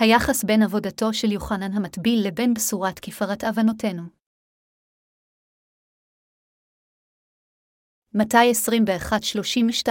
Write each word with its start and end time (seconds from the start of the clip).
היחס 0.00 0.44
בין 0.44 0.62
עבודתו 0.62 1.12
של 1.12 1.32
יוחנן 1.32 1.72
המטביל 1.72 2.26
לבין 2.26 2.54
בשורת 2.54 2.98
כפרת 2.98 3.44
אבנותינו. 3.44 4.02
מתי 8.14 8.52
21-32 9.86 9.88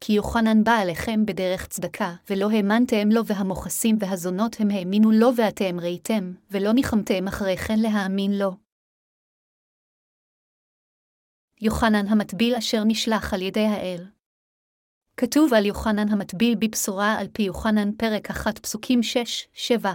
כי 0.00 0.12
יוחנן 0.12 0.64
בא 0.64 0.72
אליכם 0.82 1.26
בדרך 1.26 1.66
צדקה, 1.66 2.14
ולא 2.30 2.50
האמנתם 2.50 3.08
לו 3.12 3.26
והמוכסים 3.26 3.96
והזונות 4.00 4.56
הם 4.60 4.68
האמינו 4.70 5.10
לו 5.10 5.28
ואתם 5.36 5.80
ראיתם, 5.80 6.32
ולא 6.50 6.72
ניחמתם 6.72 7.28
אחרי 7.28 7.56
כן 7.56 7.78
להאמין 7.78 8.32
לו. 8.38 8.50
יוחנן 11.60 12.06
המטביל 12.08 12.54
אשר 12.54 12.82
נשלח 12.86 13.34
על 13.34 13.42
ידי 13.42 13.66
האל. 13.66 14.19
כתוב 15.20 15.54
על 15.54 15.66
יוחנן 15.66 16.08
המטביל 16.08 16.54
בבשורה 16.58 17.18
על 17.18 17.26
פי 17.32 17.42
יוחנן 17.42 17.92
פרק 17.92 18.30
1 18.30 18.58
פסוקים 18.58 19.00
6-7, 19.82 19.86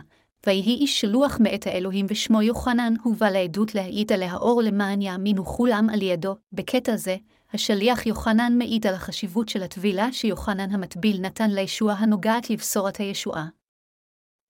ויהי 0.45 0.75
איש 0.75 1.01
שלוח 1.01 1.37
מאת 1.39 1.67
האלוהים 1.67 2.05
ושמו 2.09 2.41
יוחנן, 2.41 2.93
הוא 3.03 3.15
בא 3.15 3.29
לעדות 3.29 3.75
להעיד 3.75 4.13
עליה 4.13 4.35
אור 4.35 4.61
למען 4.61 5.01
יאמינו 5.01 5.45
כולם 5.45 5.89
על 5.93 6.01
ידו, 6.01 6.35
בקטע 6.53 6.95
זה, 6.95 7.15
השליח 7.53 8.05
יוחנן 8.05 8.57
מעיד 8.57 8.87
על 8.87 8.93
החשיבות 8.93 9.49
של 9.49 9.63
הטבילה 9.63 10.11
שיוחנן 10.11 10.71
המטביל 10.71 11.21
נתן 11.21 11.51
לישוע 11.51 11.93
הנוגעת 11.93 12.49
לבשורת 12.49 12.97
הישועה. 12.97 13.47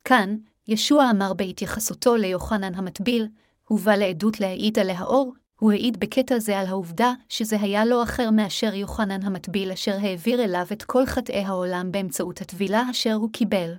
כאן, 0.04 0.38
ישוע 0.68 1.10
אמר 1.12 1.34
בהתייחסותו 1.34 2.16
ליוחנן 2.16 2.76
המטביל, 2.76 3.28
הוא 3.68 3.80
בא 3.80 3.96
לעדות 3.96 4.40
להעיד 4.40 4.80
עליה 4.80 5.04
אור, 5.04 5.34
הוא 5.60 5.72
העיד 5.72 6.00
בקטע 6.00 6.40
זה 6.40 6.60
על 6.60 6.66
העובדה 6.66 7.14
שזה 7.30 7.62
היה 7.62 7.86
לא 7.86 8.04
אחר 8.04 8.32
מאשר 8.32 8.74
יוחנן 8.74 9.24
המטביל 9.24 9.72
אשר 9.72 9.98
העביר 10.02 10.44
אליו 10.44 10.66
את 10.72 10.84
כל 10.84 11.06
חטאי 11.06 11.44
העולם 11.44 11.92
באמצעות 11.92 12.42
הטבילה 12.42 12.84
אשר 12.92 13.14
הוא 13.14 13.30
קיבל. 13.34 13.74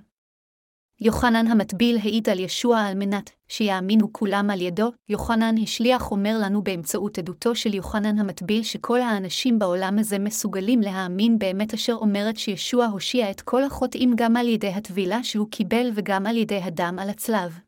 יוחנן 1.01 1.47
המטביל 1.47 1.97
העיד 1.97 2.29
על 2.29 2.39
ישוע 2.39 2.79
על 2.79 2.95
מנת 2.95 3.29
שיאמינו 3.47 4.13
כולם 4.13 4.49
על 4.49 4.61
ידו, 4.61 4.91
יוחנן 5.09 5.55
השליח 5.63 6.11
אומר 6.11 6.37
לנו 6.41 6.63
באמצעות 6.63 7.17
עדותו 7.17 7.55
של 7.55 7.73
יוחנן 7.73 8.19
המטביל 8.19 8.63
שכל 8.63 9.01
האנשים 9.01 9.59
בעולם 9.59 9.99
הזה 9.99 10.19
מסוגלים 10.19 10.81
להאמין 10.81 11.39
באמת 11.39 11.73
אשר 11.73 11.93
אומרת 11.93 12.37
שישוע 12.37 12.85
הושיע 12.85 13.31
את 13.31 13.41
כל 13.41 13.63
החוטאים 13.63 14.13
גם 14.15 14.37
על 14.37 14.47
ידי 14.47 14.67
הטבילה 14.69 15.23
שהוא 15.23 15.47
קיבל 15.51 15.91
וגם 15.93 16.25
על 16.25 16.37
ידי 16.37 16.61
הדם 16.63 16.97
על 17.01 17.09
הצלב. 17.09 17.59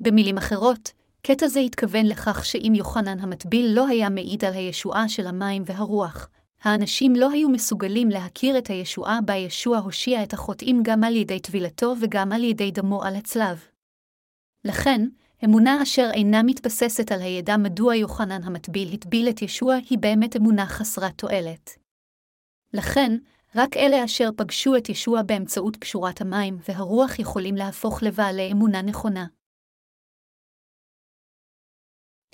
במילים 0.00 0.38
אחרות, 0.38 0.92
קטע 1.26 1.48
זה 1.48 1.60
התכוון 1.60 2.06
לכך 2.06 2.44
שאם 2.44 2.72
יוחנן 2.76 3.20
המטביל 3.20 3.66
לא 3.74 3.86
היה 3.88 4.08
מעיד 4.08 4.44
על 4.44 4.52
הישועה 4.52 5.08
של 5.08 5.26
המים 5.26 5.62
והרוח, 5.66 6.28
האנשים 6.62 7.16
לא 7.16 7.30
היו 7.30 7.48
מסוגלים 7.48 8.08
להכיר 8.08 8.58
את 8.58 8.66
הישועה 8.66 9.20
בה 9.20 9.34
ישוע 9.34 9.78
הושיע 9.78 10.22
את 10.22 10.32
החוטאים 10.32 10.80
גם 10.82 11.04
על 11.04 11.16
ידי 11.16 11.40
טבילתו 11.40 11.94
וגם 12.00 12.32
על 12.32 12.44
ידי 12.44 12.70
דמו 12.70 13.04
על 13.04 13.16
הצלב. 13.16 13.64
לכן, 14.64 15.06
אמונה 15.44 15.82
אשר 15.82 16.10
אינה 16.14 16.42
מתבססת 16.42 17.12
על 17.12 17.20
הידע 17.20 17.56
מדוע 17.56 17.94
יוחנן 17.94 18.42
המטביל 18.42 18.94
הטביל 18.94 19.28
את 19.28 19.42
ישוע 19.42 19.74
היא 19.90 19.98
באמת 19.98 20.36
אמונה 20.36 20.66
חסרת 20.66 21.18
תועלת. 21.18 21.70
לכן, 22.72 23.16
רק 23.56 23.76
אלה 23.76 24.04
אשר 24.04 24.28
פגשו 24.36 24.76
את 24.76 24.88
ישוע 24.88 25.22
באמצעות 25.22 25.76
קשורת 25.76 26.20
המים 26.20 26.58
והרוח 26.68 27.18
יכולים 27.18 27.54
להפוך 27.54 28.02
לבעלי 28.02 28.52
אמונה 28.52 28.82
נכונה. 28.82 29.26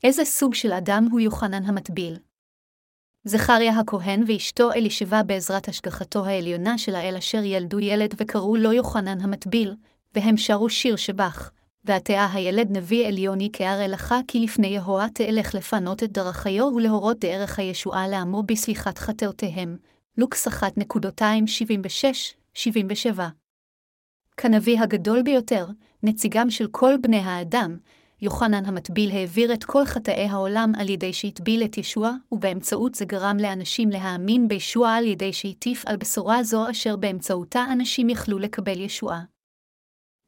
איזה 0.04 0.24
סוג 0.24 0.54
של 0.54 0.72
אדם 0.72 1.08
הוא 1.10 1.20
יוחנן 1.20 1.64
המטביל? 1.64 2.16
זכריה 3.24 3.78
הכהן 3.78 4.24
ואשתו 4.26 4.72
אלישבע 4.72 5.22
בעזרת 5.22 5.68
השגחתו 5.68 6.26
העליונה 6.26 6.78
של 6.78 6.94
האל 6.94 7.16
אשר 7.16 7.44
ילדו 7.44 7.80
ילד 7.80 8.14
וקראו 8.16 8.56
לו 8.56 8.72
יוחנן 8.72 9.20
המטביל, 9.20 9.74
והם 10.14 10.36
שרו 10.36 10.70
שיר 10.70 10.96
שבח, 10.96 11.50
ועתיה 11.84 12.28
הילד 12.32 12.76
נביא 12.76 13.06
עליוני 13.06 13.48
כהר 13.52 13.84
אלכה 13.84 14.20
כי 14.28 14.40
לפני 14.40 14.66
יהוה 14.66 15.06
תלך 15.14 15.54
לפנות 15.54 16.02
את 16.02 16.12
דרכיו 16.12 16.64
ולהורות 16.64 17.18
דרך 17.18 17.58
הישועה 17.58 18.08
לעמו 18.08 18.42
בסליחת 18.42 18.98
חטאותיהם. 18.98 19.76
לוקס 20.18 20.48
1.276-77 20.48 23.20
כנביא 24.36 24.80
הגדול 24.80 25.22
ביותר, 25.22 25.66
נציגם 26.02 26.50
של 26.50 26.66
כל 26.70 26.94
בני 27.00 27.18
האדם, 27.18 27.76
יוחנן 28.22 28.64
המטביל 28.64 29.10
העביר 29.10 29.52
את 29.52 29.64
כל 29.64 29.84
חטאי 29.84 30.26
העולם 30.26 30.72
על 30.78 30.88
ידי 30.88 31.12
שהטביל 31.12 31.64
את 31.64 31.78
ישוע, 31.78 32.12
ובאמצעות 32.32 32.94
זה 32.94 33.04
גרם 33.04 33.36
לאנשים 33.40 33.90
להאמין 33.90 34.48
בישוע 34.48 34.90
על 34.90 35.04
ידי 35.04 35.32
שהטיף 35.32 35.86
על 35.86 35.96
בשורה 35.96 36.42
זו 36.42 36.70
אשר 36.70 36.96
באמצעותה 36.96 37.64
אנשים 37.72 38.08
יכלו 38.08 38.38
לקבל 38.38 38.80
ישועה. 38.80 39.22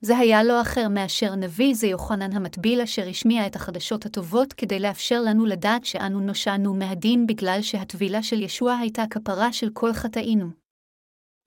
זה 0.00 0.19
היה 0.19 0.44
לא 0.44 0.60
אחר 0.60 0.88
מאשר 0.88 1.34
נביא 1.34 1.75
זה 1.75 1.86
יוחנן 1.86 2.32
המטביל 2.32 2.80
אשר 2.80 3.08
השמיע 3.08 3.47
את 3.47 3.56
החדשות 3.56 4.06
הטובות 4.06 4.53
כדי 4.53 4.80
לאפשר 4.80 5.20
לנו 5.20 5.47
לדעת 5.47 5.84
שאנו 5.84 6.20
נושענו 6.20 6.74
מהדין 6.74 7.26
בגלל 7.26 7.59
שהטבילה 7.62 8.22
של 8.22 8.42
ישוע 8.42 8.74
הייתה 8.74 9.04
כפרה 9.10 9.53
של 9.53 9.70
כל 9.72 9.92
חטאינו. 9.92 10.62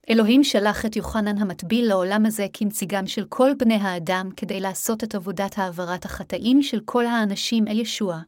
אלוהים 0.09 0.43
שלח 0.43 0.85
את 0.85 0.95
יוחנן 0.95 1.37
המטביל 1.37 1.87
לעולם 1.87 2.25
הזה 2.25 2.47
כנציגם 2.53 3.07
של 3.07 3.25
כל 3.29 3.51
בני 3.59 3.75
האדם 3.75 4.29
כדי 4.37 4.59
לעשות 4.59 5.03
את 5.03 5.15
עבודת 5.15 5.57
העברת 5.57 6.05
החטאים 6.05 6.61
של 6.61 6.79
כל 6.85 7.05
האנשים 7.05 7.67
אל 7.67 7.79
ישוע. 7.79 8.19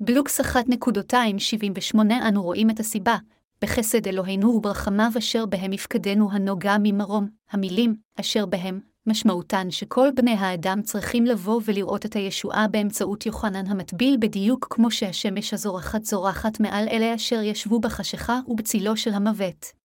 בלוקס 0.00 0.40
1.278 0.40 1.96
אנו 2.28 2.42
רואים 2.42 2.70
את 2.70 2.80
הסיבה, 2.80 3.16
בחסד 3.62 4.08
אלוהינו 4.08 4.48
וברחמיו 4.48 5.10
אשר 5.18 5.46
בהם 5.46 5.72
יפקדנו 5.72 6.32
הנוגע 6.32 6.76
ממרום, 6.82 7.28
המילים, 7.50 7.96
אשר 8.20 8.46
בהם, 8.46 8.80
משמעותן 9.06 9.70
שכל 9.70 10.08
בני 10.14 10.34
האדם 10.34 10.82
צריכים 10.82 11.24
לבוא 11.24 11.60
ולראות 11.64 12.06
את 12.06 12.16
הישועה 12.16 12.68
באמצעות 12.68 13.26
יוחנן 13.26 13.66
המטביל 13.66 14.16
בדיוק 14.20 14.66
כמו 14.70 14.90
שהשמש 14.90 15.54
הזורחת 15.54 16.04
זורחת 16.04 16.60
מעל 16.60 16.88
אלה 16.88 17.14
אשר 17.14 17.42
ישבו 17.42 17.80
בחשיכה 17.80 18.40
ובצילו 18.48 18.96
של 18.96 19.14
המוות. 19.14 19.81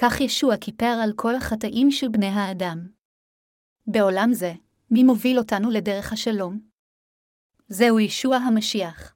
כך 0.00 0.20
ישוע 0.20 0.56
כיפר 0.56 0.98
על 1.02 1.12
כל 1.16 1.34
החטאים 1.34 1.90
של 1.90 2.08
בני 2.08 2.26
האדם. 2.26 2.88
בעולם 3.86 4.32
זה, 4.32 4.52
מי 4.90 5.04
מוביל 5.04 5.38
אותנו 5.38 5.70
לדרך 5.70 6.12
השלום? 6.12 6.60
זהו 7.68 8.00
ישוע 8.00 8.36
המשיח. 8.36 9.14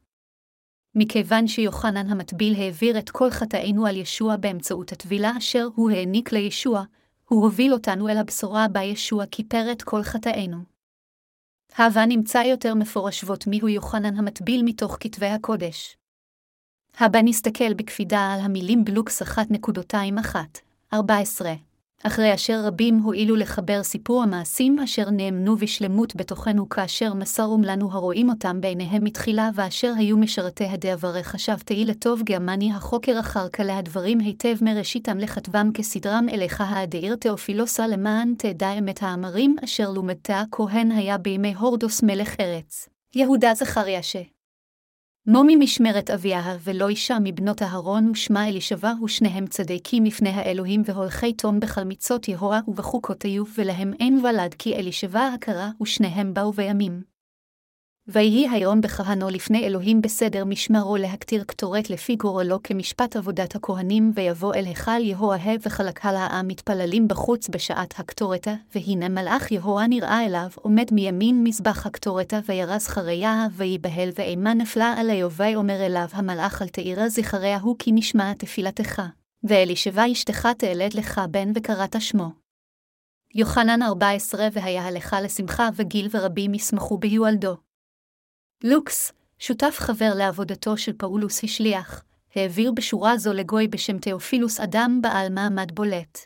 מכיוון 0.95 1.47
שיוחנן 1.47 2.11
המטביל 2.11 2.55
העביר 2.55 2.99
את 2.99 3.11
כל 3.11 3.31
חטאינו 3.31 3.87
על 3.87 3.97
ישוע 3.97 4.37
באמצעות 4.37 4.93
הטבילה 4.93 5.33
אשר 5.39 5.69
הוא 5.75 5.91
העניק 5.91 6.33
לישוע, 6.33 6.85
הוא 7.29 7.43
הוביל 7.45 7.73
אותנו 7.73 8.09
אל 8.09 8.17
הבשורה 8.17 8.69
בה 8.69 8.83
ישוע 8.83 9.27
כיפר 9.27 9.73
את 9.73 9.83
כל 9.83 10.03
חטאינו. 10.03 10.59
הבה 11.77 12.07
נמצא 12.07 12.39
יותר 12.39 12.75
מפורשבות 12.75 13.47
מיהו 13.47 13.69
יוחנן 13.69 14.17
המטביל 14.17 14.63
מתוך 14.65 14.97
כתבי 15.01 15.27
הקודש. 15.27 15.97
הבא 16.99 17.19
נסתכל 17.25 17.75
בקפידה 17.75 18.33
על 18.35 18.41
המילים 18.41 18.85
בלוקס 18.85 19.23
1.21, 19.23 20.37
14. 20.95 21.53
אחרי 22.05 22.35
אשר 22.35 22.61
רבים 22.65 22.99
הואילו 22.99 23.37
לחבר 23.37 23.83
סיפור 23.83 24.23
המעשים 24.23 24.79
אשר 24.79 25.11
נאמנו 25.11 25.57
בשלמות 25.57 26.17
בתוכנו 26.17 26.69
כאשר 26.69 27.15
מסרום 27.15 27.63
לנו 27.63 27.93
הרואים 27.93 28.31
אותם 28.31 28.61
בעיניהם 28.61 29.05
מתחילה 29.05 29.51
ואשר 29.55 29.93
היו 29.99 30.17
משרתי 30.17 30.65
הדעברי 30.65 31.25
חשבתי 31.25 31.85
לטוב 31.85 32.23
גרמני 32.23 32.73
החוקר 32.73 33.21
אחר 33.21 33.49
כלה 33.49 33.79
הדברים 33.79 34.19
היטב 34.21 34.57
מראשיתם 34.61 35.19
לכתבם 35.19 35.71
כסדרם 35.75 36.27
אליך 36.29 36.61
האדיר 36.61 37.17
תאופילוסה 37.17 37.87
למען 37.87 38.35
תדע 38.39 38.73
אמת 38.73 39.03
האמרים 39.03 39.57
אשר 39.65 39.91
לומדתה 39.91 40.43
כהן 40.51 40.91
היה 40.91 41.19
בימי 41.19 41.55
הורדוס 41.55 42.03
מלך 42.03 42.41
ארץ. 42.41 42.89
יהודה 43.15 43.55
זכריה 43.55 44.03
ש. 44.03 44.17
מומי 45.27 45.57
משמרת 45.57 46.11
אביה 46.11 46.57
ולא 46.65 46.89
אישה 46.89 47.17
מבנות 47.25 47.63
אהרון 47.63 48.11
ושמה 48.11 48.49
אלישבע 48.49 48.93
ושניהם 49.05 49.47
צדיקים 49.47 50.05
לפני 50.05 50.29
האלוהים 50.29 50.83
והולכי 50.85 51.33
תום 51.33 51.61
בחלמיצות 51.61 52.29
יהוה 52.29 52.61
ובחוקות 52.69 53.23
היו 53.23 53.45
ולהם 53.59 53.93
אין 54.01 54.25
ולד 54.25 54.55
כי 54.59 54.77
אלישבע 54.77 55.27
הכרה 55.27 55.71
ושניהם 55.83 56.35
באו 56.35 56.53
בימים. 56.53 57.12
ויהי 58.09 58.49
היום 58.49 58.81
בכהנו 58.81 59.29
לפני 59.29 59.67
אלוהים 59.67 60.03
בסדר 60.03 60.45
משמרו 60.45 60.97
להקטיר 60.97 61.45
קטורת 61.45 61.91
לפי 61.91 62.17
גורלו 62.17 62.63
כמשפט 62.63 63.17
עבודת 63.17 63.55
הכהנים, 63.55 64.13
ויבוא 64.15 64.55
אל 64.55 64.65
היכל 64.65 65.01
יהואה 65.01 65.55
וחלקה 65.63 66.11
העם 66.11 66.49
מתפללים 66.49 67.09
בחוץ 67.09 67.49
בשעת 67.49 67.95
הקטורתה, 68.01 68.55
והנה 68.75 69.09
מלאך 69.09 69.53
יהוה 69.53 69.87
נראה 69.87 70.27
אליו, 70.27 70.49
עומד 70.55 70.87
מימין 70.93 71.45
מזבח 71.45 71.87
הקטורתה, 71.87 72.39
וירז 72.47 72.87
חריה, 72.87 73.47
ויבהל 73.53 74.09
ואימה 74.15 74.55
נפלה 74.55 74.95
עליו, 74.97 75.31
ויאמר 75.31 75.87
אליו 75.87 76.09
המלאך 76.13 76.63
אל 76.63 76.69
תאירה 76.69 77.09
זכריה 77.09 77.59
הוא 77.59 77.77
כי 77.79 77.93
נשמע 77.93 78.33
תפילתך. 78.35 79.03
ואלישבע 79.45 80.13
אשתך 80.13 80.49
תלד 80.59 80.95
לך 80.95 81.21
בן 81.31 81.53
וקראת 81.55 81.97
שמו. 82.01 82.29
יוחנן 83.35 83.83
14 83.83 84.49
והיה 84.53 84.87
הלכה 84.87 85.21
לשמחה 85.21 85.69
וגיל 85.77 86.09
ורבים 86.13 86.55
ישמחו 86.55 86.99
ביולדו. 86.99 87.57
לוקס, 88.65 89.13
שותף 89.39 89.77
חבר 89.79 90.11
לעבודתו 90.17 90.77
של 90.77 90.93
פאולוס 90.93 91.45
השליח, 91.45 92.05
העביר 92.35 92.73
בשורה 92.73 93.19
זו 93.19 93.33
לגוי 93.33 93.69
בשם 93.69 93.99
תאופילוס 93.99 94.61
אדם 94.61 94.99
בעל 95.03 95.33
מעמד 95.33 95.73
בולט. 95.75 96.19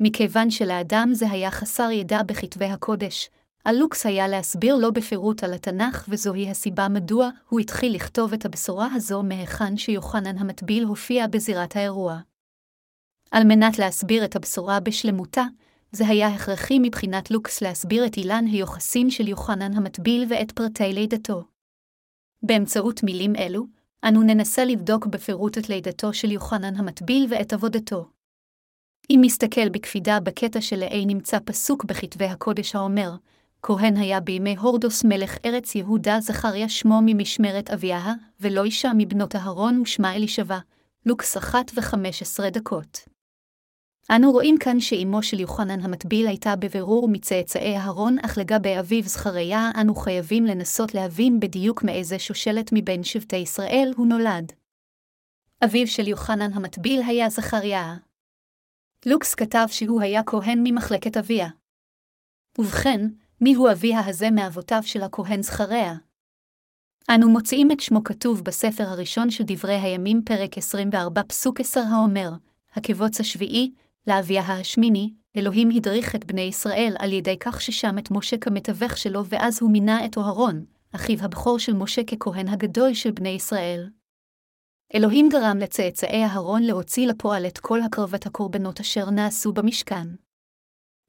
מכיוון 0.00 0.50
שלאדם 0.50 1.08
זה 1.12 1.30
היה 1.30 1.50
חסר 1.50 1.90
ידע 1.90 2.22
בכתבי 2.22 2.64
הקודש, 2.64 3.30
על 3.64 3.76
לוקס 3.76 4.06
היה 4.06 4.28
להסביר 4.28 4.76
לו 4.76 4.92
בפירוט 4.92 5.44
על 5.44 5.52
התנ"ך, 5.52 6.04
וזוהי 6.08 6.50
הסיבה 6.50 6.88
מדוע 6.88 7.30
הוא 7.48 7.60
התחיל 7.60 7.94
לכתוב 7.94 8.32
את 8.32 8.44
הבשורה 8.44 8.88
הזו 8.94 9.22
מהיכן 9.22 9.76
שיוחנן 9.76 10.38
המטביל 10.38 10.84
הופיע 10.84 11.26
בזירת 11.26 11.76
האירוע. 11.76 12.18
על 13.30 13.44
מנת 13.44 13.78
להסביר 13.78 14.24
את 14.24 14.36
הבשורה 14.36 14.80
בשלמותה, 14.80 15.44
זה 15.92 16.08
היה 16.08 16.28
הכרחי 16.28 16.78
מבחינת 16.78 17.30
לוקס 17.30 17.62
להסביר 17.62 18.06
את 18.06 18.16
אילן 18.16 18.44
היוחסין 18.46 19.10
של 19.10 19.28
יוחנן 19.28 19.76
המטביל 19.76 20.24
ואת 20.30 20.52
פרטי 20.52 20.92
לידתו. 20.92 21.44
באמצעות 22.42 23.02
מילים 23.02 23.36
אלו, 23.36 23.66
אנו 24.04 24.22
ננסה 24.22 24.64
לבדוק 24.64 25.06
בפירוט 25.06 25.58
את 25.58 25.68
לידתו 25.68 26.12
של 26.12 26.30
יוחנן 26.30 26.76
המטביל 26.76 27.26
ואת 27.30 27.52
עבודתו. 27.52 28.08
אם 29.10 29.20
נסתכל 29.22 29.68
בקפידה 29.68 30.20
בקטע 30.20 30.60
שלעי 30.60 31.06
נמצא 31.06 31.38
פסוק 31.44 31.84
בכתבי 31.84 32.24
הקודש 32.24 32.76
האומר, 32.76 33.14
כהן 33.62 33.96
היה 33.96 34.20
בימי 34.20 34.56
הורדוס 34.56 35.04
מלך 35.04 35.36
ארץ 35.44 35.74
יהודה 35.74 36.20
זכריה 36.20 36.68
שמו 36.68 37.00
ממשמרת 37.06 37.70
אביה, 37.70 38.14
ולא 38.40 38.64
אישה 38.64 38.90
מבנות 38.96 39.36
אהרון 39.36 39.80
ושמה 39.80 40.16
אלישבע, 40.16 40.58
לוקס 41.06 41.36
אחת 41.36 41.70
וחמש 41.74 42.22
עשרה 42.22 42.50
דקות. 42.50 43.17
אנו 44.16 44.32
רואים 44.32 44.58
כאן 44.60 44.80
שאימו 44.80 45.22
של 45.22 45.40
יוחנן 45.40 45.80
המטביל 45.80 46.26
הייתה 46.26 46.56
בבירור 46.56 47.08
מצאצאי 47.08 47.76
אהרון, 47.76 48.16
אך 48.24 48.38
לגבי 48.38 48.78
אביו 48.80 49.02
זכריה 49.02 49.70
אנו 49.80 49.94
חייבים 49.94 50.44
לנסות 50.44 50.94
להבין 50.94 51.40
בדיוק 51.40 51.82
מאיזה 51.82 52.18
שושלת 52.18 52.70
מבין 52.72 53.04
שבטי 53.04 53.36
ישראל 53.36 53.92
הוא 53.96 54.06
נולד. 54.06 54.52
אביו 55.64 55.86
של 55.86 56.08
יוחנן 56.08 56.52
המטביל 56.52 57.02
היה 57.06 57.30
זכריה. 57.30 57.96
לוקס 59.06 59.34
כתב 59.34 59.66
שהוא 59.68 60.00
היה 60.00 60.22
כהן 60.22 60.60
ממחלקת 60.64 61.16
אביה. 61.16 61.48
ובכן, 62.58 63.00
מיהו 63.40 63.70
אביה 63.70 64.00
הזה 64.06 64.30
מאבותיו 64.30 64.82
של 64.82 65.02
הכהן 65.02 65.42
זכריה? 65.42 65.94
אנו 67.14 67.28
מוצאים 67.28 67.72
את 67.72 67.80
שמו 67.80 68.04
כתוב 68.04 68.44
בספר 68.44 68.84
הראשון 68.84 69.30
של 69.30 69.44
דברי 69.46 69.74
הימים, 69.74 70.22
פרק 70.24 70.58
24, 70.58 71.22
פסוק 71.28 71.60
10 71.60 71.80
האומר, 71.80 72.30
הקבוץ 72.74 73.20
השביעי, 73.20 73.72
לאביה 74.08 74.42
השמיני, 74.42 75.12
אלוהים 75.36 75.70
הדריך 75.70 76.14
את 76.14 76.24
בני 76.24 76.40
ישראל 76.40 76.96
על 76.98 77.12
ידי 77.12 77.36
כך 77.40 77.60
ששם 77.60 77.98
את 77.98 78.10
משה 78.10 78.36
כמתווך 78.38 78.96
שלו, 78.96 79.26
ואז 79.26 79.58
הוא 79.62 79.70
מינה 79.70 80.04
את 80.04 80.16
אוהרון, 80.16 80.64
אחיו 80.92 81.18
הבכור 81.20 81.58
של 81.58 81.72
משה 81.72 82.02
ככהן 82.04 82.48
הגדול 82.48 82.94
של 82.94 83.10
בני 83.10 83.28
ישראל. 83.28 83.90
אלוהים 84.94 85.28
גרם 85.28 85.58
לצאצאי 85.58 86.24
אהרון 86.24 86.62
להוציא 86.62 87.06
לפועל 87.06 87.46
את 87.46 87.58
כל 87.58 87.82
הקרבת 87.82 88.26
הקורבנות 88.26 88.80
אשר 88.80 89.10
נעשו 89.10 89.52
במשכן. 89.52 90.08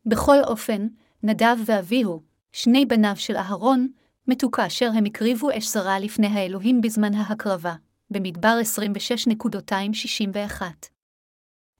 בכל 0.06 0.38
אופן, 0.44 0.88
נדב 1.24 1.57
ואביהו, 1.66 2.22
שני 2.52 2.86
בניו 2.86 3.16
של 3.16 3.36
אהרון, 3.36 3.88
מתו 4.28 4.52
כאשר 4.52 4.90
הם 4.95 5.06
הקריבו 5.06 5.50
אש 5.57 5.68
זרה 5.68 6.00
לפני 6.00 6.28
האלוהים 6.28 6.81
בזמן 6.81 7.13
ההקרבה, 7.13 7.75
במדבר 8.10 8.60
26.261. 9.31 10.62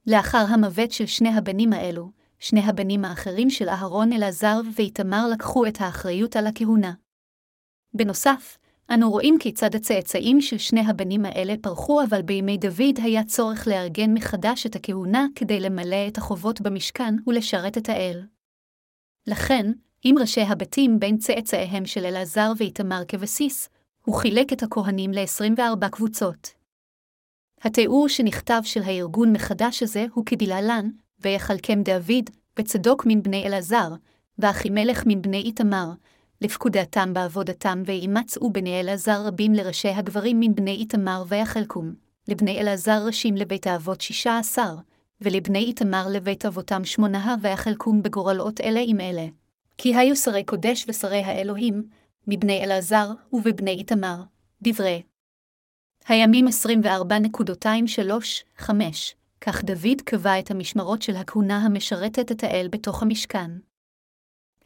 לאחר 0.06 0.44
המוות 0.48 0.92
של 0.92 1.06
שני 1.06 1.28
הבנים 1.28 1.72
האלו, 1.72 2.10
שני 2.38 2.60
הבנים 2.60 3.04
האחרים 3.04 3.50
של 3.50 3.68
אהרון 3.68 4.12
אלעזר 4.12 4.60
ואיתמר 4.74 5.28
לקחו 5.32 5.66
את 5.66 5.80
האחריות 5.80 6.36
על 6.36 6.46
הכהונה. 6.46 6.92
בנוסף, 7.94 8.58
אנו 8.94 9.10
רואים 9.10 9.36
כיצד 9.40 9.74
הצאצאים 9.74 10.40
של 10.40 10.58
שני 10.58 10.80
הבנים 10.80 11.24
האלה 11.24 11.54
פרחו, 11.62 12.02
אבל 12.02 12.22
בימי 12.22 12.56
דוד 12.56 12.98
היה 13.02 13.24
צורך 13.24 13.66
לארגן 13.68 14.14
מחדש 14.14 14.66
את 14.66 14.76
הכהונה 14.76 15.26
כדי 15.34 15.60
למלא 15.60 16.08
את 16.08 16.18
החובות 16.18 16.60
במשכן 16.60 17.14
ולשרת 17.26 17.78
את 17.78 17.88
האל. 17.88 18.22
לכן, 19.26 19.72
עם 20.04 20.18
ראשי 20.18 20.40
הבתים 20.40 20.98
בין 20.98 21.18
צאצאיהם 21.18 21.86
של 21.86 22.04
אלעזר 22.04 22.52
ואיתמר 22.56 23.02
כבסיס, 23.08 23.68
הוא 24.04 24.14
חילק 24.14 24.52
את 24.52 24.62
הכהנים 24.62 25.12
ל-24 25.12 25.88
קבוצות. 25.88 26.59
התיאור 27.62 28.08
שנכתב 28.08 28.60
של 28.64 28.82
הארגון 28.82 29.32
מחדש 29.32 29.82
הזה 29.82 30.06
הוא 30.14 30.24
כדלהלן, 30.26 30.90
ויחלקם 31.20 31.82
דוד, 31.82 32.30
וצדוק 32.58 33.06
מן 33.06 33.22
בני 33.22 33.46
אלעזר, 33.46 33.88
ואחימלך 34.38 35.02
מן 35.06 35.22
בני 35.22 35.42
איתמר, 35.42 35.90
לפקודתם 36.40 37.14
בעבודתם, 37.14 37.82
וימצאו 37.86 38.52
בני 38.52 38.80
אלעזר 38.80 39.26
רבים 39.26 39.54
לראשי 39.54 39.88
הגברים 39.88 40.40
מן 40.40 40.54
בני 40.54 40.70
איתמר 40.70 41.24
ויחלקום, 41.28 41.94
לבני 42.28 42.60
אלעזר 42.60 43.02
ראשים 43.06 43.36
לבית 43.36 43.66
האבות 43.66 44.00
שישה 44.00 44.38
עשר, 44.38 44.74
ולבני 45.20 45.58
איתמר 45.58 46.06
לבית 46.10 46.46
אבותם 46.46 46.84
שמונה 46.84 47.36
ויחלקום 47.42 48.02
בגורלות 48.02 48.60
אלה 48.60 48.80
עם 48.86 49.00
אלה. 49.00 49.26
כי 49.78 49.96
היו 49.96 50.16
שרי 50.16 50.44
קודש 50.44 50.84
ושרי 50.88 51.22
האלוהים, 51.22 51.82
מבני 52.26 52.64
אלעזר 52.64 53.10
ובבני 53.32 53.70
איתמר, 53.70 54.22
דברי 54.62 55.02
הימים 56.08 56.46
24.235, 56.48 58.70
כך 59.40 59.64
דוד 59.64 60.00
קבע 60.04 60.38
את 60.38 60.50
המשמרות 60.50 61.02
של 61.02 61.16
הכהונה 61.16 61.58
המשרתת 61.58 62.32
את 62.32 62.44
האל 62.44 62.68
בתוך 62.70 63.02
המשכן. 63.02 63.50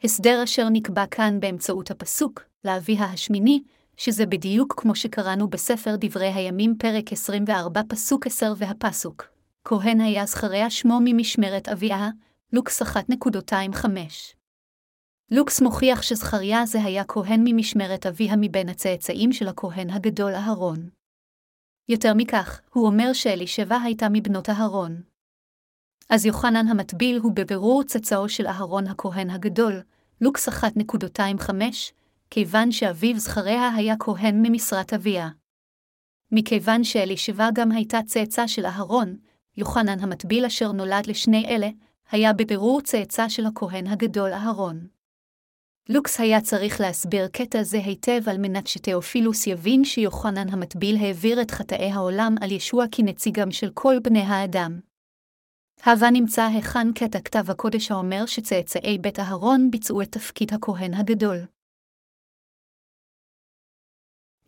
הסדר 0.03 0.43
אשר 0.43 0.69
נקבע 0.69 1.05
כאן 1.11 1.39
באמצעות 1.39 1.91
הפסוק, 1.91 2.43
לאביה 2.63 3.03
השמיני, 3.03 3.63
שזה 3.97 4.25
בדיוק 4.25 4.81
כמו 4.81 4.95
שקראנו 4.95 5.47
בספר 5.47 5.95
דברי 5.99 6.33
הימים 6.33 6.75
פרק 6.79 7.13
24 7.13 7.81
פסוק 7.89 8.27
10 8.27 8.53
והפסוק. 8.57 9.35
כהן 9.67 10.01
היה 10.01 10.25
זכריה 10.25 10.69
שמו 10.69 10.99
ממשמרת 11.03 11.67
אביה, 11.67 12.09
לוקס 12.53 12.81
1.25. 12.81 13.85
לוקס 15.31 15.61
מוכיח 15.61 16.01
שזכריה 16.01 16.65
זה 16.65 16.83
היה 16.83 17.03
כהן 17.03 17.41
ממשמרת 17.43 18.05
אביה 18.05 18.35
מבין 18.37 18.69
הצאצאים 18.69 19.33
של 19.33 19.47
הכהן 19.47 19.89
הגדול 19.89 20.35
אהרון. 20.35 20.89
יותר 21.89 22.13
מכך, 22.13 22.61
הוא 22.73 22.87
אומר 22.87 23.13
שאלישבע 23.13 23.77
הייתה 23.77 24.07
מבנות 24.11 24.49
אהרון. 24.49 25.01
אז 26.09 26.25
יוחנן 26.25 26.67
המטביל 26.67 27.17
הוא 27.17 27.31
בבירור 27.35 27.83
צאצאו 27.83 28.29
של 28.29 28.47
אהרון 28.47 28.87
הכהן 28.87 29.29
הגדול, 29.29 29.81
לוקס 30.21 30.49
1.25, 30.49 31.51
כיוון 32.29 32.71
שאביו 32.71 33.19
זכריה 33.19 33.69
היה 33.75 33.95
כהן 33.99 34.41
ממשרת 34.41 34.93
אביה. 34.93 35.29
מכיוון 36.31 36.83
שאלישבע 36.83 37.49
גם 37.53 37.71
הייתה 37.71 37.99
צאצא 38.05 38.47
של 38.47 38.65
אהרון, 38.65 39.17
יוחנן 39.57 39.99
המטביל 39.99 40.45
אשר 40.45 40.71
נולד 40.71 41.07
לשני 41.07 41.45
אלה, 41.45 41.69
היה 42.11 42.33
בבירור 42.33 42.81
צאצא 42.81 43.29
של 43.29 43.45
הכהן 43.45 43.87
הגדול 43.87 44.33
אהרון. 44.33 44.94
לוקס 45.89 46.19
היה 46.19 46.41
צריך 46.41 46.81
להסביר 46.81 47.27
קטע 47.27 47.63
זה 47.63 47.77
היטב 47.77 48.29
על 48.29 48.37
מנת 48.37 48.67
שתאופילוס 48.67 49.47
יבין 49.47 49.85
שיוחנן 49.85 50.49
המטביל 50.49 50.97
העביר 50.97 51.41
את 51.41 51.51
חטאי 51.51 51.91
העולם 51.91 52.35
על 52.41 52.51
ישוע 52.51 52.85
כנציגם 52.91 53.51
של 53.51 53.69
כל 53.73 53.95
בני 54.03 54.21
האדם. 54.21 54.79
הווה 55.85 56.11
נמצא 56.11 56.43
היכן 56.43 56.93
קטע 56.93 57.19
כתב 57.21 57.51
הקודש 57.51 57.91
האומר 57.91 58.25
שצאצאי 58.25 58.97
בית 58.97 59.19
אהרון 59.19 59.71
ביצעו 59.71 60.01
את 60.01 60.11
תפקיד 60.11 60.53
הכהן 60.53 60.93
הגדול. 60.93 61.37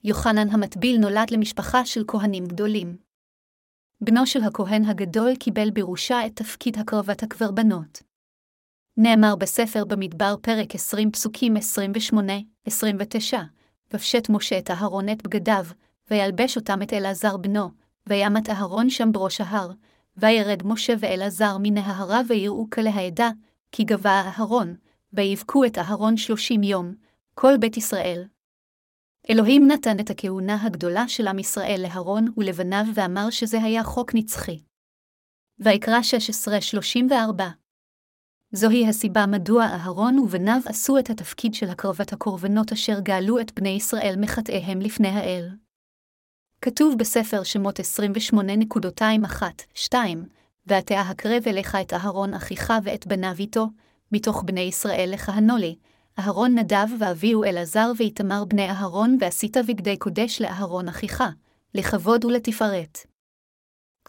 יוחנן 0.04 0.50
המטביל 0.52 0.98
נולד 0.98 1.32
למשפחה 1.32 1.86
של 1.86 2.04
כהנים 2.08 2.46
גדולים. 2.46 2.98
בנו 4.02 4.26
של 4.26 4.44
הכהן 4.44 4.86
הגדול 4.86 5.36
קיבל 5.36 5.72
בירושה 5.72 6.26
את 6.26 6.36
תפקיד 6.36 6.78
הקרבת 6.78 7.24
הקברבנות. 7.24 8.07
נאמר 9.00 9.36
בספר 9.36 9.86
במדבר 9.86 10.36
פרק 10.42 10.76
20 10.76 11.12
פסוקים 11.12 11.58
28-29, 12.68 12.70
ופשט 13.94 14.30
משה 14.30 14.58
את 14.58 14.72
אהרון 14.72 15.10
את 15.10 15.24
בגדיו, 15.24 15.66
וילבש 16.12 16.58
אותם 16.58 16.82
את 16.82 16.94
אלעזר 16.94 17.38
בנו, 17.38 17.70
וימת 18.08 18.50
אהרון 18.50 18.90
שם 18.90 19.12
בראש 19.12 19.42
ההר, 19.42 19.72
וירד 20.18 20.62
משה 20.66 20.94
ואלעזר 21.00 21.58
מן 21.60 21.78
ההרה 21.78 22.22
ויראו 22.28 22.70
כלי 22.70 22.90
העדה, 22.90 23.30
כי 23.72 23.84
גבה 23.84 24.22
אהרון, 24.22 24.76
ויבכו 25.14 25.66
את 25.66 25.78
אהרון 25.78 26.18
שלושים 26.18 26.64
יום, 26.64 26.94
כל 27.34 27.58
בית 27.60 27.78
ישראל. 27.78 28.24
אלוהים 29.30 29.68
נתן 29.68 30.00
את 30.00 30.10
הכהונה 30.10 30.64
הגדולה 30.64 31.08
של 31.08 31.28
עם 31.28 31.40
ישראל 31.40 31.80
להרון 31.82 32.28
ולבניו 32.38 32.86
ואמר 32.94 33.30
שזה 33.30 33.64
היה 33.64 33.84
חוק 33.84 34.16
נצחי. 34.16 34.62
ויקרא 35.60 36.00
16-34 37.40 37.67
זוהי 38.52 38.88
הסיבה 38.88 39.26
מדוע 39.26 39.66
אהרון 39.66 40.20
ובניו 40.20 40.60
עשו 40.66 40.98
את 40.98 41.10
התפקיד 41.10 41.54
של 41.54 41.70
הקרבת 41.70 42.14
הקורבנות 42.14 42.72
אשר 42.72 43.00
גאלו 43.00 43.40
את 43.40 43.60
בני 43.60 43.70
ישראל 43.70 44.16
מחטאיהם 44.18 44.80
לפני 44.80 45.08
האל. 45.08 45.50
כתוב 46.62 46.96
בספר 46.98 47.44
שמות 47.44 47.80
28.21-2, 47.80 49.94
ועתה 50.66 51.02
הקרב 51.02 51.44
אליך 51.48 51.78
את 51.82 51.94
אהרון 51.94 52.34
אחיך 52.34 52.74
ואת 52.84 53.08
בניו 53.08 53.36
איתו, 53.40 53.68
מתוך 54.12 54.44
בני 54.44 54.62
ישראל 54.62 55.10
לכהנו 55.14 55.58
לי, 55.58 55.76
אהרון 56.20 56.58
נדב 56.58 56.88
ואביהו 57.00 57.44
אלעזר 57.44 57.92
ואיתמר 57.98 58.46
בני 58.46 58.70
אהרון 58.70 59.18
ועשית 59.22 59.58
בגדי 59.68 59.98
קודש 59.98 60.42
לאהרון 60.42 60.88
אחיך, 60.88 61.24
לכבוד 61.76 62.26
ולתפארת. 62.26 62.98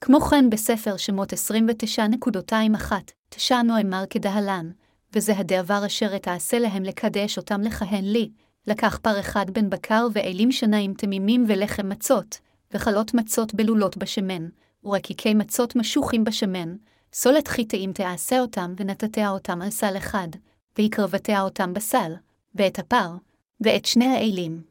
כמו 0.00 0.20
כן 0.20 0.50
בספר 0.50 0.96
שמות 0.96 1.32
29.21, 1.32 2.92
תשענו 3.28 3.80
אמר 3.80 4.04
כדהלן, 4.10 4.70
וזה 5.12 5.38
הדבר 5.38 5.86
אשר 5.86 6.16
אתעשה 6.16 6.58
להם 6.58 6.82
לקדש 6.82 7.36
אותם 7.38 7.60
לכהן 7.60 8.04
לי, 8.04 8.30
לקח 8.66 8.98
פר 9.02 9.20
אחד 9.20 9.50
בן 9.50 9.70
בקר 9.70 10.06
ואלים 10.12 10.52
שניים 10.52 10.94
תמימים 10.94 11.44
ולחם 11.48 11.88
מצות, 11.88 12.38
וחלות 12.74 13.14
מצות 13.14 13.54
בלולות 13.54 13.96
בשמן, 13.96 14.48
ורקיקי 14.84 15.34
מצות 15.34 15.76
משוחים 15.76 16.24
בשמן, 16.24 16.76
סולת 17.12 17.48
חיטאים 17.48 17.92
תעשה 17.92 18.40
אותם 18.40 18.74
ונתתיה 18.76 19.30
אותם 19.30 19.62
על 19.62 19.70
סל 19.70 19.96
אחד, 19.96 20.28
והקרבתיה 20.78 21.42
אותם 21.42 21.74
בסל, 21.74 22.12
ואת 22.54 22.78
הפר, 22.78 23.10
ואת 23.60 23.84
שני 23.84 24.06
האלים. 24.06 24.62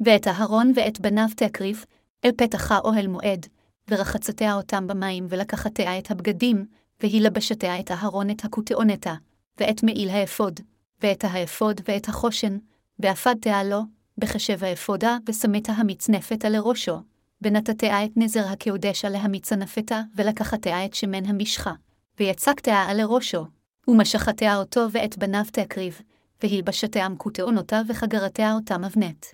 ואת 0.00 0.28
אהרון 0.28 0.72
ואת 0.76 1.00
בניו 1.00 1.26
תקריב, 1.36 1.84
אל 2.24 2.30
פתחה 2.36 2.78
אוהל 2.78 3.06
מועד, 3.06 3.46
ורחצתיה 3.90 4.54
אותם 4.54 4.86
במים, 4.86 5.26
ולקחתיה 5.28 5.98
את 5.98 6.10
הבגדים, 6.10 6.66
והיא 7.00 7.22
לבשתיה 7.22 7.80
את 7.80 7.90
אהרון 7.90 8.30
את 8.30 8.44
הכותאונתה, 8.44 9.14
ואת 9.60 9.82
מעיל 9.82 10.10
האפוד, 10.10 10.60
ואת 11.02 11.24
האפוד 11.24 11.80
ואת 11.88 12.08
החושן, 12.08 12.58
ואפדתיה 12.98 13.64
לו, 13.64 13.80
בחשב 14.18 14.64
האפודה, 14.64 15.16
ושמתה 15.28 15.72
המצנפת 15.72 16.44
על 16.44 16.56
ראשו, 16.56 17.00
ונתתיה 17.42 18.04
את 18.04 18.10
נזר 18.16 18.46
הקודש 18.48 19.04
עליה 19.04 19.28
מצנפתה, 19.28 20.02
ולקחתיה 20.16 20.84
את 20.84 20.94
שמן 20.94 21.26
המשחה, 21.26 21.72
ויצקתיה 22.20 22.82
על 22.82 23.00
ראשו, 23.00 23.46
ומשכתיה 23.88 24.56
אותו 24.56 24.86
ואת 24.92 25.18
בניו 25.18 25.44
תקריב, 25.52 26.00
והלבשתיה 26.42 27.08
מכותאונותה 27.08 27.80
וחגרתיה 27.88 28.54
אותם 28.54 28.84
אבנת. 28.84 29.26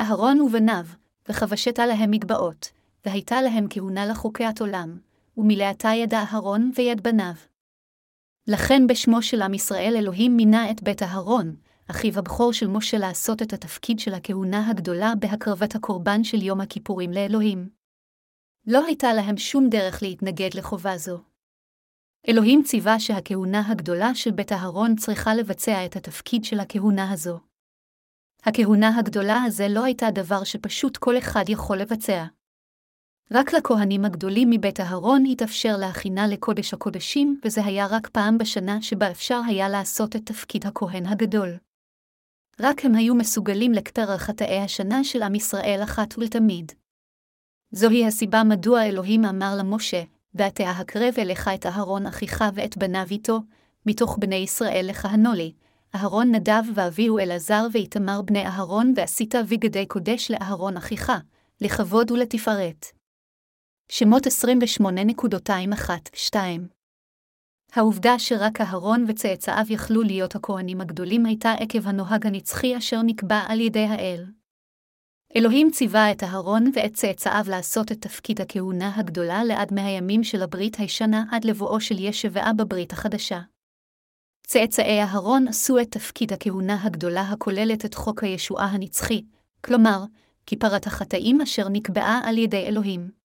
אהרון 0.00 0.40
ובניו, 0.40 0.86
וכבשתה 1.28 1.86
להם 1.86 2.10
מגבעות, 2.10 2.70
והייתה 3.04 3.42
להם 3.42 3.66
כהונה 3.70 4.06
לחוקיית 4.06 4.60
עולם, 4.60 4.98
ומלאתה 5.36 5.88
יד 5.88 6.14
אהרון 6.14 6.70
ויד 6.76 7.02
בניו. 7.02 7.34
לכן 8.46 8.86
בשמו 8.86 9.22
של 9.22 9.42
עם 9.42 9.54
ישראל 9.54 9.94
אלוהים 9.96 10.36
מינה 10.36 10.70
את 10.70 10.82
בית 10.82 11.02
אהרון, 11.02 11.56
אחיו 11.90 12.18
הבכור 12.18 12.52
של 12.52 12.66
משה 12.66 12.98
לעשות 12.98 13.42
את 13.42 13.52
התפקיד 13.52 13.98
של 13.98 14.14
הכהונה 14.14 14.70
הגדולה 14.70 15.12
בהקרבת 15.18 15.74
הקורבן 15.74 16.24
של 16.24 16.42
יום 16.42 16.60
הכיפורים 16.60 17.10
לאלוהים. 17.12 17.68
לא 18.66 18.84
הייתה 18.86 19.12
להם 19.12 19.36
שום 19.36 19.68
דרך 19.68 20.02
להתנגד 20.02 20.54
לחובה 20.54 20.96
זו. 20.96 21.22
אלוהים 22.28 22.62
ציווה 22.62 23.00
שהכהונה 23.00 23.70
הגדולה 23.70 24.14
של 24.14 24.30
בית 24.30 24.52
אהרון 24.52 24.96
צריכה 24.96 25.34
לבצע 25.34 25.86
את 25.86 25.96
התפקיד 25.96 26.44
של 26.44 26.60
הכהונה 26.60 27.12
הזו. 27.12 27.38
הכהונה 28.44 28.98
הגדולה 28.98 29.42
הזה 29.42 29.68
לא 29.68 29.84
הייתה 29.84 30.10
דבר 30.10 30.44
שפשוט 30.44 30.96
כל 30.96 31.18
אחד 31.18 31.44
יכול 31.48 31.78
לבצע. 31.78 32.24
רק 33.34 33.54
לכהנים 33.54 34.04
הגדולים 34.04 34.50
מבית 34.50 34.80
אהרון 34.80 35.24
התאפשר 35.26 35.76
להכינה 35.76 36.26
לקודש 36.26 36.74
הקודשים, 36.74 37.40
וזה 37.44 37.64
היה 37.64 37.86
רק 37.86 38.08
פעם 38.08 38.38
בשנה 38.38 38.82
שבה 38.82 39.10
אפשר 39.10 39.40
היה 39.46 39.68
לעשות 39.68 40.16
את 40.16 40.26
תפקיד 40.26 40.66
הכהן 40.66 41.06
הגדול. 41.06 41.56
רק 42.60 42.84
הם 42.84 42.94
היו 42.94 43.14
מסוגלים 43.14 43.72
לכתר 43.72 44.16
חטאי 44.16 44.58
השנה 44.58 45.04
של 45.04 45.22
עם 45.22 45.34
ישראל 45.34 45.80
אחת 45.84 46.18
ולתמיד. 46.18 46.72
זוהי 47.70 48.06
הסיבה 48.06 48.44
מדוע 48.44 48.84
אלוהים 48.84 49.24
אמר 49.24 49.54
למשה, 49.58 50.02
ואתה 50.34 50.70
הקרב 50.70 51.14
אליך 51.18 51.50
את 51.54 51.66
אהרון 51.66 52.06
אחיך 52.06 52.44
ואת 52.54 52.76
בניו 52.76 53.06
איתו, 53.10 53.40
מתוך 53.86 54.18
בני 54.20 54.36
ישראל 54.36 54.86
לכהנו 54.88 55.32
לי, 55.32 55.52
אהרון 55.94 56.34
נדב 56.34 56.62
ואביהו 56.74 57.18
אלעזר 57.18 57.66
ואיתמר 57.72 58.22
בני 58.22 58.46
אהרון, 58.46 58.92
ועשית 58.96 59.34
בגדי 59.50 59.86
קודש 59.86 60.30
לאהרון 60.30 60.76
אחיך, 60.76 61.12
לכבוד 61.60 62.10
ולתפארת. 62.10 63.01
שמות 63.94 64.26
28.21-2 64.26 66.36
העובדה 67.72 68.18
שרק 68.18 68.60
אהרון 68.60 69.04
וצאצאיו 69.08 69.64
יכלו 69.68 70.02
להיות 70.02 70.34
הכהנים 70.34 70.80
הגדולים 70.80 71.26
הייתה 71.26 71.52
עקב 71.52 71.88
הנוהג 71.88 72.26
הנצחי 72.26 72.78
אשר 72.78 73.02
נקבע 73.02 73.40
על 73.48 73.60
ידי 73.60 73.84
האל. 73.84 74.24
אלוהים 75.36 75.70
ציווה 75.70 76.12
את 76.12 76.22
אהרון 76.22 76.70
ואת 76.74 76.94
צאצאיו 76.94 77.44
לעשות 77.48 77.92
את 77.92 78.00
תפקיד 78.00 78.40
הכהונה 78.40 78.96
הגדולה 78.96 79.44
לעד 79.44 79.74
מהימים 79.74 80.24
של 80.24 80.42
הברית 80.42 80.76
הישנה 80.76 81.24
עד 81.30 81.44
לבואו 81.44 81.80
של 81.80 81.98
ישבעה 81.98 82.52
בברית 82.52 82.92
החדשה. 82.92 83.40
צאצאי 84.46 85.00
אהרון 85.00 85.48
עשו 85.48 85.78
את 85.78 85.90
תפקיד 85.90 86.32
הכהונה 86.32 86.84
הגדולה 86.84 87.22
הכוללת 87.22 87.84
את 87.84 87.94
חוק 87.94 88.24
הישועה 88.24 88.66
הנצחי, 88.66 89.24
כלומר, 89.64 90.04
כיפרת 90.46 90.86
החטאים 90.86 91.40
אשר 91.40 91.68
נקבעה 91.68 92.20
על 92.24 92.38
ידי 92.38 92.66
אלוהים. 92.66 93.21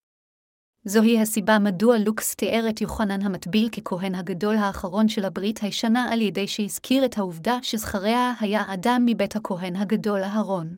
זוהי 0.90 1.22
הסיבה 1.22 1.60
מדוע 1.60 1.98
לוקס 1.98 2.36
תיאר 2.36 2.66
את 2.70 2.82
יוחנן 2.82 3.22
המטביל 3.22 3.70
ככהן 3.70 4.16
הגדול 4.16 4.56
האחרון 4.56 5.08
של 5.08 5.26
הברית 5.26 5.60
הישנה 5.60 6.14
על 6.14 6.22
ידי 6.22 6.48
שהזכיר 6.48 7.06
את 7.06 7.18
העובדה 7.18 7.58
שזכריה 7.62 8.34
היה 8.40 8.64
אדם 8.74 9.04
מבית 9.06 9.36
הכהן 9.36 9.76
הגדול 9.76 10.24
אהרון. 10.24 10.76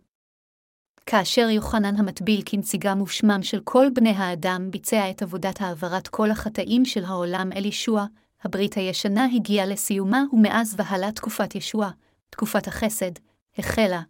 כאשר 1.06 1.50
יוחנן 1.50 1.96
המטביל 1.96 2.42
כנציגם 2.46 3.02
ושמם 3.02 3.44
של 3.44 3.60
כל 3.64 3.88
בני 3.94 4.10
האדם 4.10 4.72
ביצע 4.72 5.10
את 5.10 5.22
עבודת 5.22 5.62
העברת 5.62 6.08
כל 6.08 6.32
החטאים 6.32 6.86
של 6.86 7.06
העולם 7.06 7.50
אל 7.56 7.66
ישוע, 7.66 8.06
הברית 8.44 8.74
הישנה 8.74 9.28
הגיעה 9.36 9.66
לסיומה 9.66 10.24
ומאז 10.34 10.76
והלאה 10.78 11.12
תקופת 11.12 11.56
ישוע, 11.56 11.90
תקופת 12.30 12.68
החסד, 12.68 13.12
החלה. 13.58 14.02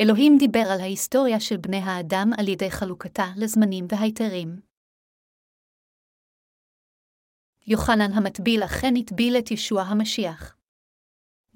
אלוהים 0.00 0.38
דיבר 0.38 0.64
על 0.70 0.80
ההיסטוריה 0.80 1.40
של 1.40 1.56
בני 1.56 1.78
האדם 1.78 2.30
על 2.38 2.48
ידי 2.48 2.70
חלוקתה 2.70 3.26
לזמנים 3.36 3.86
והיתרים. 3.88 4.69
יוחנן 7.70 8.12
המטביל 8.12 8.64
אכן 8.64 8.96
הטביל 8.96 9.36
את 9.38 9.50
ישוע 9.50 9.82
המשיח. 9.82 10.56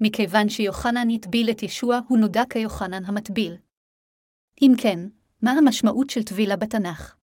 מכיוון 0.01 0.49
שיוחנן 0.49 1.09
הטביל 1.09 1.49
את 1.49 1.63
ישוע, 1.63 1.99
הוא 2.07 2.17
נודע 2.17 2.43
כיוחנן 2.49 3.05
המטביל. 3.05 3.55
אם 4.61 4.71
כן, 4.77 4.99
מה 5.41 5.51
המשמעות 5.51 6.09
של 6.09 6.23
טבילה 6.23 6.55
בתנ"ך? 6.55 7.15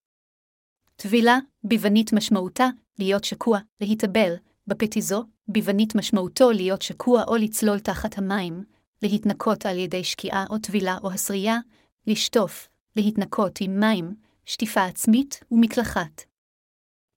טבילה, 0.96 1.38
ביוונית 1.64 2.12
משמעותה, 2.12 2.68
להיות 2.98 3.24
שקוע, 3.24 3.58
להתאבל, 3.80 4.34
בפטיזו, 4.66 5.24
ביוונית 5.48 5.94
משמעותו 5.94 6.50
להיות 6.50 6.82
שקוע 6.82 7.24
או 7.28 7.36
לצלול 7.36 7.78
תחת 7.78 8.18
המים, 8.18 8.64
להתנקות 9.02 9.66
על 9.66 9.78
ידי 9.78 10.04
שקיעה 10.04 10.44
או 10.50 10.58
טבילה 10.58 10.98
או 11.02 11.10
הסרייה, 11.12 11.58
לשטוף, 12.06 12.68
להתנקות 12.96 13.58
עם 13.60 13.80
מים, 13.80 14.14
שטיפה 14.46 14.84
עצמית 14.84 15.40
ומקלחת. 15.50 16.31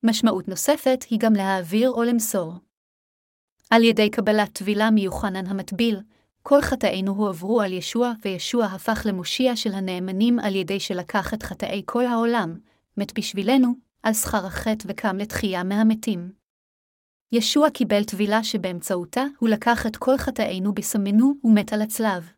משמעות 0.06 0.48
נוספת 0.48 1.06
היא 1.10 1.20
גם 1.20 1.34
להעביר 1.34 1.92
או 1.92 2.04
למסור. 2.04 2.54
על 3.70 3.84
ידי 3.84 4.10
קבלת 4.10 4.54
טבילה 4.54 4.92
מיוחנן 4.92 5.48
המטביל, 5.48 6.00
כל 6.44 6.62
חטאינו 6.62 7.12
הועברו 7.12 7.62
על 7.62 7.74
ישוע, 7.74 8.14
וישוע 8.26 8.66
הפך 8.66 9.02
למושיע 9.06 9.56
של 9.56 9.74
הנאמנים 9.74 10.40
על 10.40 10.56
ידי 10.56 10.80
שלקח 10.80 11.34
את 11.34 11.44
חטאי 11.44 11.82
כל 11.86 12.06
העולם, 12.06 12.60
מת 12.98 13.20
בשבילנו, 13.20 13.74
על 14.04 14.14
שכר 14.14 14.46
החטא 14.46 14.86
וקם 14.88 15.18
לתחייה 15.18 15.64
מהמתים. 15.64 16.32
ישוע 17.32 17.70
קיבל 17.70 18.04
טבילה 18.04 18.44
שבאמצעותה 18.44 19.24
הוא 19.40 19.50
לקח 19.50 19.86
את 19.88 19.98
כל 19.98 20.18
חטאינו 20.18 20.74
בסמנו 20.74 21.34
ומת 21.44 21.74
על 21.74 21.82
הצלב. 21.82 22.32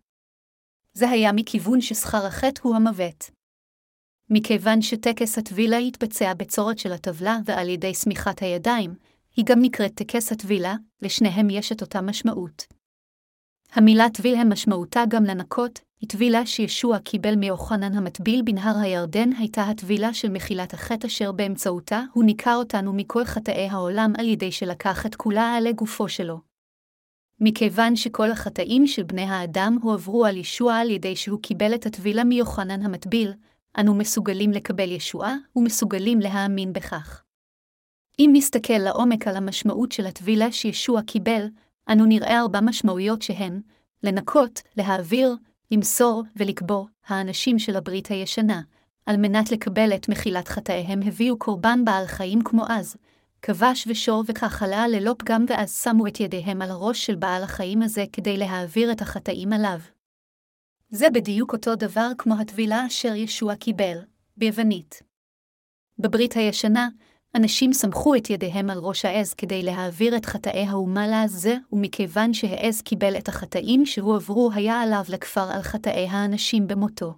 זה 0.93 1.09
היה 1.09 1.31
מכיוון 1.31 1.81
ששכר 1.81 2.25
החטא 2.25 2.61
הוא 2.63 2.75
המוות. 2.75 3.36
מכיוון 4.29 4.81
שטקס 4.81 5.37
הטבילה 5.37 5.77
התבצע 5.77 6.33
בצורת 6.33 6.79
של 6.79 6.91
הטבלה 6.91 7.37
ועל 7.45 7.69
ידי 7.69 7.93
שמיכת 7.93 8.39
הידיים, 8.41 8.93
היא 9.35 9.45
גם 9.45 9.61
נקראת 9.61 9.93
טקס 9.93 10.31
הטבילה, 10.31 10.75
לשניהם 11.01 11.49
יש 11.49 11.71
את 11.71 11.81
אותה 11.81 12.01
משמעות. 12.01 12.65
המילה 13.73 14.09
טביל 14.09 14.35
הם 14.35 14.51
משמעותה 14.51 15.03
גם 15.09 15.23
לנקות, 15.23 15.79
הטבילה 16.03 16.45
שישוע 16.45 16.99
קיבל 16.99 17.35
מיוחנן 17.35 17.97
המטביל 17.97 18.41
בנהר 18.41 18.77
הירדן 18.77 19.33
הייתה 19.33 19.63
הטבילה 19.63 20.13
של 20.13 20.29
מחילת 20.29 20.73
החטא 20.73 21.07
אשר 21.07 21.31
באמצעותה 21.31 22.03
הוא 22.13 22.23
ניכר 22.23 22.55
אותנו 22.55 22.93
מכל 22.93 23.25
חטאי 23.25 23.67
העולם 23.71 24.13
על 24.17 24.25
ידי 24.25 24.51
שלקח 24.51 25.05
את 25.05 25.15
כולה 25.15 25.55
עלי 25.55 25.73
גופו 25.73 26.09
שלו. 26.09 26.39
מכיוון 27.39 27.95
שכל 27.95 28.31
החטאים 28.31 28.87
של 28.87 29.03
בני 29.03 29.21
האדם 29.23 29.77
הועברו 29.81 30.25
על 30.25 30.37
ישוע 30.37 30.75
על 30.75 30.89
ידי 30.89 31.15
שהוא 31.15 31.41
קיבל 31.41 31.75
את 31.75 31.85
הטבילה 31.85 32.23
מיוחנן 32.23 32.81
המטביל, 32.81 33.33
אנו 33.79 33.95
מסוגלים 33.95 34.51
לקבל 34.51 34.91
ישועה 34.91 35.35
ומסוגלים 35.55 36.19
להאמין 36.19 36.73
בכך. 36.73 37.23
אם 38.19 38.29
נסתכל 38.33 38.77
לעומק 38.77 39.27
על 39.27 39.35
המשמעות 39.35 39.91
של 39.91 40.05
הטבילה 40.05 40.51
שישוע 40.51 41.01
קיבל, 41.01 41.47
אנו 41.89 42.05
נראה 42.05 42.39
ארבע 42.39 42.61
משמעויות 42.61 43.21
שהן 43.21 43.61
לנקות, 44.03 44.61
להעביר, 44.77 45.35
למסור 45.71 46.23
ולקבור, 46.35 46.87
האנשים 47.07 47.59
של 47.59 47.75
הברית 47.75 48.07
הישנה, 48.07 48.61
על 49.05 49.17
מנת 49.17 49.51
לקבל 49.51 49.93
את 49.95 50.09
מחילת 50.09 50.47
חטאיהם 50.47 50.99
הביאו 51.05 51.37
קורבן 51.37 51.85
בעל 51.85 52.05
חיים 52.05 52.41
כמו 52.41 52.63
אז, 52.69 52.95
כבש 53.41 53.87
ושור 53.87 54.23
וכך 54.27 54.63
עלה 54.63 54.87
ללא 54.87 55.15
פגם 55.17 55.45
ואז 55.49 55.81
שמו 55.83 56.07
את 56.07 56.19
ידיהם 56.19 56.61
על 56.61 56.71
הראש 56.71 57.05
של 57.05 57.15
בעל 57.15 57.43
החיים 57.43 57.81
הזה 57.81 58.05
כדי 58.13 58.37
להעביר 58.37 58.91
את 58.91 59.01
החטאים 59.01 59.53
עליו. 59.53 59.79
זה 60.89 61.09
בדיוק 61.09 61.53
אותו 61.53 61.75
דבר 61.75 62.09
כמו 62.17 62.35
הטבילה 62.39 62.87
אשר 62.87 63.15
ישוע 63.15 63.55
קיבל, 63.55 63.97
ביוונית. 64.37 65.01
בברית 65.99 66.33
הישנה, 66.33 66.89
אנשים 67.35 67.73
סמכו 67.73 68.15
את 68.15 68.29
ידיהם 68.29 68.69
על 68.69 68.77
ראש 68.77 69.05
העז 69.05 69.33
כדי 69.33 69.63
להעביר 69.63 70.17
את 70.17 70.25
חטאי 70.25 70.65
האומה 70.67 71.07
לעזה, 71.07 71.55
ומכיוון 71.73 72.33
שהעז 72.33 72.81
קיבל 72.81 73.17
את 73.17 73.27
החטאים 73.27 73.85
שהועברו, 73.85 74.51
היה 74.53 74.81
עליו 74.81 75.03
לכפר 75.09 75.51
על 75.51 75.61
חטאי 75.61 76.07
האנשים 76.07 76.67
במותו. 76.67 77.13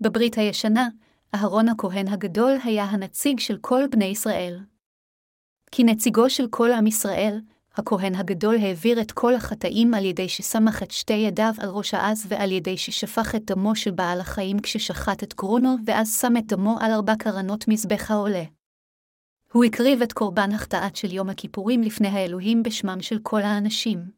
בברית 0.00 0.38
הישנה, 0.38 0.88
אהרון 1.34 1.68
הכהן 1.68 2.08
הגדול 2.08 2.52
היה 2.64 2.84
הנציג 2.84 3.38
של 3.38 3.58
כל 3.60 3.82
בני 3.90 4.04
ישראל. 4.04 4.58
כי 5.70 5.84
נציגו 5.84 6.30
של 6.30 6.48
כל 6.50 6.72
עם 6.72 6.86
ישראל, 6.86 7.40
הכהן 7.74 8.14
הגדול 8.14 8.56
העביר 8.56 9.00
את 9.00 9.12
כל 9.12 9.34
החטאים 9.34 9.94
על 9.94 10.04
ידי 10.04 10.28
שסמך 10.28 10.82
את 10.82 10.90
שתי 10.90 11.12
ידיו 11.12 11.52
על 11.58 11.68
ראש 11.68 11.94
העז 11.94 12.26
ועל 12.28 12.52
ידי 12.52 12.76
ששפך 12.76 13.34
את 13.34 13.44
דמו 13.44 13.76
של 13.76 13.90
בעל 13.90 14.20
החיים 14.20 14.60
כששחט 14.60 15.22
את 15.22 15.34
גרונו, 15.34 15.76
ואז 15.86 16.20
שם 16.20 16.36
את 16.36 16.46
דמו 16.46 16.76
על 16.80 16.92
ארבע 16.92 17.16
קרנות 17.16 17.68
מזבח 17.68 18.10
העולה. 18.10 18.44
הוא 19.52 19.64
הקריב 19.64 20.02
את 20.02 20.12
קורבן 20.12 20.52
החטאת 20.52 20.96
של 20.96 21.12
יום 21.12 21.30
הכיפורים 21.30 21.82
לפני 21.82 22.08
האלוהים 22.08 22.62
בשמם 22.62 23.02
של 23.02 23.18
כל 23.22 23.42
האנשים. 23.42 24.10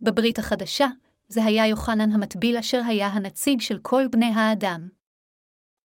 בברית 0.00 0.38
החדשה, 0.38 0.86
זה 1.28 1.44
היה 1.44 1.66
יוחנן 1.66 2.12
המטביל 2.12 2.56
אשר 2.56 2.80
היה 2.86 3.06
הנציג 3.06 3.60
של 3.60 3.78
כל 3.82 4.08
בני 4.10 4.32
האדם. 4.34 4.88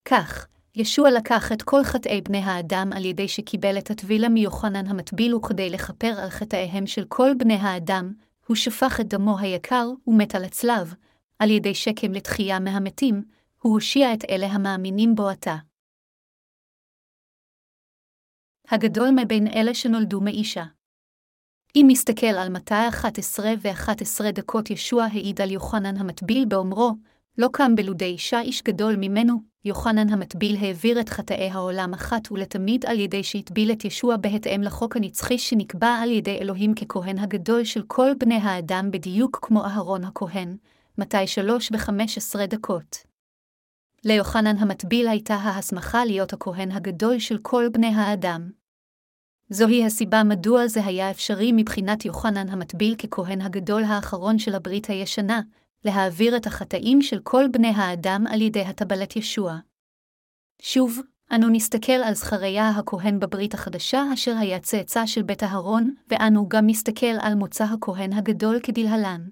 כך, 0.06 0.48
ישוע 0.80 1.12
לקח 1.12 1.52
את 1.52 1.62
כל 1.62 1.84
חטאי 1.84 2.22
בני 2.22 2.38
האדם 2.38 2.90
על 2.96 3.06
ידי 3.06 3.28
שקיבל 3.28 3.78
את 3.78 3.92
הטבילה 3.92 4.30
מיוחנן 4.30 4.88
המטביל 4.88 5.36
וכדי 5.36 5.70
לכפר 5.70 6.14
על 6.20 6.30
חטאיהם 6.30 6.88
של 6.88 7.06
כל 7.08 7.32
בני 7.38 7.54
האדם, 7.54 8.14
הוא 8.48 8.56
שפך 8.56 9.00
את 9.02 9.08
דמו 9.08 9.40
היקר 9.40 9.88
ומת 10.08 10.36
על 10.36 10.44
הצלב, 10.44 10.94
על 11.40 11.50
ידי 11.50 11.76
שקם 11.76 12.12
לתחייה 12.12 12.60
מהמתים, 12.60 13.24
הוא 13.62 13.74
הושיע 13.74 14.14
את 14.14 14.24
אלה 14.30 14.46
המאמינים 14.48 15.16
בו 15.16 15.30
עתה. 15.30 15.56
הגדול 18.68 19.10
מבין 19.12 19.48
אלה 19.48 19.74
שנולדו 19.74 20.22
מאישה. 20.22 20.64
אם 21.76 21.86
נסתכל 21.90 22.26
על 22.26 22.50
מתי 22.50 22.88
11 22.90 23.54
ו-11 23.62 24.32
דקות 24.32 24.70
ישוע 24.70 25.04
העיד 25.04 25.42
על 25.42 25.52
יוחנן 25.52 25.98
המטביל 25.98 26.46
באומרו, 26.46 26.92
לא 27.38 27.50
קם 27.54 27.76
בלודי 27.76 28.06
אישה 28.06 28.42
איש 28.42 28.64
גדול 28.64 28.96
ממנו, 28.96 29.42
יוחנן 29.66 30.10
המטביל 30.10 30.58
העביר 30.58 31.00
את 31.00 31.10
חטאי 31.10 31.50
העולם 31.50 31.94
אחת 31.94 32.32
ולתמיד 32.32 32.86
על 32.86 33.00
ידי 33.00 33.24
שהטביל 33.24 33.72
את 33.72 33.86
ישוע 33.86 34.18
בהתאם 34.18 34.62
לחוק 34.64 34.96
הנצחי 34.96 35.38
שנקבע 35.38 35.88
על 35.88 36.12
ידי 36.12 36.38
אלוהים 36.38 36.74
ככהן 36.76 37.18
הגדול 37.18 37.64
של 37.64 37.84
כל 37.88 38.12
בני 38.20 38.36
האדם 38.36 38.92
בדיוק 38.92 39.40
כמו 39.42 39.66
אהרון 39.66 40.04
הכהן, 40.04 40.58
מתי 40.98 41.28
שלוש 41.28 41.70
וחמש 41.74 42.18
עשרה 42.18 42.46
דקות. 42.46 42.98
ליוחנן 44.06 44.58
המטביל 44.58 45.08
הייתה 45.08 45.36
ההסמכה 45.36 46.06
להיות 46.06 46.34
הכהן 46.34 46.72
הגדול 46.72 47.20
של 47.20 47.38
כל 47.42 47.70
בני 47.72 47.88
האדם. 47.88 48.50
זוהי 49.50 49.86
הסיבה 49.86 50.24
מדוע 50.24 50.68
זה 50.68 50.86
היה 50.86 51.12
אפשרי 51.12 51.52
מבחינת 51.52 52.06
יוחנן 52.06 52.50
המטביל 52.50 52.96
ככהן 52.96 53.42
הגדול 53.42 53.84
האחרון 53.84 54.40
של 54.40 54.56
הברית 54.56 54.90
הישנה, 54.90 55.42
להעביר 55.86 56.38
את 56.38 56.46
החטאים 56.46 57.02
של 57.02 57.20
כל 57.24 57.44
בני 57.52 57.72
האדם 57.76 58.24
על 58.30 58.42
ידי 58.42 58.62
הטבלת 58.62 59.16
ישוע. 59.16 59.58
שוב, 60.62 61.00
אנו 61.36 61.50
נסתכל 61.50 62.02
על 62.06 62.14
זכריה 62.14 62.70
הכהן 62.70 63.20
בברית 63.20 63.54
החדשה 63.54 64.04
אשר 64.14 64.36
היה 64.40 64.60
צאצא 64.60 65.06
של 65.06 65.24
בית 65.24 65.44
אהרון, 65.44 65.96
ואנו 66.08 66.48
גם 66.50 66.68
נסתכל 66.68 67.16
על 67.22 67.36
מוצא 67.36 67.64
הכהן 67.64 68.14
הגדול 68.14 68.60
כדלהלן. 68.64 69.30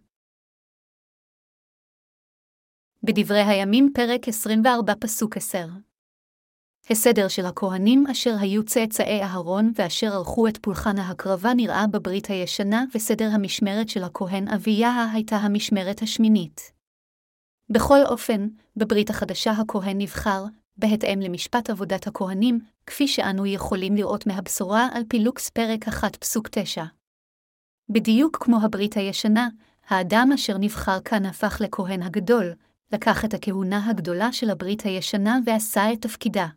בדברי 3.04 3.42
הימים 3.42 3.92
פרק 3.94 4.28
24 4.28 4.94
פסוק 5.00 5.38
10 5.38 5.68
הסדר 6.89 7.27
של 7.27 7.46
הכהנים 7.46 8.08
אשר 8.12 8.36
היו 8.39 8.63
צאצאי 8.63 9.22
אהרון 9.22 9.72
ואשר 9.75 10.13
ערכו 10.13 10.48
את 10.48 10.58
פולחן 10.58 10.98
ההקרבה 10.98 11.54
נראה 11.54 11.88
בברית 11.88 12.25
הישנה, 12.25 12.84
וסדר 12.96 13.30
המשמרת 13.34 13.89
של 13.89 14.04
הכהן 14.04 14.48
אביה 14.48 15.12
הייתה 15.13 15.36
המשמרת 15.36 16.02
השמינית. 16.02 16.71
בכל 17.69 18.06
אופן, 18.06 18.48
בברית 18.76 19.10
החדשה 19.10 19.52
הכהן 19.52 20.02
נבחר, 20.02 20.43
בהתאם 20.78 21.19
למשפט 21.19 21.69
עבודת 21.69 22.08
הכהנים, 22.08 22.60
כפי 22.86 23.08
שאנו 23.08 23.45
יכולים 23.45 23.95
לראות 23.95 24.28
מהבשורה 24.28 24.88
על 24.93 25.04
פילוקס 25.08 25.50
פרק 25.50 25.88
1 25.88 26.15
פסוק 26.15 26.48
9. 26.52 26.84
בדיוק 27.89 28.38
כמו 28.43 28.58
הברית 28.63 28.98
הישנה, 28.98 29.48
האדם 29.88 30.30
אשר 30.34 30.58
נבחר 30.58 31.00
כאן 31.00 31.26
הפך 31.26 31.62
לכהן 31.62 32.02
הגדול, 32.04 32.54
לקח 32.93 33.26
את 33.26 33.34
הכהונה 33.34 33.89
הגדולה 33.89 34.32
של 34.32 34.50
הברית 34.50 34.82
הישנה 34.82 35.39
ועשה 35.45 35.93
את 35.93 36.02
תפקידה. 36.02 36.48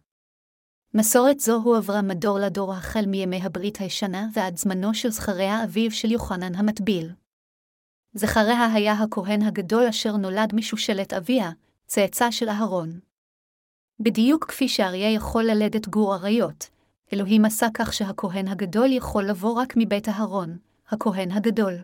מסורת 0.94 1.40
זו 1.40 1.56
הועברה 1.56 2.02
מדור 2.02 2.38
לדור 2.38 2.72
החל 2.72 3.06
מימי 3.06 3.40
הברית 3.42 3.76
הישנה 3.76 4.26
ועד 4.34 4.56
זמנו 4.56 4.94
של 4.94 5.10
זכריה 5.10 5.64
אביו 5.64 5.90
של 5.90 6.10
יוחנן 6.10 6.54
המטביל. 6.54 7.10
זכריה 8.14 8.72
היה 8.72 8.92
הכהן 8.92 9.42
הגדול 9.42 9.86
אשר 9.86 10.16
נולד 10.16 10.54
משושלת 10.54 11.12
אביה, 11.12 11.50
צאצא 11.86 12.30
של 12.30 12.48
אהרון. 12.48 13.00
בדיוק 14.00 14.44
כפי 14.44 14.68
שאריה 14.68 15.14
יכול 15.14 15.44
ללדת 15.44 15.88
גור 15.88 16.14
אריות, 16.14 16.70
אלוהים 17.12 17.44
עשה 17.44 17.66
כך 17.74 17.92
שהכהן 17.92 18.48
הגדול 18.48 18.92
יכול 18.92 19.24
לבוא 19.24 19.52
רק 19.52 19.74
מבית 19.76 20.08
אהרון, 20.08 20.58
הכהן 20.88 21.30
הגדול. 21.30 21.74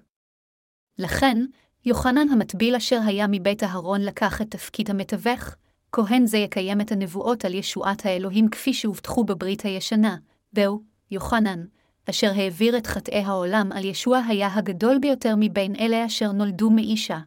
לכן, 0.98 1.38
יוחנן 1.84 2.28
המטביל 2.28 2.74
אשר 2.74 3.00
היה 3.06 3.26
מבית 3.30 3.62
אהרון 3.62 4.00
לקח 4.00 4.42
את 4.42 4.50
תפקיד 4.50 4.90
המתווך, 4.90 5.56
כהן 5.96 6.26
זה 6.26 6.38
יקיים 6.38 6.80
את 6.80 6.92
הנבואות 6.92 7.44
על 7.44 7.54
ישועת 7.54 8.06
האלוהים 8.06 8.48
כפי 8.48 8.74
שהובטחו 8.74 9.24
בברית 9.24 9.62
הישנה, 9.62 10.16
והוא, 10.52 10.80
יוחנן, 11.10 11.64
אשר 12.10 12.32
העביר 12.36 12.76
את 12.78 12.86
חטאי 12.86 13.18
העולם 13.18 13.72
על 13.72 13.84
ישוע 13.84 14.18
היה 14.28 14.54
הגדול 14.54 14.98
ביותר 14.98 15.34
מבין 15.38 15.76
אלה 15.76 16.06
אשר 16.06 16.32
נולדו 16.32 16.70
מאישה. 16.70 17.18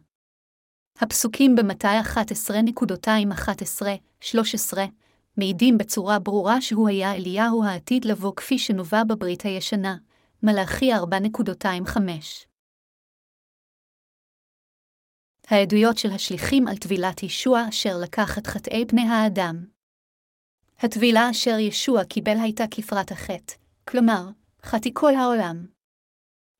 הפסוקים 1.00 1.56
במתי 1.56 1.86
11.11-13 4.24 4.78
מעידים 5.36 5.78
בצורה 5.78 6.18
ברורה 6.18 6.60
שהוא 6.60 6.88
היה 6.88 7.14
אליהו 7.14 7.64
העתיד 7.64 8.04
לבוא 8.04 8.32
כפי 8.36 8.58
שנובע 8.58 9.04
בברית 9.04 9.42
הישנה, 9.42 9.96
מלאכי 10.42 10.94
4.25. 10.94 10.98
העדויות 15.50 15.98
של 15.98 16.10
השליחים 16.10 16.68
על 16.68 16.76
טבילת 16.76 17.22
ישוע 17.22 17.68
אשר 17.68 17.98
לקח 18.02 18.38
את 18.38 18.46
חטאי 18.46 18.84
בני 18.84 19.02
האדם. 19.02 19.64
הטבילה 20.78 21.30
אשר 21.30 21.58
ישוע 21.58 22.04
קיבל 22.04 22.36
הייתה 22.42 22.64
כפרת 22.70 23.12
החטא, 23.12 23.54
כלומר, 23.88 24.28
חטאי 24.62 24.90
כל 24.94 25.14
העולם. 25.14 25.66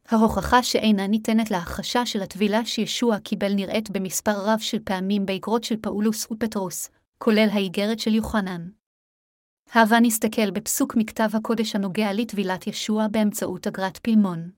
ההוכחה 0.08 0.62
שאינה 0.62 1.06
ניתנת 1.06 1.50
להכחשה 1.50 2.06
של 2.06 2.22
הטבילה 2.22 2.64
שישוע 2.64 3.18
קיבל 3.18 3.54
נראית 3.54 3.90
במספר 3.90 4.44
רב 4.44 4.58
של 4.58 4.78
פעמים 4.84 5.26
באגרות 5.26 5.64
של 5.64 5.76
פאולוס 5.80 6.30
ופטרוס, 6.30 6.90
כולל 7.18 7.48
האיגרת 7.52 7.98
של 7.98 8.14
יוחנן. 8.14 8.68
הבה 9.72 10.00
נסתכל 10.00 10.50
בפסוק 10.50 10.96
מכתב 10.96 11.28
הקודש 11.32 11.74
הנוגע 11.74 12.12
לטבילת 12.12 12.66
ישוע 12.66 13.06
באמצעות 13.10 13.66
אגרת 13.66 13.96
פלמון. 13.96 14.57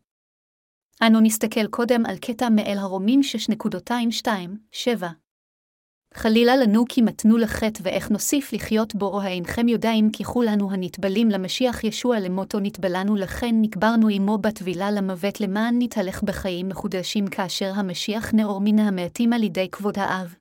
אנו 1.06 1.20
נסתכל 1.20 1.66
קודם 1.66 2.06
על 2.06 2.16
קטע 2.16 2.48
מאל 2.48 2.76
הרומים 2.78 3.20
6.227. 3.52 5.04
חלילה 6.14 6.56
לנו 6.56 6.84
כי 6.88 7.02
מתנו 7.02 7.36
לחטא 7.36 7.80
ואיך 7.82 8.10
נוסיף 8.10 8.52
לחיות 8.52 8.94
בו, 8.94 9.06
או 9.06 9.20
האינכם 9.20 9.68
יודעים 9.68 10.10
כי 10.10 10.24
כולנו 10.24 10.72
הנטבלים 10.72 11.28
למשיח 11.28 11.84
ישוע 11.84 12.20
למותו 12.20 12.60
נטבלנו 12.60 13.16
לכן 13.16 13.54
נקברנו 13.60 14.08
עמו 14.08 14.38
בטבילה 14.38 14.90
למוות 14.90 15.40
למען 15.40 15.74
נתהלך 15.78 16.22
בחיים 16.22 16.68
מחודשים 16.68 17.26
כאשר 17.26 17.72
המשיח 17.74 18.34
נאור 18.34 18.60
מן 18.60 18.78
המעטים 18.78 19.32
על 19.32 19.42
ידי 19.42 19.68
כבוד 19.72 19.98
האב. 19.98 20.34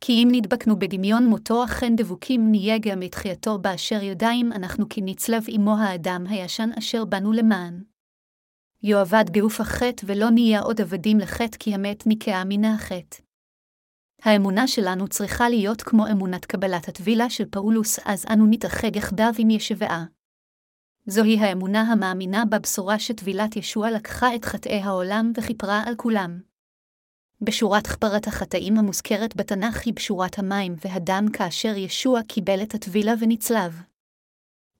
כי 0.00 0.12
אם 0.12 0.28
נדבקנו 0.32 0.78
בדמיון 0.78 1.26
מותו, 1.26 1.64
אכן 1.64 1.96
דבוקים 1.96 2.50
נהיה 2.50 2.78
גם 2.78 3.00
לתחייתו 3.00 3.58
באשר 3.58 4.02
יודעים 4.02 4.52
אנחנו 4.52 4.88
כי 4.88 5.00
נצלב 5.04 5.44
עמו 5.48 5.76
האדם 5.78 6.24
הישן 6.28 6.70
אשר 6.78 7.04
בנו 7.04 7.32
למען. 7.32 7.93
יאבד 8.86 9.24
גוף 9.38 9.60
החטא 9.60 10.06
ולא 10.06 10.30
נהיה 10.30 10.60
עוד 10.60 10.80
עבדים 10.80 11.18
לחטא 11.18 11.58
כי 11.58 11.74
המת 11.74 12.02
נקעה 12.06 12.44
מן 12.44 12.64
החטא. 12.64 13.22
האמונה 14.22 14.68
שלנו 14.68 15.08
צריכה 15.08 15.48
להיות 15.48 15.82
כמו 15.82 16.06
אמונת 16.06 16.44
קבלת 16.44 16.88
הטבילה 16.88 17.30
של 17.30 17.44
פאולוס, 17.50 17.98
אז 18.04 18.24
אנו 18.32 18.46
נתאחד 18.50 18.96
יחדיו 18.96 19.32
עם 19.38 19.50
ישבעה. 19.50 20.04
זוהי 21.06 21.38
האמונה 21.38 21.80
המאמינה 21.80 22.44
בבשורה 22.44 22.98
שטבילת 22.98 23.56
ישוע 23.56 23.90
לקחה 23.90 24.34
את 24.34 24.44
חטאי 24.44 24.80
העולם 24.80 25.32
וכיפרה 25.36 25.82
על 25.86 25.94
כולם. 25.96 26.40
בשורת 27.40 27.86
כפרת 27.86 28.26
החטאים 28.26 28.78
המוזכרת 28.78 29.36
בתנ"ך 29.36 29.86
היא 29.86 29.94
בשורת 29.94 30.38
המים 30.38 30.76
והדם 30.84 31.26
כאשר 31.32 31.76
ישוע 31.76 32.22
קיבל 32.22 32.62
את 32.62 32.74
הטבילה 32.74 33.12
ונצלב. 33.20 33.82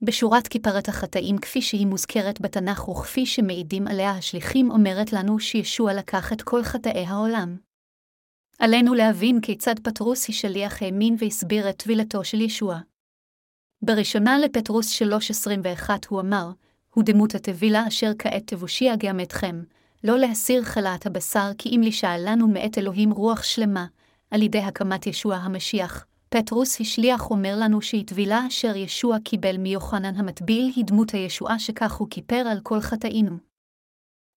בשורת 0.03 0.49
כיפרת 0.49 0.89
החטאים 0.89 1.39
כפי 1.39 1.63
שהיא 1.63 1.87
מוזכרת 1.87 2.41
בתנ"ך 2.41 2.89
וכפי 2.89 3.27
שמעידים 3.27 3.89
עליה 3.89 4.11
השליחים 4.11 4.71
אומרת 4.71 5.13
לנו 5.13 5.39
שישוע 5.39 5.95
לקח 5.95 6.33
את 6.33 6.43
כל 6.43 6.63
חטאי 6.63 7.05
העולם. 7.07 7.57
עלינו 8.59 8.95
להבין 8.95 9.41
כיצד 9.41 9.75
פטרוס 9.79 10.29
היא 10.29 10.37
שליח 10.37 10.83
האמין 10.83 11.17
והסביר 11.19 11.71
את 11.71 11.77
טבילתו 11.77 12.25
של 12.25 12.41
ישוע. 12.41 12.79
בראשונה 13.83 14.39
לפטרוס 14.39 15.03
3.21 15.03 15.91
הוא 16.09 16.21
אמר, 16.21 16.51
הוא 16.95 17.05
דמות 17.05 17.35
הטבילה 17.35 17.89
אשר 17.89 18.11
כעת 18.19 18.43
תבושיע 18.47 18.95
גם 18.99 19.21
אתכם, 19.21 19.63
לא 20.05 20.19
להסיר 20.19 20.63
חלאת 20.63 21.07
הבשר 21.07 21.51
כי 21.59 21.69
אם 21.69 21.81
לשאלנו 21.85 22.49
מאת 22.49 22.79
אלוהים 22.79 23.11
רוח 23.11 23.43
שלמה, 23.43 23.87
על 24.31 24.43
ידי 24.43 24.59
הקמת 24.59 25.07
ישוע 25.07 25.37
המשיח. 25.37 26.07
פטרוס 26.37 26.81
השליח 26.81 27.31
אומר 27.31 27.57
לנו 27.61 27.83
שהיא 27.83 28.07
טבילה 28.07 28.47
אשר 28.47 28.77
ישוע 28.77 29.19
קיבל 29.25 29.57
מיוחנן 29.57 30.17
המטביל 30.17 30.73
היא 30.77 30.85
דמות 30.85 31.11
הישועה 31.11 31.59
שכך 31.59 31.93
הוא 31.93 32.09
כיפר 32.11 32.37
על 32.51 32.61
כל 32.63 32.81
חטאינו. 32.81 33.37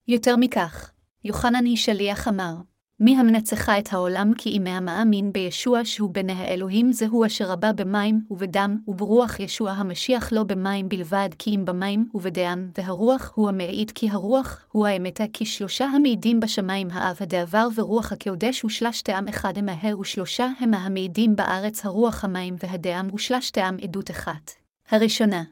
יותר 0.08 0.36
מכך, 0.36 0.92
יוחנן 1.24 1.66
היא 1.66 1.78
שליח 1.78 2.28
אמר, 2.28 2.56
מי 3.00 3.18
המנצחה 3.18 3.80
את 3.80 3.94
העולם 3.94 4.32
כי 4.38 4.50
אם 4.50 4.68
המאמין 4.68 5.34
בישוע 5.34 5.80
שהוא 5.84 6.14
בני 6.14 6.34
האלוהים 6.34 6.92
זהו 6.92 7.26
אשר 7.26 7.52
הבא 7.52 7.72
במים 7.72 8.22
ובדם 8.30 8.78
וברוח 8.88 9.40
ישוע 9.40 9.72
המשיח 9.72 10.34
לא 10.34 10.44
במים 10.44 10.90
בלבד 10.90 11.30
כי 11.40 11.56
אם 11.56 11.66
במים 11.66 12.10
ובדם, 12.14 12.70
והרוח 12.78 13.32
הוא 13.36 13.50
המעיד 13.50 13.92
כי 13.92 14.10
הרוח 14.10 14.66
הוא 14.72 14.88
האמתה 14.88 15.24
כי 15.34 15.46
שלושה 15.46 15.86
המעידים 15.86 16.40
בשמיים 16.40 16.88
האב 16.92 17.18
הדעבר 17.20 17.68
ורוח 17.76 18.12
הקודש 18.12 18.66
ושלשתם 18.66 19.26
אחד 19.30 19.62
מהר 19.62 20.00
ושלושה 20.00 20.48
הם 20.60 20.74
המעידים 20.74 21.36
בארץ 21.36 21.86
הרוח 21.86 22.24
המים 22.24 22.56
והדם 22.64 23.08
ושלשתם 23.14 23.76
עדות 23.82 24.12
אחת. 24.12 24.52
הראשונה 24.92 25.44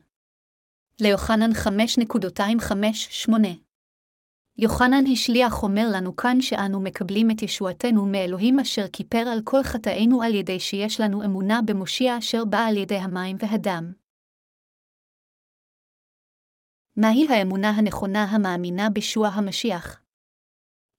ליוחנן 1.02 1.52
5.258 1.52 3.32
יוחנן 4.58 5.04
השליח 5.12 5.64
אומר 5.64 5.88
לנו 5.96 6.16
כאן 6.16 6.42
שאנו 6.42 6.82
מקבלים 6.82 7.32
את 7.32 7.42
ישועתנו 7.42 8.06
מאלוהים 8.06 8.60
אשר 8.60 8.88
כיפר 8.94 9.24
על 9.32 9.40
כל 9.44 9.64
חטאינו 9.64 10.22
על 10.22 10.36
ידי 10.36 10.60
שיש 10.60 11.02
לנו 11.02 11.26
אמונה 11.26 11.60
במושיע 11.66 12.18
אשר 12.18 12.46
בא 12.46 12.60
על 12.60 12.78
ידי 12.78 12.96
המים 12.96 13.38
והדם. 13.40 13.94
מהי 16.98 17.28
האמונה 17.30 17.70
הנכונה 17.70 18.24
המאמינה 18.24 18.90
בישוע 18.90 19.28
המשיח? 19.28 20.02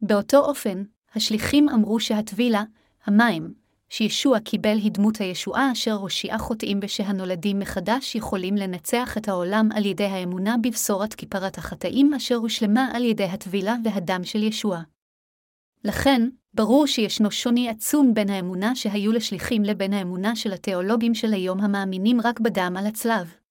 באותו 0.01 0.39
אופן, 0.39 0.83
השליחים 1.15 1.69
אמרו 1.69 2.01
שהטבילה, 2.01 2.63
המים, 3.05 3.55
שישוע 3.89 4.41
קיבל 4.41 4.77
היא 4.77 4.93
דמות 4.93 5.21
הישועה 5.21 5.73
אשר 5.73 5.93
הושיעה 5.93 6.39
חוטאים 6.39 6.81
ושהנולדים 6.83 7.59
מחדש 7.59 8.15
יכולים 8.15 8.57
לנצח 8.57 9.19
את 9.19 9.29
העולם 9.29 9.69
על 9.75 9.87
ידי 9.87 10.05
האמונה 10.05 10.57
בבשורת 10.63 11.15
כיפרת 11.15 11.59
החטאים 11.59 12.15
אשר 12.15 12.35
הושלמה 12.35 12.89
על 12.95 13.05
ידי 13.05 13.25
הטבילה 13.25 13.77
והדם 13.85 14.25
של 14.25 14.43
ישוע. 14.43 14.81
לכן, 15.85 16.29
ברור 16.55 16.87
שישנו 16.87 17.31
שוני 17.31 17.69
עצום 17.69 18.15
בין 18.15 18.31
האמונה 18.31 18.77
שהיו 18.77 19.13
לשליחים 19.13 19.63
לבין 19.63 19.93
האמונה 19.93 20.37
של 20.37 20.53
התיאולוגים 20.53 21.15
של 21.15 21.33
היום 21.33 21.61
המאמינים 21.61 22.21
רק 22.21 22.41
בדם 22.41 22.75
על 22.79 22.87
הצלב. 22.87 23.46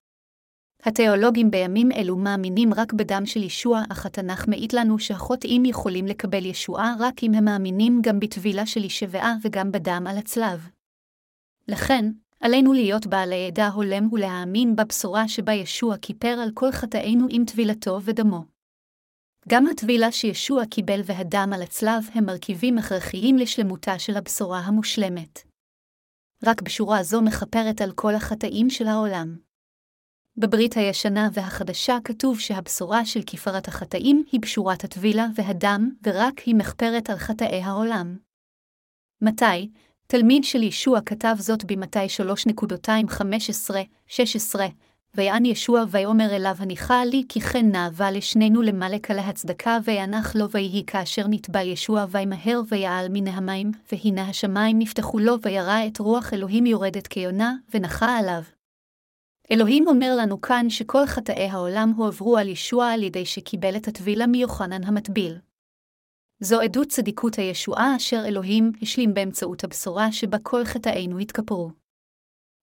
התיאולוגים 0.85 1.51
בימים 1.51 1.91
אלו 1.91 2.15
מאמינים 2.17 2.73
רק 2.73 2.93
בדם 2.93 3.25
של 3.25 3.43
ישוע, 3.43 3.83
אך 3.91 4.05
התנ"ך 4.05 4.47
מעיד 4.47 4.73
לנו 4.73 4.99
שהחוטאים 4.99 5.65
יכולים 5.65 6.05
לקבל 6.05 6.45
ישועה 6.45 6.95
רק 6.99 7.23
אם 7.23 7.33
הם 7.33 7.45
מאמינים 7.45 8.01
גם 8.03 8.19
בטבילה 8.19 8.65
של 8.65 8.83
ישבעה 8.83 9.35
וגם 9.41 9.71
בדם 9.71 10.05
על 10.09 10.17
הצלב. 10.17 10.69
לכן, 11.67 12.11
עלינו 12.39 12.73
להיות 12.73 13.07
בעלי 13.07 13.47
עדה 13.47 13.67
הולם 13.67 14.13
ולהאמין 14.13 14.75
בבשורה 14.75 15.27
שבה 15.27 15.53
ישוע 15.53 15.97
כיפר 15.97 16.39
על 16.43 16.51
כל 16.53 16.71
חטאינו 16.71 17.27
עם 17.29 17.45
טבילתו 17.45 17.99
ודמו. 18.01 18.43
גם 19.47 19.67
הטבילה 19.67 20.11
שישוע 20.11 20.65
קיבל 20.65 21.01
והדם 21.05 21.49
על 21.53 21.61
הצלב 21.61 22.09
הם 22.13 22.25
מרכיבים 22.25 22.77
הכרחיים 22.77 23.37
לשלמותה 23.37 23.99
של 23.99 24.17
הבשורה 24.17 24.59
המושלמת. 24.59 25.39
רק 26.43 26.61
בשורה 26.61 27.03
זו 27.03 27.21
מכפרת 27.21 27.81
על 27.81 27.91
כל 27.91 28.15
החטאים 28.15 28.69
של 28.69 28.87
העולם. 28.87 29.44
בברית 30.37 30.77
הישנה 30.77 31.29
והחדשה 31.33 31.97
כתוב 32.03 32.39
שהבשורה 32.39 33.05
של 33.05 33.19
כפרת 33.27 33.67
החטאים 33.67 34.23
היא 34.31 34.41
בשורת 34.41 34.83
הטבילה 34.83 35.27
והדם, 35.35 35.89
ורק 36.03 36.39
היא 36.39 36.55
מכפרת 36.55 37.09
על 37.09 37.17
חטאי 37.17 37.61
העולם. 37.61 38.17
מתי, 39.21 39.69
תלמיד 40.07 40.43
של 40.43 40.63
ישוע 40.63 40.99
כתב 41.05 41.35
זאת 41.39 41.65
במתי 41.65 42.05
3.215-16, 44.09 44.59
ויען 45.15 45.45
ישוע 45.45 45.83
ויאמר 45.89 46.35
אליו 46.35 46.55
הניחה 46.59 47.05
לי 47.05 47.23
כי 47.29 47.39
כן 47.39 47.71
נאווה 47.71 48.11
לשנינו 48.11 48.61
למלך 48.61 49.11
על 49.11 49.19
ההצדקה 49.19 49.77
וינח 49.83 50.35
לו 50.35 50.49
ויהי 50.49 50.83
כאשר 50.87 51.27
נטבע 51.29 51.61
ישוע 51.61 52.05
וימהר 52.09 52.61
ויעל 52.69 53.07
מן 53.09 53.27
המים, 53.27 53.71
והנה 53.91 54.29
השמיים 54.29 54.79
נפתחו 54.79 55.19
לו 55.19 55.41
וירא 55.41 55.87
את 55.87 55.99
רוח 55.99 56.33
אלוהים 56.33 56.65
יורדת 56.65 57.07
כיונה, 57.07 57.53
ונחה 57.73 58.17
עליו. 58.17 58.41
אלוהים 59.51 59.87
אומר 59.87 60.15
לנו 60.19 60.41
כאן 60.41 60.69
שכל 60.69 61.05
חטאי 61.05 61.49
העולם 61.49 61.93
הועברו 61.97 62.37
על 62.37 62.47
ישוע 62.47 62.91
על 62.91 63.03
ידי 63.03 63.25
שקיבל 63.25 63.75
את 63.75 63.87
הטבילה 63.87 64.27
מיוחנן 64.27 64.83
המטביל. 64.83 65.37
זו 66.39 66.61
עדות 66.61 66.87
צדיקות 66.87 67.35
הישועה 67.35 67.95
אשר 67.95 68.23
אלוהים 68.25 68.71
השלים 68.81 69.13
באמצעות 69.13 69.63
הבשורה 69.63 70.11
שבה 70.11 70.37
כל 70.43 70.65
חטאינו 70.65 71.19
התכפרו. 71.19 71.71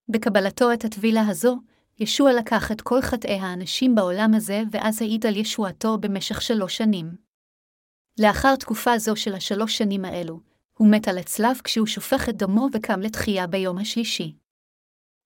בקבלתו 0.08 0.72
את 0.72 0.84
הטבילה 0.84 1.28
הזו, 1.28 1.58
ישוע 2.00 2.32
לקח 2.32 2.72
את 2.72 2.80
כל 2.80 3.00
חטאי 3.02 3.38
האנשים 3.38 3.94
בעולם 3.94 4.34
הזה 4.34 4.62
ואז 4.70 5.02
העיד 5.02 5.26
על 5.26 5.36
ישועתו 5.36 5.98
במשך 5.98 6.42
שלוש 6.42 6.76
שנים. 6.76 7.16
לאחר 8.20 8.56
תקופה 8.56 8.98
זו 8.98 9.16
של 9.16 9.34
השלוש 9.34 9.78
שנים 9.78 10.04
האלו, 10.04 10.40
הוא 10.78 10.88
מת 10.90 11.08
על 11.08 11.18
הצלב 11.18 11.60
כשהוא 11.64 11.86
שופך 11.86 12.28
את 12.28 12.36
דמו 12.36 12.68
וקם 12.72 13.00
לתחייה 13.00 13.46
ביום 13.46 13.78
השלישי. 13.78 14.36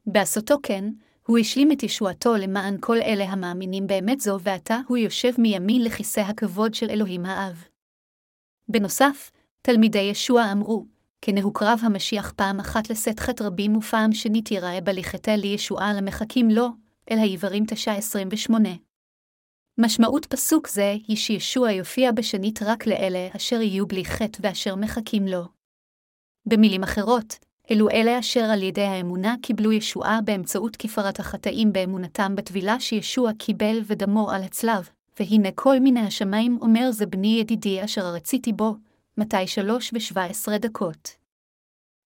בעשותו 0.07 0.57
כן, 0.63 0.85
הוא 1.27 1.39
השלים 1.39 1.73
את 1.73 1.83
ישועתו 1.83 2.37
למען 2.37 2.77
כל 2.81 2.97
אלה 2.97 3.25
המאמינים 3.25 3.87
באמת 3.87 4.21
זו, 4.21 4.39
ועתה 4.41 4.79
הוא 4.89 4.97
יושב 4.97 5.33
מימין 5.39 5.85
לכיסא 5.85 6.21
הכבוד 6.21 6.75
של 6.75 6.91
אלוהים 6.91 7.27
האב. 7.27 7.65
בנוסף, 8.69 9.31
תלמידי 9.63 9.99
ישוע 9.99 10.53
אמרו, 10.53 10.87
כן 11.21 11.39
הוקרב 11.39 11.79
המשיח 11.83 12.33
פעם 12.37 12.61
אחת 12.61 12.91
לשאת 12.91 13.21
חטא 13.21 13.45
רבים 13.45 13.77
ופעם 13.77 14.13
שנית 14.13 14.51
ייראה 14.51 14.81
בלכתה 14.81 15.37
לישועה 15.37 15.93
למחכים 15.93 16.51
לו, 16.51 16.69
אל 17.11 17.19
העברים 17.19 17.65
9.28. 18.49 18.53
משמעות 19.79 20.27
פסוק 20.27 20.69
זה 20.69 20.95
היא 21.09 21.17
שישוע 21.17 21.71
יופיע 21.71 22.13
בשנית 22.13 22.63
רק 22.63 22.87
לאלה 22.87 23.29
אשר 23.37 23.61
יהיו 23.61 23.87
בלי 23.87 24.05
חטא 24.05 24.39
ואשר 24.43 24.75
מחכים 24.77 25.27
לו. 25.27 25.43
במילים 26.47 26.83
אחרות, 26.83 27.39
אלו 27.71 27.91
אלה 27.91 28.19
אשר 28.19 28.41
על 28.41 28.63
ידי 28.63 28.83
האמונה 28.83 29.35
קיבלו 29.43 29.73
ישועה 29.73 30.21
באמצעות 30.25 30.77
כפרת 30.77 31.21
החטאים 31.21 31.73
באמונתם 31.73 32.37
בטבילה 32.37 32.81
שישוע 32.81 33.33
קיבל 33.39 33.81
ודמו 33.87 34.31
על 34.31 34.43
הצלב, 34.43 34.89
והנה 35.21 35.49
כל 35.55 35.79
מיני 35.81 36.01
השמיים 36.01 36.59
אומר 36.63 36.91
זה 36.91 37.07
בני 37.07 37.39
ידידי 37.41 37.85
אשר 37.85 38.07
רציתי 38.07 38.53
בו, 38.53 38.75
מתי 39.19 39.47
שלוש 39.47 39.91
ושבע 39.95 40.25
עשרה 40.25 40.59
דקות. 40.59 41.17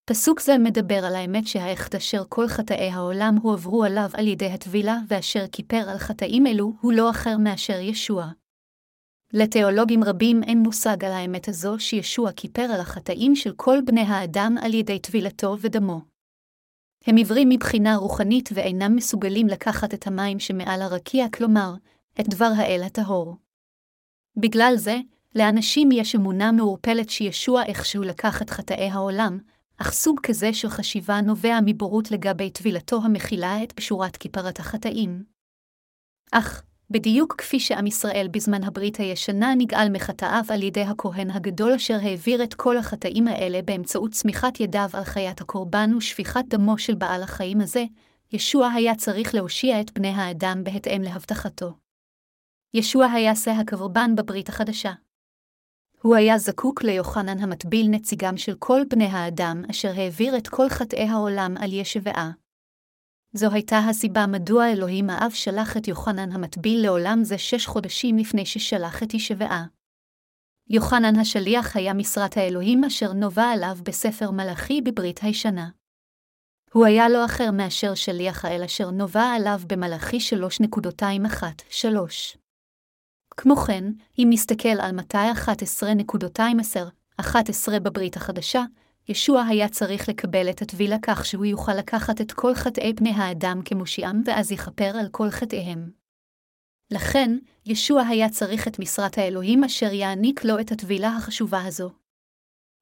פסוק 0.04 0.40
זה 0.40 0.58
מדבר 0.58 1.04
על 1.04 1.14
האמת 1.14 1.46
שהאחד 1.46 1.94
אשר 1.94 2.22
כל 2.28 2.48
חטאי 2.48 2.90
העולם 2.90 3.36
הועברו 3.42 3.84
עליו 3.84 4.10
על 4.12 4.26
ידי 4.26 4.46
הטבילה, 4.46 4.98
ואשר 5.08 5.44
כיפר 5.52 5.90
על 5.90 5.98
חטאים 5.98 6.46
אלו 6.46 6.72
הוא 6.80 6.92
לא 6.92 7.10
אחר 7.10 7.38
מאשר 7.38 7.80
ישוע. 7.80 8.26
לתיאולוגים 9.32 10.04
רבים 10.04 10.42
אין 10.42 10.58
מושג 10.58 11.04
על 11.04 11.12
האמת 11.12 11.48
הזו 11.48 11.78
שישוע 11.78 12.32
כיפר 12.32 12.62
על 12.62 12.80
החטאים 12.80 13.36
של 13.36 13.52
כל 13.56 13.78
בני 13.84 14.00
האדם 14.00 14.54
על 14.62 14.74
ידי 14.74 14.98
טבילתו 14.98 15.56
ודמו. 15.60 16.00
הם 17.06 17.16
עיוורים 17.16 17.48
מבחינה 17.48 17.96
רוחנית 17.96 18.48
ואינם 18.54 18.96
מסוגלים 18.96 19.46
לקחת 19.46 19.94
את 19.94 20.06
המים 20.06 20.38
שמעל 20.38 20.82
הרקיע, 20.82 21.26
כלומר, 21.28 21.74
את 22.20 22.28
דבר 22.28 22.50
האל 22.56 22.82
הטהור. 22.86 23.36
בגלל 24.36 24.72
זה, 24.76 24.96
לאנשים 25.34 25.88
יש 25.92 26.14
אמונה 26.14 26.52
מעורפלת 26.52 27.10
שישוע 27.10 27.64
איכשהו 27.64 28.02
לקח 28.02 28.42
את 28.42 28.50
חטאי 28.50 28.90
העולם, 28.90 29.38
אך 29.76 29.92
סוג 29.92 30.20
כזה 30.22 30.52
של 30.52 30.68
חשיבה 30.68 31.20
נובע 31.20 31.58
מבורות 31.66 32.10
לגבי 32.10 32.50
טבילתו 32.50 33.00
המכילה 33.04 33.62
את 33.62 33.72
פשורת 33.72 34.16
כיפרת 34.16 34.58
החטאים. 34.58 35.24
אך, 36.32 36.62
בדיוק 36.92 37.34
כפי 37.38 37.60
שעם 37.60 37.86
ישראל 37.86 38.28
בזמן 38.30 38.64
הברית 38.64 38.96
הישנה 38.96 39.54
נגאל 39.58 39.88
מחטאיו 39.92 40.44
על 40.48 40.62
ידי 40.62 40.82
הכהן 40.82 41.30
הגדול 41.30 41.72
אשר 41.72 41.98
העביר 42.02 42.44
את 42.44 42.54
כל 42.54 42.76
החטאים 42.76 43.28
האלה 43.28 43.62
באמצעות 43.62 44.12
צמיחת 44.12 44.60
ידיו 44.60 44.88
על 44.92 45.04
חיית 45.04 45.40
הקורבן 45.40 45.94
ושפיכת 45.96 46.44
דמו 46.48 46.78
של 46.78 46.94
בעל 46.94 47.22
החיים 47.22 47.60
הזה, 47.60 47.84
ישוע 48.32 48.68
היה 48.68 48.94
צריך 48.94 49.34
להושיע 49.34 49.80
את 49.80 49.92
בני 49.92 50.08
האדם 50.08 50.64
בהתאם 50.64 51.02
להבטחתו. 51.02 51.72
ישוע 52.74 53.06
היה 53.06 53.36
שא 53.36 53.50
הקורבן 53.50 54.16
בברית 54.16 54.48
החדשה. 54.48 54.92
הוא 56.02 56.16
היה 56.16 56.38
זקוק 56.38 56.82
ליוחנן 56.82 57.38
המטביל 57.38 57.88
נציגם 57.90 58.36
של 58.36 58.54
כל 58.58 58.80
בני 58.90 59.06
האדם 59.06 59.62
אשר 59.70 59.92
העביר 59.96 60.36
את 60.36 60.48
כל 60.48 60.68
חטאי 60.68 61.08
העולם 61.08 61.54
על 61.60 61.72
ישבעה. 61.72 62.30
זו 63.32 63.48
הייתה 63.52 63.78
הסיבה 63.78 64.26
מדוע 64.26 64.72
אלוהים 64.72 65.10
האב 65.10 65.30
שלח 65.30 65.76
את 65.76 65.88
יוחנן 65.88 66.32
המטביל 66.32 66.82
לעולם 66.82 67.18
זה 67.22 67.38
שש 67.38 67.66
חודשים 67.66 68.18
לפני 68.18 68.46
ששלח 68.46 69.02
את 69.02 69.14
ישבעה. 69.14 69.66
יוחנן 70.68 71.18
השליח 71.18 71.76
היה 71.76 71.94
משרת 71.94 72.36
האלוהים 72.36 72.84
אשר 72.84 73.12
נובע 73.12 73.44
עליו 73.44 73.78
בספר 73.82 74.30
מלאכי 74.30 74.80
בברית 74.80 75.20
הישנה. 75.22 75.68
הוא 76.72 76.86
היה 76.86 77.08
לא 77.08 77.24
אחר 77.24 77.50
מאשר 77.50 77.94
שליח 77.94 78.44
האל 78.44 78.62
אשר 78.62 78.90
נובע 78.90 79.32
עליו 79.36 79.60
במלאכי 79.66 80.18
3.21-3. 80.18 81.84
כמו 83.36 83.56
כן, 83.56 83.84
אם 84.18 84.26
נסתכל 84.30 84.80
על 84.80 84.92
מתי 84.92 85.18
11.11 87.20 87.80
בברית 87.82 88.16
החדשה, 88.16 88.64
ישוע 89.10 89.42
היה 89.42 89.68
צריך 89.68 90.08
לקבל 90.08 90.50
את 90.50 90.62
הטבילה 90.62 90.96
כך 91.02 91.26
שהוא 91.26 91.44
יוכל 91.44 91.74
לקחת 91.74 92.20
את 92.20 92.32
כל 92.32 92.54
חטאי 92.54 92.94
פני 92.96 93.10
האדם 93.10 93.60
כמושיעם 93.64 94.22
ואז 94.26 94.52
יכפר 94.52 94.96
על 95.00 95.08
כל 95.10 95.30
חטאיהם. 95.30 95.90
לכן, 96.90 97.38
ישוע 97.66 98.02
היה 98.02 98.28
צריך 98.28 98.68
את 98.68 98.78
משרת 98.78 99.18
האלוהים 99.18 99.64
אשר 99.64 99.92
יעניק 99.92 100.44
לו 100.44 100.60
את 100.60 100.72
הטבילה 100.72 101.16
החשובה 101.16 101.64
הזו. 101.64 101.90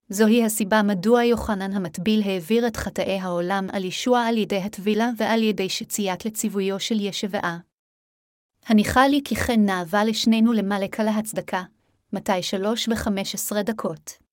זוהי 0.09 0.45
הסיבה 0.45 0.83
מדוע 0.83 1.25
יוחנן 1.25 1.73
המטביל 1.73 2.23
העביר 2.23 2.67
את 2.67 2.77
חטאי 2.77 3.19
העולם 3.19 3.67
על 3.73 3.85
ישוע 3.85 4.21
על 4.21 4.37
ידי 4.37 4.59
הטבילה 4.59 5.11
ועל 5.17 5.43
ידי 5.43 5.69
שציית 5.69 6.25
לציוויו 6.25 6.81
של 6.81 7.01
ישבעה. 7.01 7.59
הניחה 8.67 9.07
לי 9.07 9.21
כי 9.25 9.37
כן 9.37 9.61
נאווה 9.65 10.05
לשנינו 10.05 10.53
למלק 10.53 11.01
על 11.01 11.09
ההצדקה, 11.09 11.63
מתי 12.13 12.43
שלוש 12.43 12.89
וחמש 12.89 13.35
עשרה 13.35 13.63
דקות. 13.63 14.28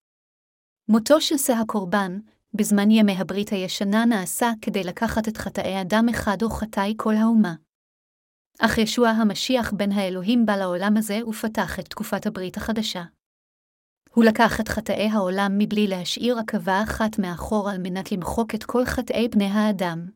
מותו 0.89 1.21
של 1.21 1.37
שא 1.37 1.53
הקורבן, 1.53 2.19
בזמן 2.53 2.91
ימי 2.91 3.11
הברית 3.11 3.49
הישנה 3.49 4.05
נעשה 4.05 4.51
כדי 4.61 4.83
לקחת 4.83 5.27
את 5.27 5.37
חטאי 5.37 5.81
אדם 5.81 6.09
אחד 6.09 6.37
או 6.41 6.49
חטאי 6.49 6.93
כל 6.97 7.15
האומה. 7.15 7.55
אך 8.59 8.77
ישוע 8.77 9.09
המשיח 9.09 9.73
בן 9.73 9.91
האלוהים 9.91 10.45
בא 10.45 10.55
לעולם 10.55 10.97
הזה 10.97 11.19
ופתח 11.27 11.79
את 11.79 11.85
תקופת 11.85 12.25
הברית 12.25 12.57
החדשה. 12.57 13.03
הוא 14.11 14.23
לקח 14.23 14.59
את 14.59 14.67
חטאי 14.67 15.09
העולם 15.09 15.51
מבלי 15.57 15.87
להשאיר 15.87 16.37
עכבה 16.39 16.83
אחת 16.83 17.19
מאחור 17.19 17.69
על 17.69 17.77
מנת 17.77 18.11
למחוק 18.11 18.55
את 18.55 18.63
כל 18.63 18.85
חטאי 18.85 19.27
בני 19.27 19.45
האדם. 19.45 20.09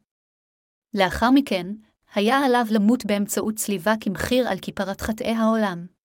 לאחר 0.94 1.32
מכן, 1.32 1.68
היה 2.14 2.38
עליו 2.38 2.66
למות 2.72 3.06
באמצעות 3.06 3.56
צליבה 3.56 3.94
כמחיר 4.02 4.48
על 4.48 4.60
כיפרת 4.60 5.02
חטאי 5.02 5.36
העולם. 5.36 5.99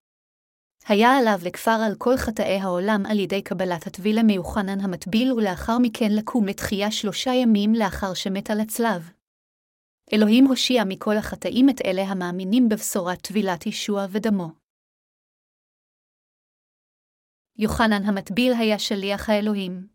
היה 0.87 1.16
עליו 1.16 1.38
לכפר 1.44 1.79
על 1.87 1.94
כל 1.99 2.16
חטאי 2.16 2.59
העולם 2.61 3.03
על 3.11 3.18
ידי 3.18 3.42
קבלת 3.42 3.87
הטבילה 3.87 4.23
מיוחנן 4.23 4.81
המטביל 4.81 5.33
ולאחר 5.33 5.79
מכן 5.83 6.12
לקום 6.18 6.47
לתחייה 6.47 6.90
שלושה 6.90 7.31
ימים 7.31 7.75
לאחר 7.75 8.14
שמת 8.14 8.51
על 8.51 8.61
הצלב. 8.61 9.11
אלוהים 10.12 10.44
הושיע 10.47 10.85
מכל 10.88 11.16
החטאים 11.16 11.70
את 11.70 11.81
אלה 11.85 12.03
המאמינים 12.03 12.68
בבשורת 12.68 13.20
טבילת 13.20 13.66
ישוע 13.66 14.07
ודמו. 14.11 14.49
יוחנן 17.59 18.03
המטביל 18.05 18.53
היה 18.53 18.79
שליח 18.79 19.31
האלוהים. 19.31 19.88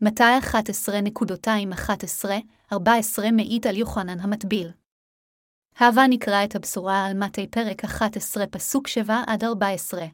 מתי 0.00 0.38
11.211-14 2.72 2.74
מעיד 3.32 3.66
על 3.66 3.76
יוחנן 3.76 4.20
המטביל. 4.20 4.81
הבה 5.78 6.06
נקרא 6.08 6.44
את 6.44 6.56
הבשורה 6.56 7.06
על 7.06 7.14
מתי 7.18 7.46
פרק 7.46 7.84
11 7.84 8.46
פסוק 8.46 8.88
7 8.88 9.22
עד 9.26 9.44
14. 9.44 10.04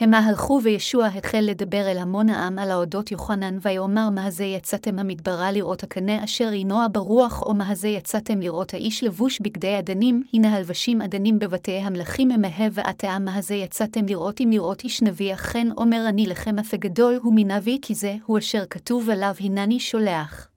המה 0.00 0.18
הלכו 0.18 0.60
וישוע 0.62 1.06
החל 1.06 1.40
לדבר 1.40 1.90
אל 1.90 1.98
המון 1.98 2.28
העם 2.28 2.58
על 2.58 2.70
האודות 2.70 3.12
יוחנן, 3.12 3.58
ויאמר 3.62 4.10
מה 4.10 4.30
זה 4.30 4.44
יצאתם 4.44 4.98
המדברה 4.98 5.52
לראות 5.52 5.82
הקנה 5.82 6.24
אשר 6.24 6.52
ינוע 6.52 6.86
ברוח, 6.92 7.42
או 7.42 7.54
מה 7.54 7.74
זה 7.74 7.88
יצאתם 7.88 8.40
לראות 8.40 8.74
האיש 8.74 9.04
לבוש 9.04 9.40
בגדי 9.40 9.78
אדנים, 9.78 10.22
הנה 10.32 10.56
הלבשים 10.56 11.02
אדנים 11.02 11.38
בבתי 11.38 11.76
המלכים 11.76 12.28
ממהה 12.28 12.68
ועתה 12.72 13.18
מה 13.18 13.40
זה 13.40 13.54
יצאתם 13.54 14.06
לראות 14.06 14.40
אם 14.40 14.50
לראות 14.50 14.84
איש 14.84 15.02
נביא, 15.02 15.34
אכן 15.34 15.68
אומר 15.76 16.04
אני 16.08 16.26
לכם 16.26 16.58
אף 16.58 16.74
גדול 16.74 17.18
הוא 17.22 17.32
מנביא, 17.36 17.78
כי 17.82 17.94
זה 17.94 18.16
הוא 18.26 18.38
אשר 18.38 18.64
כתוב 18.70 19.10
עליו 19.10 19.34
הנני 19.40 19.80
שולח. 19.80 20.47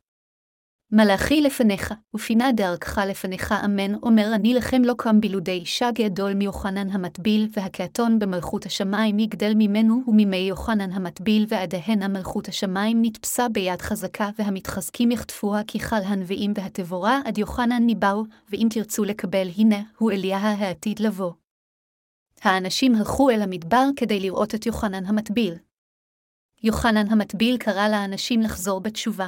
מלאכי 0.93 1.41
לפניך, 1.41 1.93
ופינה 2.13 2.51
דרכך 2.51 2.97
לפניך 2.97 3.53
אמן, 3.65 3.95
אומר 3.95 4.35
אני 4.35 4.53
לכם 4.53 4.81
לא 4.83 4.93
קם 4.97 5.21
בילודי 5.21 5.51
אישה 5.51 5.89
גדול 5.91 6.33
מיוחנן 6.33 6.89
המטביל, 6.89 7.47
והקעתון 7.53 8.19
במלכות 8.19 8.65
השמיים 8.65 9.19
יגדל 9.19 9.53
ממנו, 9.55 10.01
ומימי 10.07 10.37
יוחנן 10.37 10.91
המטביל 10.91 11.45
ועדיהן 11.49 12.03
המלכות 12.03 12.47
השמיים 12.47 13.01
נתפסה 13.01 13.49
ביד 13.49 13.81
חזקה, 13.81 14.29
והמתחזקים 14.39 15.11
יחטפוה 15.11 15.61
ככל 15.63 15.95
הנביאים 15.95 16.53
והתבורה 16.55 17.19
עד 17.25 17.37
יוחנן 17.37 17.83
ניבאו, 17.85 18.23
ואם 18.49 18.67
תרצו 18.69 19.03
לקבל, 19.03 19.47
הנה, 19.57 19.81
הוא 19.97 20.11
אליה 20.11 20.37
העתיד 20.37 20.99
לבוא. 20.99 21.31
האנשים 22.41 22.95
הלכו 22.95 23.29
אל 23.29 23.41
המדבר 23.41 23.85
כדי 23.95 24.19
לראות 24.19 24.55
את 24.55 24.65
יוחנן 24.65 25.05
המטביל. 25.05 25.53
יוחנן 26.63 27.07
המטביל 27.09 27.57
קרא 27.57 27.87
לאנשים 27.87 28.41
לחזור 28.41 28.79
בתשובה. 28.79 29.27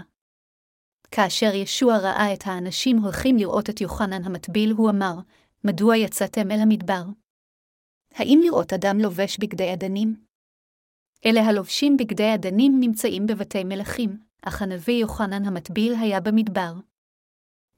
כאשר 1.16 1.56
ישוע 1.56 1.98
ראה 1.98 2.34
את 2.34 2.44
האנשים 2.46 2.98
הולכים 2.98 3.38
לראות 3.38 3.70
את 3.70 3.82
יוחנן 3.82 4.24
המטביל, 4.24 4.72
הוא 4.72 4.90
אמר, 4.90 5.14
מדוע 5.64 5.98
יצאתם 5.98 6.52
אל 6.52 6.60
המדבר? 6.60 7.04
האם 8.16 8.40
לראות 8.44 8.74
אדם 8.74 9.00
לובש 9.00 9.38
בגדי 9.38 9.74
אדנים? 9.74 10.16
אלה 11.26 11.42
הלובשים 11.42 11.98
בגדי 11.98 12.34
אדנים 12.34 12.80
נמצאים 12.80 13.28
בבתי 13.28 13.64
מלכים, 13.64 14.18
אך 14.42 14.62
הנביא 14.62 15.02
יוחנן 15.02 15.46
המטביל 15.46 15.94
היה 15.96 16.20
במדבר. 16.20 16.74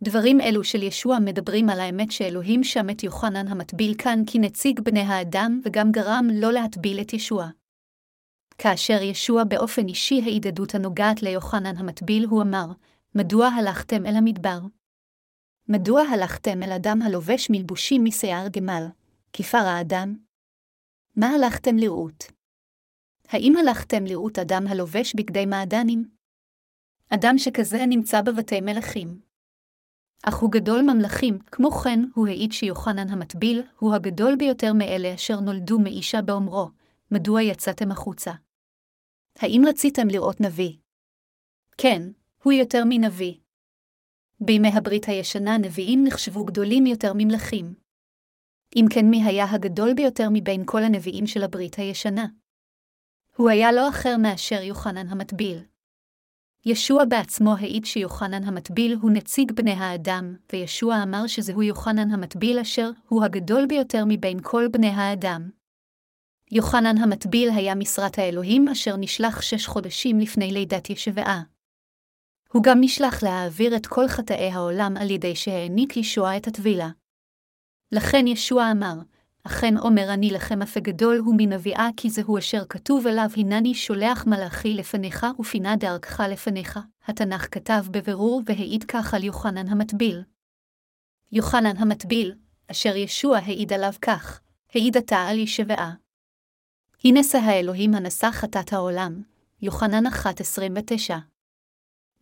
דברים 0.04 0.42
אלו 0.42 0.64
של 0.64 0.84
ישוע 0.84 1.18
מדברים 1.20 1.70
על 1.70 1.80
האמת 1.80 2.12
שאלוהים 2.12 2.64
שם 2.64 2.90
את 2.90 3.04
יוחנן 3.04 3.48
המטביל 3.48 3.96
כאן 3.98 4.20
כנציג 4.28 4.80
בני 4.80 5.02
האדם 5.02 5.62
וגם 5.64 5.92
גרם 5.92 6.28
לא 6.34 6.54
להטביל 6.54 7.02
את 7.02 7.14
ישוע. 7.14 7.48
כאשר 8.58 9.02
ישוע 9.02 9.44
באופן 9.44 9.88
אישי 9.88 10.22
העיד 10.22 10.48
עדות 10.48 10.76
הנוגעת 10.76 11.24
ליוחנן 11.24 11.78
המטביל, 11.78 12.26
הוא 12.26 12.42
אמר, 12.42 12.66
מדוע 13.18 13.48
הלכתם 13.48 14.06
אל 14.06 14.16
המדבר? 14.16 14.60
מדוע 15.68 16.02
הלכתם 16.02 16.64
אל 16.64 16.72
אדם 16.72 17.02
הלובש 17.02 17.50
מלבושים 17.50 18.04
משיער 18.04 18.48
גמל, 18.48 18.84
כפר 19.34 19.58
האדם? 19.58 20.18
מה 21.16 21.28
הלכתם 21.28 21.76
לראות? 21.78 22.24
האם 23.28 23.54
הלכתם 23.58 24.04
לראות 24.06 24.40
אדם 24.40 24.68
הלובש 24.68 25.16
בגדי 25.16 25.46
מעדנים? 25.46 26.10
אדם 27.10 27.38
שכזה 27.38 27.86
נמצא 27.88 28.22
בבתי 28.22 28.62
מלכים. 28.62 29.22
אך 30.24 30.36
הוא 30.36 30.52
גדול 30.52 30.82
ממלכים, 30.82 31.40
כמו 31.40 31.72
כן 31.72 32.00
הוא 32.16 32.28
העיד 32.28 32.52
שיוחנן 32.52 33.10
המטביל 33.10 33.64
הוא 33.80 33.96
הגדול 33.96 34.36
ביותר 34.36 34.74
מאלה 34.74 35.16
אשר 35.16 35.40
נולדו 35.40 35.80
מאישה 35.80 36.22
באומרו, 36.22 36.70
מדוע 37.12 37.42
יצאתם 37.42 37.92
החוצה? 37.92 38.32
האם 39.40 39.62
רציתם 39.68 40.08
לראות 40.08 40.42
נביא? 40.42 40.74
כן, 41.78 42.02
הוא 42.46 42.54
יותר 42.54 42.84
מנביא. 42.90 43.34
בימי 44.40 44.68
הברית 44.68 45.06
הישנה 45.08 45.58
נביאים 45.58 46.04
נחשבו 46.04 46.46
גדולים 46.46 46.86
יותר 46.86 47.12
ממלכים. 47.16 47.74
אם 48.76 48.86
כן 48.94 49.06
מי 49.06 49.24
היה 49.24 49.46
הגדול 49.52 49.94
ביותר 49.94 50.28
מבין 50.32 50.64
כל 50.66 50.84
הנביאים 50.84 51.28
של 51.28 51.44
הברית 51.44 51.76
הישנה? 51.76 52.26
הוא 53.36 53.50
היה 53.50 53.72
לא 53.72 53.90
אחר 53.90 54.18
מאשר 54.18 54.62
יוחנן 54.62 55.08
המטביל. 55.08 55.64
ישוע 56.66 57.06
בעצמו 57.06 57.54
העיד 57.54 57.86
שיוחנן 57.86 58.44
המטביל 58.44 58.98
הוא 59.02 59.12
נציג 59.12 59.52
בני 59.52 59.74
האדם, 59.74 60.36
וישוע 60.54 61.04
אמר 61.04 61.28
שזהו 61.28 61.64
יוחנן 61.64 62.12
המטביל 62.12 62.60
אשר 62.60 62.92
הוא 63.08 63.24
הגדול 63.24 63.66
ביותר 63.66 64.04
מבין 64.08 64.40
כל 64.44 64.68
בני 64.72 64.90
האדם. 64.90 65.50
יוחנן 66.52 66.98
המטביל 66.98 67.50
היה 67.50 67.76
משרת 67.76 68.20
האלוהים 68.20 68.68
אשר 68.68 68.96
נשלח 68.98 69.42
שש 69.42 69.68
חודשים 69.68 70.20
לפני 70.20 70.52
לידת 70.52 70.90
ישבעה. 70.90 71.55
הוא 72.56 72.64
גם 72.64 72.78
נשלח 72.82 73.24
להעביר 73.24 73.76
את 73.76 73.88
כל 73.88 74.08
חטאי 74.08 74.52
העולם 74.52 74.98
על 74.98 75.12
ידי 75.12 75.36
שהעניק 75.36 75.98
ישוע 75.98 76.38
את 76.38 76.48
הטבילה. 76.48 76.90
לכן 77.92 78.28
ישוע 78.28 78.72
אמר, 78.72 78.94
אכן 79.44 79.78
אומר 79.78 80.14
אני 80.14 80.32
לכם 80.32 80.62
אפה 80.62 80.80
גדול 80.80 81.18
הוא 81.18 81.36
מנביאה, 81.38 81.88
כי 81.98 82.10
זהו 82.10 82.38
אשר 82.38 82.64
כתוב 82.70 83.08
עליו, 83.08 83.30
הנני 83.38 83.74
שולח 83.74 84.26
מלאכי 84.28 84.74
לפניך 84.74 85.26
ופינה 85.40 85.76
דרכך 85.76 86.20
לפניך. 86.20 86.80
התנ"ך 87.08 87.48
כתב 87.52 87.86
בבירור 87.92 88.42
והעיד 88.46 88.84
כך 88.84 89.14
על 89.14 89.24
יוחנן 89.24 89.68
המטביל. 89.68 90.24
יוחנן 91.32 91.78
המטביל, 91.78 92.34
אשר 92.72 92.96
ישוע 92.96 93.38
העיד 93.38 93.74
עליו 93.74 93.94
כך, 94.02 94.42
העיד 94.76 94.98
עתה 94.98 95.18
על 95.18 95.40
ישבעה. 95.40 95.94
הנה 97.04 97.24
שא 97.24 97.38
האלוהים 97.38 97.96
הנשא 97.96 98.32
חטאת 98.32 98.74
העולם, 98.74 99.22
יוחנן 99.62 100.08
1.29 100.08 101.35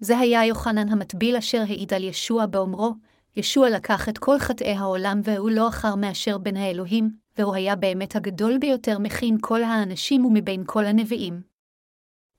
זה 0.04 0.18
היה 0.18 0.46
יוחנן 0.46 0.90
המטביל 0.90 1.36
אשר 1.36 1.62
העיד 1.62 1.94
על 1.94 2.04
ישוע 2.04 2.46
באומרו, 2.46 2.94
ישוע 3.36 3.70
לקח 3.70 4.10
את 4.10 4.18
כל 4.18 4.40
חטאי 4.40 4.72
העולם 4.72 5.22
והוא 5.24 5.52
לא 5.52 5.68
אחר 5.68 5.96
מאשר 5.96 6.38
בין 6.38 6.58
האלוהים, 6.58 7.12
והוא 7.38 7.56
היה 7.56 7.76
באמת 7.76 8.16
הגדול 8.16 8.58
ביותר 8.58 9.00
מכין 9.00 9.38
כל 9.42 9.64
האנשים 9.64 10.26
ומבין 10.26 10.64
כל 10.66 10.86
הנביאים. 10.86 11.42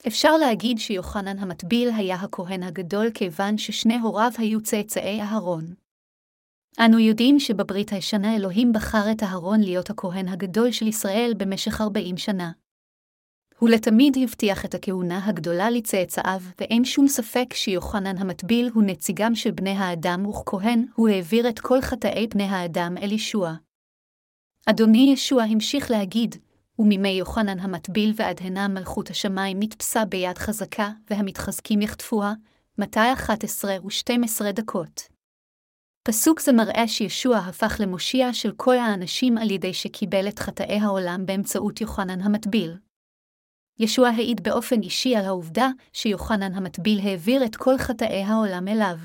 אפשר 0.06 0.36
להגיד 0.36 0.78
שיוחנן 0.78 1.38
המטביל 1.38 1.90
היה 1.96 2.16
הכהן 2.16 2.62
הגדול 2.62 3.10
כיוון 3.14 3.58
ששני 3.58 3.98
הוריו 3.98 4.30
היו 4.38 4.62
צאצאי 4.62 5.20
אהרון. 5.20 5.74
אנו 6.80 6.98
יודעים 6.98 7.40
שבברית 7.40 7.92
הישנה 7.92 8.36
אלוהים 8.36 8.72
בחר 8.72 9.10
את 9.12 9.22
אהרון 9.22 9.60
להיות 9.60 9.90
הכהן 9.90 10.28
הגדול 10.28 10.70
של 10.70 10.86
ישראל 10.86 11.32
במשך 11.36 11.80
ארבעים 11.80 12.16
שנה. 12.16 12.50
הוא 13.58 13.68
לתמיד 13.68 14.16
הבטיח 14.22 14.64
את 14.64 14.74
הכהונה 14.74 15.26
הגדולה 15.26 15.70
לצאצאיו, 15.70 16.40
ואין 16.60 16.84
שום 16.84 17.08
ספק 17.08 17.54
שיוחנן 17.54 18.18
המטביל 18.18 18.70
הוא 18.74 18.82
נציגם 18.82 19.34
של 19.34 19.50
בני 19.50 19.70
האדם, 19.70 20.26
וכהן 20.26 20.86
הוא 20.94 21.08
העביר 21.08 21.48
את 21.48 21.60
כל 21.60 21.80
חטאי 21.80 22.26
בני 22.26 22.44
האדם 22.44 22.94
אל 23.02 23.12
ישוע. 23.12 23.54
אדוני 24.66 25.10
ישוע 25.12 25.42
המשיך 25.42 25.90
להגיד, 25.90 26.36
ומימי 26.78 27.08
יוחנן 27.08 27.58
המטביל 27.60 28.12
ועד 28.16 28.40
הנה 28.40 28.68
מלכות 28.68 29.10
השמיים 29.10 29.56
נתפסה 29.60 30.04
ביד 30.04 30.38
חזקה, 30.38 30.90
והמתחזקים 31.10 31.82
יחטפוה, 31.82 32.32
מתי 32.78 33.12
11 33.12 33.76
ו-12 33.84 34.52
דקות. 34.52 35.02
פסוק 36.02 36.40
זה 36.40 36.52
מראה 36.52 36.88
שישוע 36.88 37.36
הפך 37.36 37.76
למושיע 37.80 38.32
של 38.32 38.52
כל 38.56 38.76
האנשים 38.76 39.38
על 39.38 39.50
ידי 39.50 39.74
שקיבל 39.74 40.28
את 40.28 40.38
חטאי 40.38 40.78
העולם 40.78 41.26
באמצעות 41.26 41.80
יוחנן 41.80 42.20
המטביל. 42.20 42.76
ישוע 43.78 44.08
העיד 44.08 44.42
באופן 44.42 44.82
אישי 44.82 45.16
על 45.16 45.24
העובדה 45.24 45.68
שיוחנן 45.92 46.54
המטביל 46.54 47.00
העביר 47.02 47.44
את 47.44 47.56
כל 47.56 47.78
חטאי 47.78 48.22
העולם 48.22 48.68
אליו. 48.68 48.96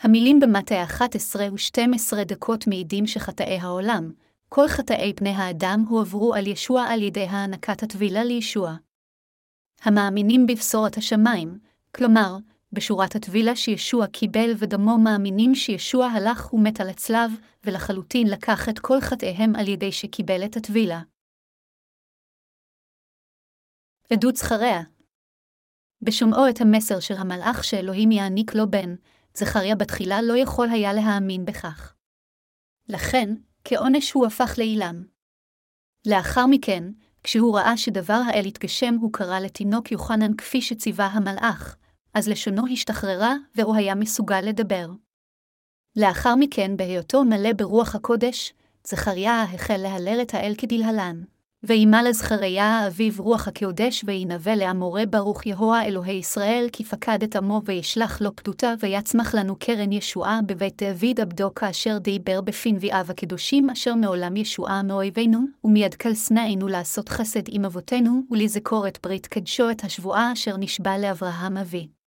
המילים 0.00 0.40
במטה 0.40 0.82
11 0.82 1.46
ו-12 1.52 2.24
דקות 2.24 2.66
מעידים 2.66 3.06
שחטאי 3.06 3.58
העולם, 3.60 4.12
כל 4.48 4.68
חטאי 4.68 5.12
בני 5.12 5.30
האדם 5.30 5.84
הועברו 5.88 6.34
על 6.34 6.46
ישוע 6.46 6.82
על 6.82 7.02
ידי 7.02 7.24
הענקת 7.24 7.82
הטבילה 7.82 8.24
לישוע. 8.24 8.74
המאמינים 9.82 10.46
בבשורת 10.46 10.96
השמיים, 10.96 11.58
כלומר, 11.94 12.36
בשורת 12.72 13.14
הטבילה 13.16 13.56
שישוע 13.56 14.06
קיבל 14.06 14.52
ודמו 14.58 14.98
מאמינים 14.98 15.54
שישוע 15.54 16.06
הלך 16.06 16.54
ומת 16.54 16.80
על 16.80 16.88
הצלב, 16.88 17.30
ולחלוטין 17.64 18.26
לקח 18.26 18.68
את 18.68 18.78
כל 18.78 19.00
חטאיהם 19.00 19.56
על 19.56 19.68
ידי 19.68 19.92
שקיבל 19.92 20.44
את 20.44 20.56
הטבילה. 20.56 21.00
עדות 24.12 24.36
זכריה 24.36 24.82
בשומעו 26.02 26.48
את 26.48 26.60
המסר 26.60 27.00
של 27.00 27.14
המלאך 27.14 27.64
שאלוהים 27.64 28.12
יעניק 28.12 28.54
לו 28.54 28.70
בן, 28.70 28.94
זכריה 29.34 29.76
בתחילה 29.76 30.22
לא 30.22 30.36
יכול 30.36 30.68
היה 30.70 30.92
להאמין 30.92 31.44
בכך. 31.44 31.94
לכן, 32.88 33.34
כעונש 33.64 34.12
הוא 34.12 34.26
הפך 34.26 34.54
לאילם. 34.58 35.04
לאחר 36.06 36.46
מכן, 36.46 36.84
כשהוא 37.22 37.56
ראה 37.56 37.76
שדבר 37.76 38.20
האל 38.26 38.44
התגשם, 38.46 38.94
הוא 39.00 39.12
קרא 39.12 39.38
לתינוק 39.40 39.92
יוחנן 39.92 40.36
כפי 40.36 40.62
שציווה 40.62 41.06
המלאך, 41.06 41.76
אז 42.14 42.28
לשונו 42.28 42.66
השתחררה, 42.72 43.34
והוא 43.54 43.76
היה 43.76 43.94
מסוגל 43.94 44.40
לדבר. 44.40 44.90
לאחר 45.96 46.34
מכן, 46.36 46.76
בהיותו 46.76 47.24
מלא 47.24 47.52
ברוח 47.52 47.94
הקודש, 47.94 48.52
זכריה 48.86 49.42
החל 49.42 49.76
להלל 49.76 50.18
את 50.22 50.34
האל 50.34 50.54
כדלהלן. 50.58 51.22
וימל 51.62 52.04
לזכריה 52.08 52.64
האביב 52.64 53.20
רוח 53.20 53.48
הקודש, 53.48 54.04
וינבא 54.06 54.54
לאמורי 54.54 55.06
ברוך 55.06 55.46
יהוה 55.46 55.84
אלוהי 55.84 56.12
ישראל, 56.12 56.66
כי 56.72 56.84
פקד 56.84 57.22
את 57.22 57.36
עמו 57.36 57.62
וישלח 57.64 58.20
לו 58.20 58.36
פדותה, 58.36 58.74
ויצמח 58.80 59.34
לנו 59.34 59.56
קרן 59.56 59.92
ישועה 59.92 60.40
בבית 60.46 60.82
דוד 60.82 61.20
עבדו, 61.20 61.54
כאשר 61.54 61.98
דיבר 61.98 62.40
בפי 62.40 62.72
נביאיו 62.72 63.06
הקדושים, 63.08 63.70
אשר 63.70 63.94
מעולם 63.94 64.36
ישועה 64.36 64.82
מאויבינו, 64.82 65.38
ומיד 65.64 65.94
כל 65.94 66.14
שנאינו 66.14 66.68
לעשות 66.68 67.08
חסד 67.08 67.42
עם 67.48 67.64
אבותינו, 67.64 68.22
ולזכור 68.30 68.88
את 68.88 68.98
ברית 69.02 69.26
קדשו 69.26 69.70
את 69.70 69.84
השבועה 69.84 70.32
אשר 70.32 70.56
נשבע 70.56 70.98
לאברהם 70.98 71.56
אבי. 71.56 71.99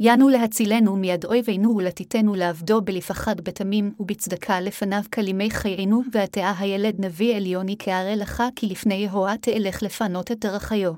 ינו 0.00 0.28
להצילנו 0.28 0.96
מיד 0.96 1.24
אויבינו 1.24 1.76
ולתיתנו 1.76 2.34
לעבדו 2.34 2.80
בלפחד 2.80 3.40
בתמים 3.40 3.92
ובצדקה 4.00 4.60
לפניו 4.60 5.02
כלימי 5.14 5.50
חיינו, 5.50 6.02
ועתה 6.12 6.52
הילד 6.58 7.04
נביא 7.04 7.36
עליוני 7.36 7.76
כהרי 7.78 8.16
לך, 8.16 8.42
כי 8.56 8.66
לפני 8.66 8.94
יהואה 8.94 9.34
תלך 9.40 9.82
לפנות 9.82 10.32
את 10.32 10.38
דרכיו. 10.38 10.92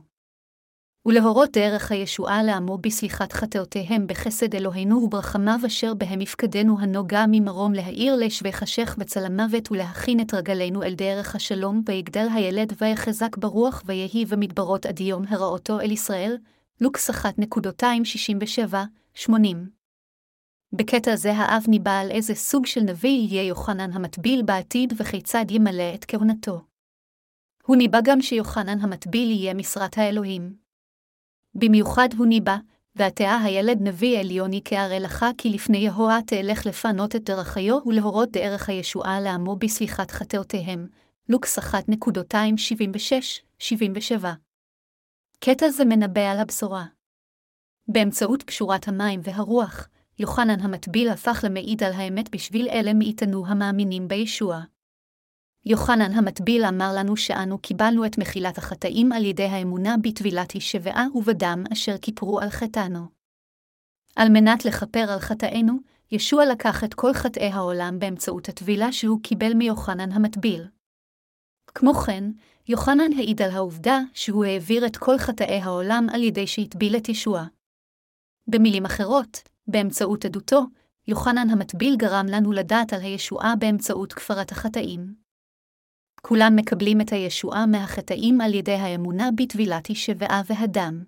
ולהורות 1.06 1.50
דרך 1.52 1.92
הישועה 1.92 2.42
לעמו 2.42 2.78
בסליחת 2.78 3.32
חטאותיהם 3.32 4.06
בחסד 4.06 4.54
אלוהינו 4.54 4.96
וברחמיו 4.96 5.58
אשר 5.66 5.94
בהם 5.94 6.20
יפקדנו 6.20 6.80
הנוגע 6.80 7.24
ממרום 7.28 7.72
להאיר 7.72 8.16
לשבי 8.16 8.52
חשך 8.52 8.96
בצל 8.98 9.24
המוות 9.24 9.72
ולהכין 9.72 10.20
את 10.20 10.34
רגלינו 10.34 10.82
אל 10.82 10.94
דרך 10.94 11.34
השלום, 11.34 11.82
ויגדל 11.86 12.26
הילד 12.34 12.72
ויחזק 12.80 13.36
ברוח 13.36 13.82
ויהי 13.86 14.24
במדברות 14.24 14.86
עד 14.86 15.00
יום 15.00 15.24
הראותו 15.28 15.80
אל 15.80 15.90
ישראל, 15.90 16.36
לוקס 16.84 17.10
1.267-80. 17.10 19.30
בקטע 20.72 21.16
זה 21.16 21.32
האב 21.32 21.64
ניבא 21.68 21.98
על 21.98 22.10
איזה 22.10 22.34
סוג 22.34 22.66
של 22.66 22.80
נביא 22.80 23.26
יהיה 23.28 23.42
יוחנן 23.42 23.92
המטביל 23.92 24.42
בעתיד 24.42 24.92
וכיצד 24.96 25.44
ימלא 25.50 25.94
את 25.94 26.04
כהונתו. 26.08 26.60
הוא 27.62 27.76
ניבא 27.76 27.98
גם 28.04 28.22
שיוחנן 28.22 28.80
המטביל 28.80 29.30
יהיה 29.30 29.54
משרת 29.54 29.98
האלוהים. 29.98 30.56
במיוחד 31.54 32.08
הוא 32.16 32.26
ניבא, 32.26 32.56
ועתה 32.96 33.38
הילד 33.44 33.78
נביא 33.80 34.18
עליוני 34.18 34.60
כהרי 34.64 35.00
לך 35.00 35.26
כי 35.38 35.50
לפני 35.50 35.78
יהואה 35.78 36.18
תלך 36.26 36.66
לפנות 36.66 37.16
את 37.16 37.24
דרכיו 37.24 37.78
ולהורות 37.86 38.30
דרך 38.30 38.68
הישועה 38.68 39.20
לעמו 39.20 39.56
בסליחת 39.56 40.10
חטאותיהם. 40.10 40.88
לוקס 41.28 41.58
1.276-77 41.58 41.64
קטע 45.46 45.70
זה 45.70 45.84
מנבא 45.84 46.30
על 46.30 46.38
הבשורה. 46.38 46.84
באמצעות 47.88 48.42
פשורת 48.42 48.88
המים 48.88 49.20
והרוח, 49.22 49.88
יוחנן 50.18 50.60
המטביל 50.60 51.08
הפך 51.08 51.44
למעיד 51.46 51.82
על 51.82 51.92
האמת 51.92 52.30
בשביל 52.30 52.68
אלה 52.68 52.94
מאיתנו 52.94 53.46
המאמינים 53.46 54.08
בישוע. 54.08 54.60
יוחנן 55.66 56.12
המטביל 56.12 56.64
אמר 56.64 56.92
לנו 56.96 57.16
שאנו 57.16 57.58
קיבלנו 57.58 58.06
את 58.06 58.18
מחילת 58.18 58.58
החטאים 58.58 59.12
על 59.12 59.24
ידי 59.24 59.44
האמונה 59.44 59.94
בטבילת 60.02 60.52
השבעה 60.56 61.06
ובדם 61.14 61.64
אשר 61.72 61.98
כיפרו 61.98 62.40
על 62.40 62.50
חטאנו. 62.50 63.06
על 64.16 64.28
מנת 64.28 64.64
לכפר 64.64 65.12
על 65.12 65.18
חטאינו, 65.18 65.78
ישוע 66.12 66.44
לקח 66.46 66.84
את 66.84 66.94
כל 66.94 67.12
חטאי 67.14 67.50
העולם 67.50 67.98
באמצעות 67.98 68.48
הטבילה 68.48 68.92
שהוא 68.92 69.20
קיבל 69.22 69.54
מיוחנן 69.54 70.12
המטביל. 70.12 70.68
כמו 71.74 71.94
כן, 71.94 72.24
יוחנן 72.68 73.12
העיד 73.16 73.42
על 73.42 73.50
העובדה 73.50 74.00
שהוא 74.14 74.44
העביר 74.44 74.86
את 74.86 74.96
כל 74.96 75.18
חטאי 75.18 75.60
העולם 75.60 76.06
על 76.12 76.22
ידי 76.22 76.46
שהטביל 76.46 76.96
את 76.96 77.08
ישוע. 77.08 77.44
במילים 78.46 78.84
אחרות, 78.84 79.42
באמצעות 79.66 80.24
עדותו, 80.24 80.62
יוחנן 81.08 81.50
המטביל 81.50 81.96
גרם 81.96 82.26
לנו 82.28 82.52
לדעת 82.52 82.92
על 82.92 83.00
הישועה 83.00 83.54
באמצעות 83.58 84.12
כפרת 84.12 84.52
החטאים. 84.52 85.14
כולם 86.22 86.52
מקבלים 86.56 87.00
את 87.00 87.12
הישועה 87.12 87.66
מהחטאים 87.66 88.40
על 88.40 88.54
ידי 88.54 88.74
האמונה 88.74 89.28
בטבילת 89.36 89.90
השבעה 89.90 90.42
והדם. 90.46 91.04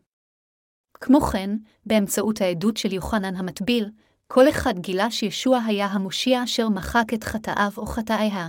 כמו 0.95 1.21
כן, 1.21 1.51
באמצעות 1.87 2.40
העדות 2.40 2.77
של 2.77 2.92
יוחנן 2.92 3.37
המטביל, 3.37 3.90
כל 4.27 4.49
אחד 4.49 4.79
גילה 4.79 5.11
שישוע 5.11 5.59
היה 5.66 5.87
המושיע 5.87 6.45
אשר 6.45 6.69
מחק 6.69 7.14
את 7.14 7.25
חטאיו 7.25 7.71
או 7.77 7.87
חטאיה. 7.87 8.49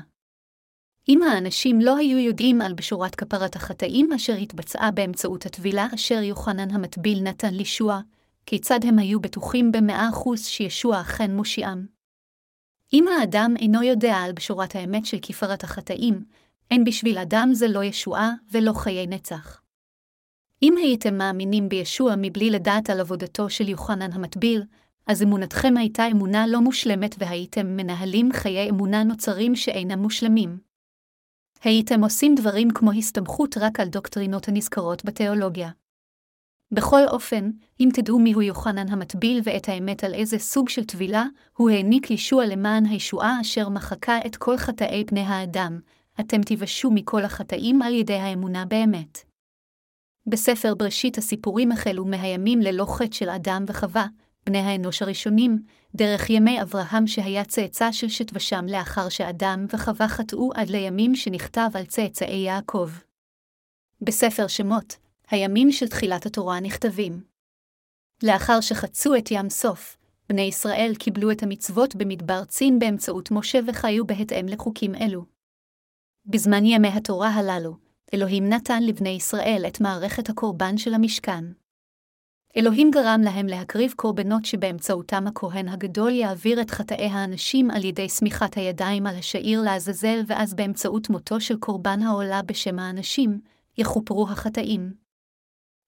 אם 1.10 1.24
האנשים 1.24 1.82
לא 1.82 1.98
היו 1.98 2.17
יודעים 2.17 2.62
על 2.62 2.74
בשורת 2.74 3.15
כפרת 3.15 3.56
החטאים 3.56 4.13
אשר 4.13 4.34
התבצעה 4.34 4.91
באמצעות 4.91 5.46
הטבילה 5.46 5.88
אשר 5.96 6.22
יוחנן 6.24 6.72
המטביל 6.72 7.22
נתן 7.24 7.54
לישוע, 7.54 8.00
כיצד 8.46 8.80
הם 8.84 9.00
היו 9.00 9.20
בטוחים 9.20 9.72
במאה 9.72 10.10
אחוז 10.10 10.46
שישוע 10.46 11.02
אכן 11.02 11.36
מושיעם? 11.36 11.86
אם 12.93 13.06
האדם 13.08 13.54
אינו 13.60 13.84
יודע 13.84 14.15
על 14.15 14.32
בשורת 14.32 14.76
האמת 14.76 15.06
של 15.06 15.17
כפרת 15.22 15.63
החטאים, 15.63 16.24
אין 16.72 16.84
בשביל 16.84 17.17
אדם 17.17 17.50
זה 17.54 17.67
לא 17.67 17.84
ישועה 17.84 18.32
ולא 18.52 18.74
חיי 18.74 19.08
נצח. 19.08 19.62
אם 20.63 20.78
הייתם 20.78 21.17
מאמינים 21.17 21.70
בישוע 21.70 22.13
מבלי 22.17 22.50
לדעת 22.50 22.89
על 22.89 23.00
עבודתו 23.00 23.50
של 23.50 23.70
יוחנן 23.70 24.12
המטביל, 24.12 24.63
אז 25.08 25.24
אמונתכם 25.24 25.78
הייתה 25.78 26.08
אמונה 26.08 26.48
לא 26.48 26.62
מושלמת 26.62 27.15
והייתם 27.20 27.67
מנהלים 27.67 28.30
חיי 28.34 28.70
אמונה 28.70 29.04
נוצרים 29.04 29.56
שאינם 29.56 30.00
מושלמים. 30.00 30.66
הייתם 31.67 32.03
עושים 32.03 32.36
דברים 32.36 32.71
כמו 32.71 32.91
הסתמכות 32.91 33.58
רק 33.58 33.80
על 33.80 33.88
דוקטרינות 33.88 34.47
הנזכרות 34.47 35.06
בתיאולוגיה. 35.06 35.69
בכל 36.71 37.01
אופן, 37.08 37.51
אם 37.80 37.89
תדעו 37.93 38.19
מיהו 38.19 38.41
יוחנן 38.41 38.89
המטביל 38.89 39.41
ואת 39.43 39.69
האמת 39.69 40.03
על 40.03 40.13
איזה 40.13 40.39
סוג 40.39 40.69
של 40.69 40.86
טבילה, 40.86 41.25
הוא 41.58 41.69
העניק 41.69 42.12
ישוע 42.12 42.46
למען 42.46 42.85
הישועה 42.85 43.42
אשר 43.42 43.69
מחקה 43.69 44.19
את 44.25 44.35
כל 44.35 44.58
חטאי 44.58 45.04
בני 45.04 45.21
האדם, 45.21 45.79
אתם 46.19 46.42
תיוושעו 46.42 46.92
מכל 46.92 47.25
החטאים 47.25 47.81
על 47.81 47.94
ידי 47.94 48.13
האמונה 48.13 48.65
באמת. 48.65 49.17
בספר 50.27 50.75
בראשית 50.75 51.17
הסיפורים 51.17 51.71
החלו 51.71 52.06
מהימים 52.06 52.60
ללא 52.60 52.85
חטא 52.85 53.15
של 53.15 53.29
אדם 53.29 53.63
וחווה, 53.67 54.08
בני 54.46 54.60
האנוש 54.60 55.02
הראשונים, 55.02 55.60
דרך 55.96 56.29
ימי 56.29 56.62
אברהם 56.62 57.08
שהיה 57.08 57.46
צאצא 57.46 57.92
של 57.92 58.10
שת 58.10 58.31
ושם 58.33 58.65
לאחר 58.69 59.10
שאדם 59.10 59.65
וחווה 59.73 60.08
חטאו 60.08 60.50
עד 60.56 60.69
לימים 60.69 61.15
שנכתב 61.15 61.69
על 61.73 61.85
צאצאי 61.85 62.38
יעקב. 62.38 62.90
בספר 64.02 64.48
שמות, 64.48 64.98
הימים 65.31 65.71
של 65.71 65.88
תחילת 65.88 66.25
התורה 66.25 66.60
נכתבים. 66.60 67.23
לאחר 68.23 68.62
שחצו 68.62 69.15
את 69.15 69.31
ים 69.31 69.50
סוף, 69.50 69.98
בני 70.29 70.42
ישראל 70.42 70.94
קיבלו 71.00 71.31
את 71.31 71.44
המצוות 71.44 71.96
במדבר 71.96 72.46
צין 72.46 72.79
באמצעות 72.79 73.31
משה 73.31 73.60
וחיו 73.67 74.08
בהתאם 74.08 74.46
לחוקים 74.48 74.96
אלו. 74.96 75.25
בזמן 76.25 76.65
ימי 76.65 76.88
התורה 76.88 77.29
הללו, 77.29 77.77
אלוהים 78.13 78.50
נתן 78.50 78.83
לבני 78.83 79.10
ישראל 79.10 79.63
את 79.67 79.81
מערכת 79.81 80.29
הקורבן 80.29 80.77
של 80.77 80.94
המשכן. 80.94 81.44
אלוהים 82.58 82.91
גרם 82.91 83.21
להם 83.23 83.47
להקריב 83.47 83.93
קורבנות 83.95 84.45
שבאמצעותם 84.45 85.27
הכהן 85.27 85.67
הגדול 85.67 86.12
יעביר 86.12 86.62
את 86.62 86.71
חטאי 86.71 87.05
האנשים 87.05 87.71
על 87.71 87.85
ידי 87.85 88.10
סמיכת 88.10 88.58
הידיים 88.58 89.08
על 89.08 89.15
השעיר 89.15 89.62
לעזאזל, 89.62 90.21
ואז 90.27 90.53
באמצעות 90.53 91.10
מותו 91.10 91.41
של 91.41 91.58
קורבן 91.58 92.01
העולה 92.01 92.41
בשם 92.41 92.79
האנשים, 92.79 93.39
יכופרו 93.77 94.27
החטאים. 94.29 94.93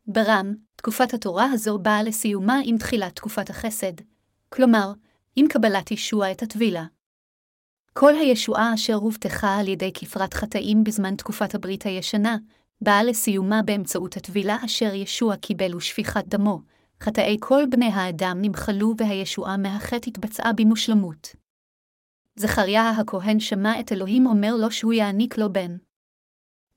ברם, 0.07 0.53
תקופת 0.76 1.13
התורה 1.13 1.45
הזו 1.51 1.80
באה 1.80 2.03
לסיומה 2.03 2.59
עם 2.63 2.78
תחילת 2.78 3.15
תקופת 3.15 3.49
החסד, 3.49 3.93
כלומר, 4.49 4.93
עם 5.36 5.47
קבלת 5.47 5.91
ישוע 5.91 6.32
את 6.32 6.43
הטבילה. 6.43 6.86
כל 7.93 8.15
הישועה 8.15 8.74
אשר 8.74 8.95
הובטחה 8.95 9.57
על 9.57 9.67
ידי 9.67 9.91
כפרת 9.93 10.34
חטאים 10.34 10.84
בזמן 10.84 11.15
תקופת 11.15 11.55
הברית 11.55 11.84
הישנה, 11.86 12.38
באה 12.82 13.04
לסיומה 13.04 13.62
באמצעות 13.66 14.18
הטבילה 14.18 14.58
אשר 14.66 14.94
ישוע 14.94 15.36
קיבל 15.36 15.76
ושפיכת 15.76 16.26
דמו. 16.28 16.62
חטאי 17.04 17.38
כל 17.40 17.64
בני 17.70 17.86
האדם 17.86 18.38
נמחלו 18.42 18.94
והישועה 18.98 19.58
מהחטא 19.58 20.10
התבצעה 20.10 20.54
במושלמות. 20.54 21.36
זכריה 22.36 22.90
הכהן 22.90 23.40
שמע 23.40 23.80
את 23.80 23.92
אלוהים 23.92 24.26
אומר 24.26 24.56
לו 24.56 24.72
שהוא 24.72 24.94
יעניק 24.94 25.38
לו 25.38 25.54
בן. 25.54 25.78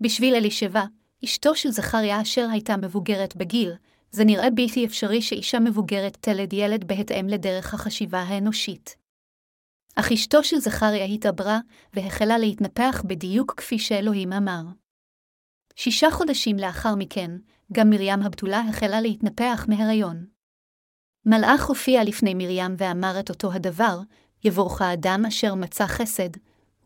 בשביל 0.00 0.34
אלישבע, 0.34 0.84
אשתו 1.24 1.56
של 1.56 1.70
זכריה 1.70 2.22
אשר 2.22 2.48
הייתה 2.52 2.76
מבוגרת 2.76 3.36
בגיל, 3.36 3.72
זה 4.10 4.24
נראה 4.24 4.50
בלתי 4.50 4.86
אפשרי 4.86 5.22
שאישה 5.22 5.60
מבוגרת 5.60 6.16
תלד 6.20 6.52
ילד 6.52 6.84
בהתאם 6.84 7.28
לדרך 7.28 7.74
החשיבה 7.74 8.20
האנושית. 8.20 8.96
אך 9.96 10.12
אשתו 10.12 10.44
של 10.44 10.58
זכריה 10.58 11.04
התעברה, 11.04 11.60
והחלה 11.94 12.38
להתנפח 12.38 13.02
בדיוק 13.06 13.54
כפי 13.56 13.78
שאלוהים 13.78 14.32
אמר. 14.32 14.62
שישה 15.76 16.10
חודשים 16.10 16.56
לאחר 16.56 16.94
מכן, 16.94 17.30
גם 17.72 17.90
מרים 17.90 18.22
הבתולה 18.22 18.60
החלה 18.60 19.00
להתנפח 19.00 19.66
מהריון. 19.68 20.26
מלאך 21.26 21.66
הופיע 21.66 22.04
לפני 22.04 22.34
מרים 22.34 22.74
ואמר 22.78 23.20
את 23.20 23.30
אותו 23.30 23.52
הדבר, 23.52 23.98
יבורך 24.44 24.82
האדם 24.82 25.22
אשר 25.28 25.54
מצא 25.54 25.86
חסד, 25.86 26.30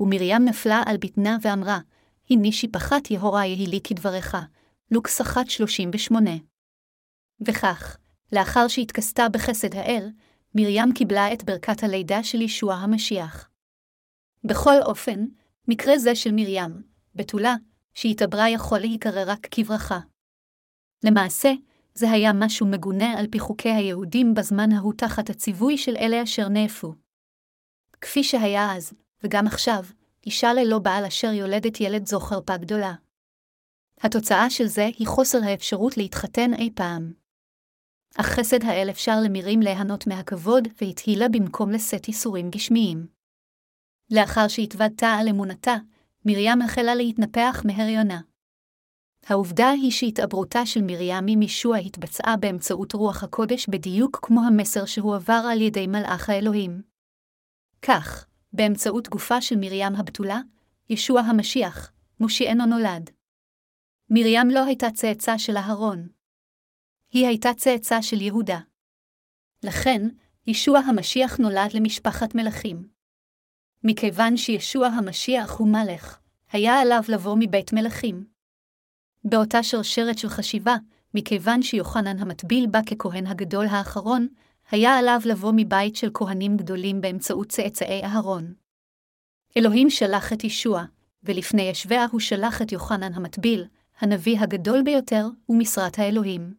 ומרים 0.00 0.44
נפלה 0.44 0.82
על 0.86 0.96
בטנה 0.96 1.36
ואמרה, 1.42 1.78
הנה 2.30 2.52
שיפחת 2.52 3.10
יהורה 3.10 3.46
יהי 3.46 3.66
לי 3.66 3.80
כדברך. 3.84 4.34
לוקס 4.90 5.20
1.38 5.20 6.14
וכך, 7.46 7.96
לאחר 8.32 8.68
שהתכסתה 8.68 9.28
בחסד 9.28 9.74
האל, 9.74 10.10
מרים 10.54 10.92
קיבלה 10.94 11.32
את 11.32 11.44
ברכת 11.44 11.82
הלידה 11.82 12.22
של 12.22 12.40
ישוע 12.40 12.74
המשיח. 12.74 13.48
בכל 14.44 14.82
אופן, 14.82 15.24
מקרה 15.68 15.98
זה 15.98 16.14
של 16.14 16.30
מרים, 16.32 16.82
בתולה, 17.14 17.54
שהתעברה 17.96 18.50
יכול 18.50 18.78
להיקרא 18.78 19.22
רק 19.26 19.46
כברכה. 19.50 19.98
למעשה, 21.04 21.52
זה 21.94 22.10
היה 22.10 22.32
משהו 22.34 22.66
מגונה 22.66 23.18
על 23.18 23.26
פי 23.30 23.38
חוקי 23.38 23.68
היהודים 23.68 24.34
בזמן 24.34 24.72
ההוא 24.72 24.92
תחת 24.96 25.30
הציווי 25.30 25.78
של 25.78 25.96
אלה 25.96 26.22
אשר 26.22 26.48
נאפו. 26.48 26.94
כפי 28.00 28.24
שהיה 28.24 28.76
אז, 28.76 28.92
וגם 29.22 29.46
עכשיו, 29.46 29.84
אישה 30.26 30.52
ללא 30.52 30.78
בעל 30.78 31.04
אשר 31.04 31.32
יולדת 31.32 31.80
ילד 31.80 32.06
זו 32.06 32.20
חרפה 32.20 32.56
גדולה. 32.56 32.94
התוצאה 34.00 34.50
של 34.50 34.66
זה 34.66 34.86
היא 34.98 35.06
חוסר 35.06 35.38
האפשרות 35.44 35.96
להתחתן 35.96 36.54
אי 36.54 36.70
פעם. 36.74 37.12
אך 38.20 38.26
חסד 38.26 38.64
האל 38.64 38.90
אפשר 38.90 39.12
למירים 39.24 39.60
ליהנות 39.60 40.06
מהכבוד, 40.06 40.68
והתהילה 40.80 41.28
במקום 41.28 41.70
לשאת 41.70 42.08
ייסורים 42.08 42.50
גשמיים. 42.50 43.06
לאחר 44.10 44.48
שהתוודתה 44.48 45.06
על 45.06 45.28
אמונתה, 45.28 45.74
מרים 46.28 46.62
החלה 46.62 46.94
להתנפח 46.94 47.62
מהריונה. 47.64 48.20
העובדה 49.26 49.70
היא 49.70 49.90
שהתעברותה 49.90 50.66
של 50.66 50.80
מרים 50.82 51.24
עם 51.28 51.42
ישוע 51.42 51.76
התבצעה 51.76 52.36
באמצעות 52.36 52.92
רוח 52.92 53.22
הקודש 53.22 53.66
בדיוק 53.68 54.18
כמו 54.22 54.40
המסר 54.46 54.86
שהועבר 54.86 55.42
על 55.52 55.60
ידי 55.60 55.86
מלאך 55.86 56.30
האלוהים. 56.30 56.82
כך, 57.82 58.26
באמצעות 58.52 59.08
גופה 59.08 59.40
של 59.40 59.56
מרים 59.60 59.94
הבתולה, 59.96 60.40
ישוע 60.90 61.20
המשיח, 61.20 61.92
מושיענו 62.20 62.66
נולד. 62.66 63.10
מרים 64.10 64.50
לא 64.50 64.64
הייתה 64.64 64.86
צאצא 64.94 65.38
של 65.38 65.56
אהרון. 65.56 66.08
היא 67.10 67.26
הייתה 67.26 67.54
צאצא 67.56 68.02
של 68.02 68.20
יהודה. 68.20 68.58
לכן, 69.64 70.02
ישוע 70.46 70.78
המשיח 70.78 71.36
נולד 71.38 71.72
למשפחת 71.74 72.34
מלכים. 72.34 72.95
מכיוון 73.88 74.36
שישוע 74.36 74.86
המשיח 74.86 75.50
הוא 75.50 75.68
מלך, 75.68 76.18
היה 76.52 76.80
עליו 76.80 77.02
לבוא 77.08 77.36
מבית 77.38 77.72
מלכים. 77.72 78.26
באותה 79.24 79.62
שרשרת 79.62 80.18
של 80.18 80.28
חשיבה, 80.28 80.76
מכיוון 81.14 81.62
שיוחנן 81.62 82.18
המטביל 82.18 82.66
בא 82.66 82.80
ככהן 82.82 83.26
הגדול 83.26 83.66
האחרון, 83.66 84.28
היה 84.70 84.98
עליו 84.98 85.20
לבוא 85.24 85.52
מבית 85.56 85.96
של 85.96 86.10
כהנים 86.14 86.56
גדולים 86.56 87.00
באמצעות 87.00 87.48
צאצאי 87.48 88.02
אהרון. 88.04 88.54
אלוהים 89.56 89.90
שלח 89.90 90.32
את 90.32 90.44
ישוע, 90.44 90.84
ולפני 91.22 91.62
ישביה 91.62 92.06
הוא 92.10 92.20
שלח 92.20 92.62
את 92.62 92.72
יוחנן 92.72 93.14
המטביל, 93.14 93.64
הנביא 94.00 94.40
הגדול 94.40 94.82
ביותר, 94.82 95.26
ומשרת 95.48 95.98
האלוהים. 95.98 96.54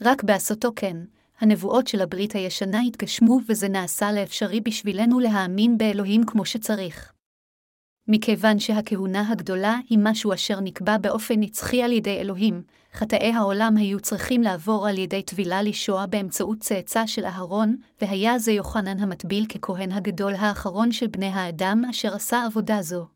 רק 0.00 0.22
בעשותו 0.24 0.72
כן, 0.76 0.96
הנבואות 1.40 1.86
של 1.86 2.00
הברית 2.00 2.32
הישנה 2.32 2.80
התגשמו 2.80 3.38
וזה 3.48 3.68
נעשה 3.68 4.12
לאפשרי 4.12 4.60
בשבילנו 4.60 5.20
להאמין 5.20 5.78
באלוהים 5.78 6.24
כמו 6.26 6.44
שצריך. 6.44 7.12
מכיוון 8.08 8.58
שהכהונה 8.58 9.32
הגדולה 9.32 9.78
היא 9.88 9.98
משהו 10.02 10.34
אשר 10.34 10.60
נקבע 10.60 10.98
באופן 10.98 11.34
נצחי 11.38 11.82
על 11.82 11.92
ידי 11.92 12.18
אלוהים, 12.20 12.62
חטאי 12.94 13.32
העולם 13.32 13.76
היו 13.76 14.00
צריכים 14.00 14.42
לעבור 14.42 14.88
על 14.88 14.98
ידי 14.98 15.22
טבילה 15.22 15.62
לישוע 15.62 16.06
באמצעות 16.06 16.58
צאצא 16.60 17.06
של 17.06 17.24
אהרון, 17.24 17.76
והיה 18.00 18.38
זה 18.38 18.52
יוחנן 18.52 18.98
המטביל 18.98 19.46
ככהן 19.46 19.92
הגדול 19.92 20.34
האחרון 20.34 20.92
של 20.92 21.06
בני 21.06 21.26
האדם 21.26 21.82
אשר 21.90 22.14
עשה 22.14 22.44
עבודה 22.46 22.82
זו. 22.82 23.06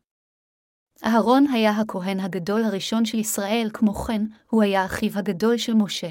אהרון 1.05 1.47
היה 1.47 1.71
הכהן 1.71 2.19
הגדול 2.19 2.63
הראשון 2.63 3.05
של 3.05 3.19
ישראל, 3.19 3.69
כמו 3.73 3.93
כן, 3.93 4.21
הוא 4.49 4.63
היה 4.63 4.85
אחיו 4.85 5.11
הגדול 5.15 5.57
של 5.57 5.73
משה. 5.73 6.09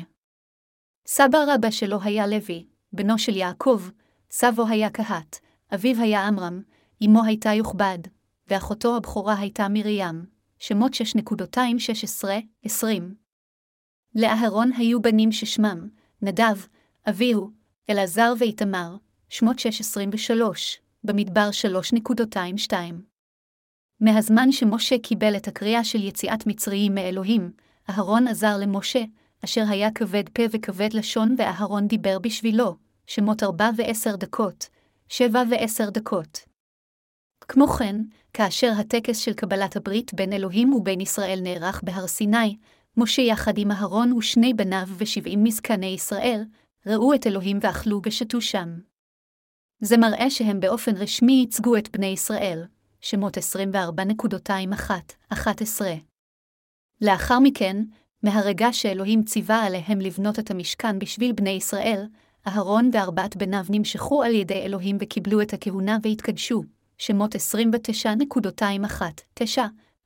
סבא 1.07 1.39
רבא 1.49 1.71
שלו 1.71 1.99
היה 2.03 2.27
לוי, 2.27 2.67
בנו 2.93 3.19
של 3.19 3.37
יעקב, 3.37 3.83
סבו 4.31 4.67
היה 4.69 4.91
קהת, 4.91 5.39
אביו 5.75 6.01
היה 6.03 6.27
עמרם, 6.27 6.63
אמו 7.05 7.25
הייתה 7.25 7.53
יוכבד, 7.53 7.99
ואחותו 8.49 8.97
הבכורה 8.97 9.39
הייתה 9.39 9.69
מרים, 9.71 10.25
שמות 10.59 10.93
6.216-20. 10.93 12.87
לאהרון 14.15 14.71
היו 14.77 15.03
בנים 15.03 15.33
ששמם, 15.33 15.89
נדב, 16.23 16.67
אביהו, 17.09 17.51
אלעזר 17.91 18.33
ואיתמר, 18.39 18.97
שמות 19.29 19.57
6.23, 19.59 20.33
במדבר 21.05 21.49
3.22. 22.71 22.75
מהזמן 24.01 24.53
שמשה 24.53 24.99
קיבל 24.99 25.37
את 25.37 25.49
הקריאה 25.49 25.85
של 25.85 26.03
יציאת 26.03 26.47
מצריים 26.47 26.95
מאלוהים, 26.95 27.53
אהרון 27.91 28.29
עזר 28.29 28.57
למשה, 28.59 29.05
אשר 29.45 29.65
היה 29.69 29.91
כבד 29.91 30.29
פה 30.29 30.43
וכבד 30.51 30.93
לשון 30.93 31.35
ואהרון 31.39 31.87
דיבר 31.87 32.19
בשבילו, 32.19 32.77
שמות 33.07 33.43
ארבע 33.43 33.71
ועשר 33.77 34.17
דקות, 34.17 34.69
שבע 35.09 35.43
ועשר 35.51 35.91
דקות. 35.91 36.39
כמו 37.49 37.67
כן, 37.67 37.97
כאשר 38.33 38.73
הטקס 38.79 39.19
של 39.19 39.33
קבלת 39.33 39.77
הברית 39.77 40.15
בין 40.15 40.33
אלוהים 40.33 40.75
ובין 40.75 41.01
ישראל 41.01 41.39
נערך 41.43 41.83
בהר 41.85 42.07
סיני, 42.07 42.57
משה 42.97 43.23
יחד 43.23 43.59
עם 43.59 43.71
אהרון 43.71 44.13
ושני 44.13 44.55
בניו 44.55 44.87
ושבעים 44.99 45.45
מזקני 45.45 45.87
ישראל, 45.87 46.45
ראו 46.87 47.15
את 47.15 47.27
אלוהים 47.27 47.59
ואכלו 47.61 48.01
ושתו 48.07 48.41
שם. 48.41 48.69
זה 49.81 49.97
מראה 49.97 50.31
שהם 50.31 50.61
באופן 50.61 50.97
רשמי 50.97 51.33
ייצגו 51.33 51.77
את 51.77 51.97
בני 51.97 52.07
ישראל, 52.07 52.65
שמות 53.01 53.39
24.21-11. 53.39 55.37
לאחר 57.01 57.39
מכן, 57.39 57.77
מהרגע 58.25 58.73
שאלוהים 58.73 59.25
ציווה 59.25 59.65
עליהם 59.65 60.01
לבנות 60.01 60.39
את 60.39 60.51
המשכן 60.51 60.99
בשביל 60.99 61.33
בני 61.33 61.51
ישראל, 61.51 62.07
אהרון 62.47 62.91
וארבעת 62.93 63.37
בניו 63.37 63.65
נמשכו 63.71 64.23
על 64.23 64.35
ידי 64.35 64.63
אלוהים 64.63 64.97
וקיבלו 65.01 65.43
את 65.43 65.53
הכהונה 65.53 65.99
והתקדשו, 66.03 66.63
שמות 66.99 67.35
29.21, 67.35 67.39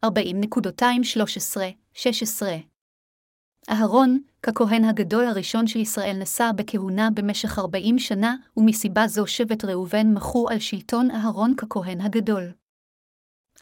40.213, 0.05 0.09
16. 1.95 2.57
אהרון, 3.71 4.19
ככהן 4.43 4.85
הגדול 4.85 5.25
הראשון 5.25 5.67
של 5.67 5.79
ישראל 5.79 6.17
נשא 6.21 6.51
בכהונה 6.57 7.09
במשך 7.15 7.59
40 7.59 7.99
שנה, 7.99 8.37
ומסיבה 8.57 9.07
זו 9.07 9.27
שבט 9.27 9.65
ראובן 9.65 10.15
מחו 10.15 10.49
על 10.49 10.59
שלטון 10.59 11.11
אהרון 11.11 11.55
ככהן 11.57 12.01
הגדול. 12.01 12.53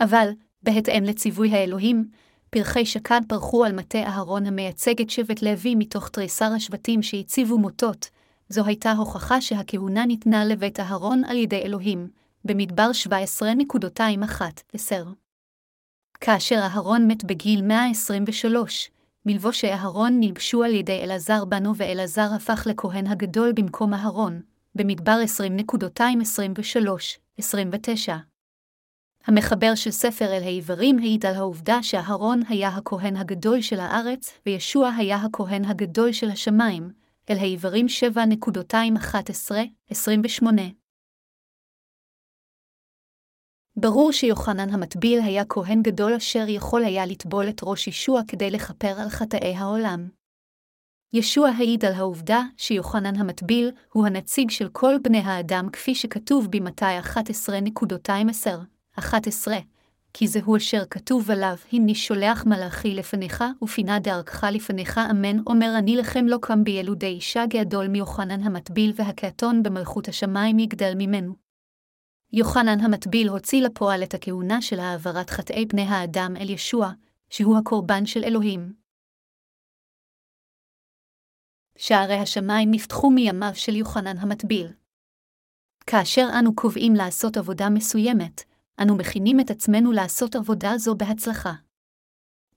אבל, 0.01 0.31
בהתאם 0.63 1.05
לציווי 1.05 1.55
האלוהים, 1.55 2.09
פרחי 2.59 2.87
שקד 2.87 3.21
פרחו 3.29 3.65
על 3.65 3.73
מטה 3.73 3.99
אהרון 3.99 4.47
המייצג 4.47 5.01
את 5.01 5.11
שבט 5.11 5.43
לוי 5.43 5.75
מתוך 5.75 6.09
תריסר 6.09 6.53
השבטים 6.57 7.03
שהציבו 7.03 7.59
מוטות, 7.59 8.09
זו 8.49 8.65
הייתה 8.65 8.93
הוכחה 8.93 9.41
שהכהונה 9.41 10.07
ניתנה 10.07 10.45
לבית 10.45 10.81
אהרון 10.81 11.23
על 11.25 11.37
ידי 11.37 11.63
אלוהים, 11.63 12.09
במדבר 12.45 12.91
17.21 13.07 14.43
10. 14.73 15.05
כאשר 16.21 16.57
אהרון 16.57 17.07
מת 17.07 17.25
בגיל 17.25 17.63
123, 17.63 18.91
מלבושי 19.27 19.73
אהרון 19.73 20.17
נלבשו 20.21 20.63
על 20.63 20.75
ידי 20.75 21.01
אלעזר 21.05 21.45
בנו 21.45 21.77
ואלעזר 21.77 22.29
הפך 22.37 22.67
לכהן 22.71 23.07
הגדול 23.07 23.53
במקום 23.53 23.95
אהרון, 23.95 24.41
במדבר 24.75 25.19
20.23-29. 27.39 28.36
המחבר 29.27 29.75
של 29.75 29.91
ספר 29.91 30.25
אל 30.25 30.43
העברים 30.43 30.99
העיד 30.99 31.27
על 31.27 31.35
העובדה 31.35 31.83
שאהרון 31.83 32.41
היה 32.49 32.69
הכהן 32.69 33.17
הגדול 33.17 33.61
של 33.61 33.81
הארץ, 33.81 34.39
וישוע 34.47 34.91
היה 34.97 35.17
הכהן 35.17 35.65
הגדול 35.65 36.13
של 36.13 36.31
השמיים, 36.31 36.91
אל 37.31 37.37
העברים 37.37 37.87
7.211-28. 40.45 40.47
ברור 43.77 44.13
שיוחנן 44.13 44.71
המטביל 44.71 45.21
היה 45.21 45.45
כהן 45.45 45.83
גדול 45.83 46.15
אשר 46.15 46.45
יכול 46.49 46.85
היה 46.85 47.07
לטבול 47.07 47.49
את 47.49 47.61
ראש 47.63 47.89
ישוע 47.89 48.21
כדי 48.29 48.51
לכפר 48.51 49.01
על 49.01 49.09
חטאי 49.09 49.55
העולם. 49.55 50.09
ישוע 51.13 51.49
העיד 51.49 51.85
על 51.85 51.93
העובדה 51.93 52.43
שיוחנן 52.57 53.17
המטביל 53.17 53.71
הוא 53.93 54.07
הנציג 54.07 54.51
של 54.51 54.69
כל 54.69 54.95
בני 55.03 55.19
האדם 55.19 55.69
כפי 55.73 55.95
שכתוב 55.95 56.49
במתי 56.51 56.85
11.10-11, 58.99 59.49
כי 60.13 60.29
זהו 60.29 60.57
אשר 60.57 60.83
כתוב 60.91 61.31
עליו, 61.31 61.57
הנני 61.73 61.95
שולח 61.95 62.45
מלאכי 62.47 62.95
לפניך, 62.95 63.45
ופינה 63.63 63.99
דרכך 63.99 64.45
לפניך, 64.53 65.01
אמן, 65.11 65.39
אומר 65.47 65.75
אני 65.79 65.97
לכם 65.97 66.27
לא 66.27 66.39
קם 66.43 66.65
בילודי 66.65 67.07
אישה 67.07 67.45
גדול 67.47 67.89
מיוחנן 67.89 68.43
המטביל, 68.43 68.93
והקעתון 68.97 69.63
במלכות 69.63 70.09
השמיים 70.09 70.59
יגדל 70.59 70.93
ממנו. 70.97 71.35
יוחנן 72.33 72.81
המטביל 72.81 73.29
הוציא 73.29 73.63
לפועל 73.63 74.03
את 74.03 74.15
הכהונה 74.15 74.63
של 74.63 74.81
העברת 74.81 75.31
חטאי 75.31 75.67
בני 75.67 75.83
האדם 75.83 76.35
אל 76.37 76.51
ישוע, 76.51 76.91
שהוא 77.31 77.59
הקורבן 77.59 78.07
של 78.07 78.25
אלוהים. 78.25 78.73
שערי 81.79 82.19
השמיים 82.19 82.71
נפתחו 82.71 83.11
מימיו 83.11 83.55
של 83.55 83.77
יוחנן 83.77 84.19
המטביל. 84.19 84.73
כאשר 85.87 86.29
אנו 86.39 86.55
קובעים 86.55 86.95
לעשות 86.95 87.37
עבודה 87.37 87.69
מסוימת, 87.69 88.45
אנו 88.83 88.97
מכינים 88.97 89.41
את 89.41 89.51
עצמנו 89.51 89.93
לעשות 89.93 90.37
עבודה 90.37 90.79
זו 90.79 90.95
בהצלחה. 90.95 91.53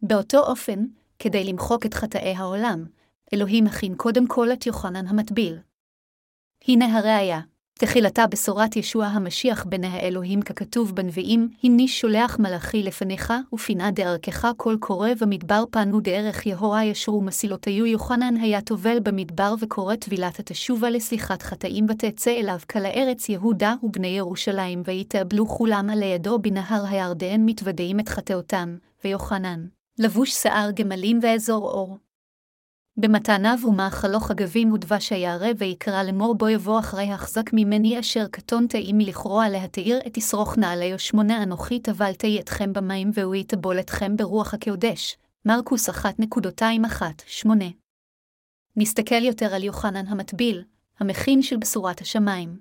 באותו 0.01 0.39
אופן, 0.39 0.79
כדי 1.19 1.43
למחוק 1.43 1.85
את 1.85 1.93
חטאי 1.93 2.35
העולם, 2.35 2.85
אלוהים 3.33 3.63
מכין 3.63 3.95
קודם 3.97 4.27
כל 4.27 4.53
את 4.53 4.65
יוחנן 4.65 5.07
המטביל. 5.07 5.59
הנה 6.67 6.97
הראיה, 6.97 7.39
תחילתה 7.81 8.27
בשורת 8.27 8.75
ישוע 8.75 9.05
המשיח 9.05 9.65
בני 9.65 9.87
האלוהים 9.87 10.41
ככתוב 10.41 10.95
בנביאים, 10.95 11.49
הנני 11.63 11.87
שולח 11.87 12.39
מלאכי 12.39 12.83
לפניך, 12.83 13.33
ופינה 13.53 13.91
דרכך 13.91 14.47
כל 14.57 14.77
קורא 14.79 15.09
במדבר 15.21 15.63
פנו 15.71 15.99
דרך 15.99 16.45
יהוה 16.45 16.83
ישרו 16.83 17.21
מסילותיו 17.21 17.85
יוחנן 17.85 18.37
היה 18.37 18.61
טובל 18.61 18.97
במדבר 19.03 19.55
וקורא 19.59 19.95
טבילת 19.95 20.39
התשובה 20.39 20.89
לסליחת 20.89 21.41
חטאים 21.41 21.85
ותצא 21.89 22.31
אליו 22.31 22.57
כל 22.71 22.85
הארץ 22.85 23.29
יהודה 23.29 23.75
ובני 23.83 24.07
ירושלים, 24.07 24.81
ויתאבלו 24.85 25.47
כולם 25.47 25.89
על 25.89 26.01
ידו 26.03 26.39
בנהר 26.39 26.85
הירדן 26.89 27.45
מתוודעים 27.45 27.99
את 27.99 28.09
חטאותם, 28.09 28.77
ויוחנן, 29.03 29.65
לבוש 29.99 30.31
שיער 30.31 30.71
גמלים 30.71 31.19
ואזור 31.23 31.69
אור, 31.69 31.97
במתניו 32.99 33.57
ומאכלו 33.67 34.19
חגבים 34.19 34.73
ודבש 34.73 35.11
היערה, 35.11 35.49
ויקרא 35.57 36.03
לאמור 36.03 36.35
בו 36.35 36.49
יבוא 36.49 36.79
אחרי 36.79 37.11
החזק 37.11 37.53
ממני 37.53 37.99
אשר 37.99 38.27
קטונתי 38.27 38.83
עמי 38.87 39.05
לכרוע 39.05 39.49
להתאיר 39.49 39.99
את 40.07 40.17
ישרוך 40.17 40.57
נעלי 40.57 40.99
שמונה 40.99 41.43
אנוכי 41.43 41.79
טבלתי 41.79 42.39
אתכם 42.39 42.73
במים 42.73 43.11
והוא 43.13 43.35
יטבול 43.35 43.79
אתכם 43.79 44.17
ברוח 44.17 44.53
הקודש. 44.53 45.17
מרקוס 45.45 45.89
1.21-8 45.89 47.49
נסתכל 48.75 49.23
יותר 49.23 49.53
על 49.53 49.63
יוחנן 49.63 50.07
המטביל, 50.07 50.63
המכין 50.99 51.41
של 51.41 51.57
בשורת 51.57 52.01
השמיים. 52.01 52.59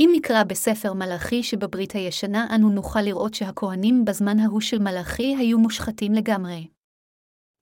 אם 0.00 0.10
נקרא 0.12 0.42
בספר 0.44 0.92
מלאכי 0.92 1.42
שבברית 1.42 1.92
הישנה, 1.92 2.46
אנו 2.54 2.70
נוכל 2.70 3.00
לראות 3.00 3.34
שהכהנים 3.34 4.04
בזמן 4.04 4.38
ההוא 4.38 4.60
של 4.60 4.78
מלאכי 4.78 5.36
היו 5.36 5.58
מושחתים 5.58 6.12
לגמרי. 6.12 6.68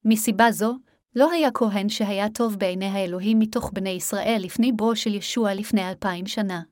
מסיבה 0.04 0.52
זו, 0.52 0.74
לא 1.16 1.30
היה 1.30 1.50
כהן 1.50 1.88
שהיה 1.88 2.28
טוב 2.30 2.56
בעיני 2.58 2.86
האלוהים 2.86 3.38
מתוך 3.38 3.70
בני 3.74 3.90
ישראל 3.90 4.40
לפני 4.44 4.72
בואו 4.72 4.96
של 4.96 5.14
ישוע 5.14 5.54
לפני 5.54 5.88
אלפיים 5.88 6.26
שנה. 6.26 6.62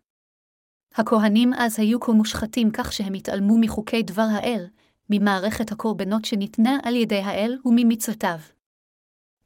הכהנים 0.95 1.55
אז 1.55 1.79
היו 1.79 2.01
כה 2.01 2.13
מושחתים 2.13 2.71
כך 2.71 2.93
שהם 2.93 3.15
התעלמו 3.15 3.59
מחוקי 3.59 4.03
דבר 4.03 4.27
האל, 4.31 4.67
ממערכת 5.11 5.73
הקורבנות 5.73 6.25
שניתנה 6.25 6.79
על 6.83 6.97
ידי 6.97 7.19
האל 7.19 7.59
וממצוותיו. 7.65 8.39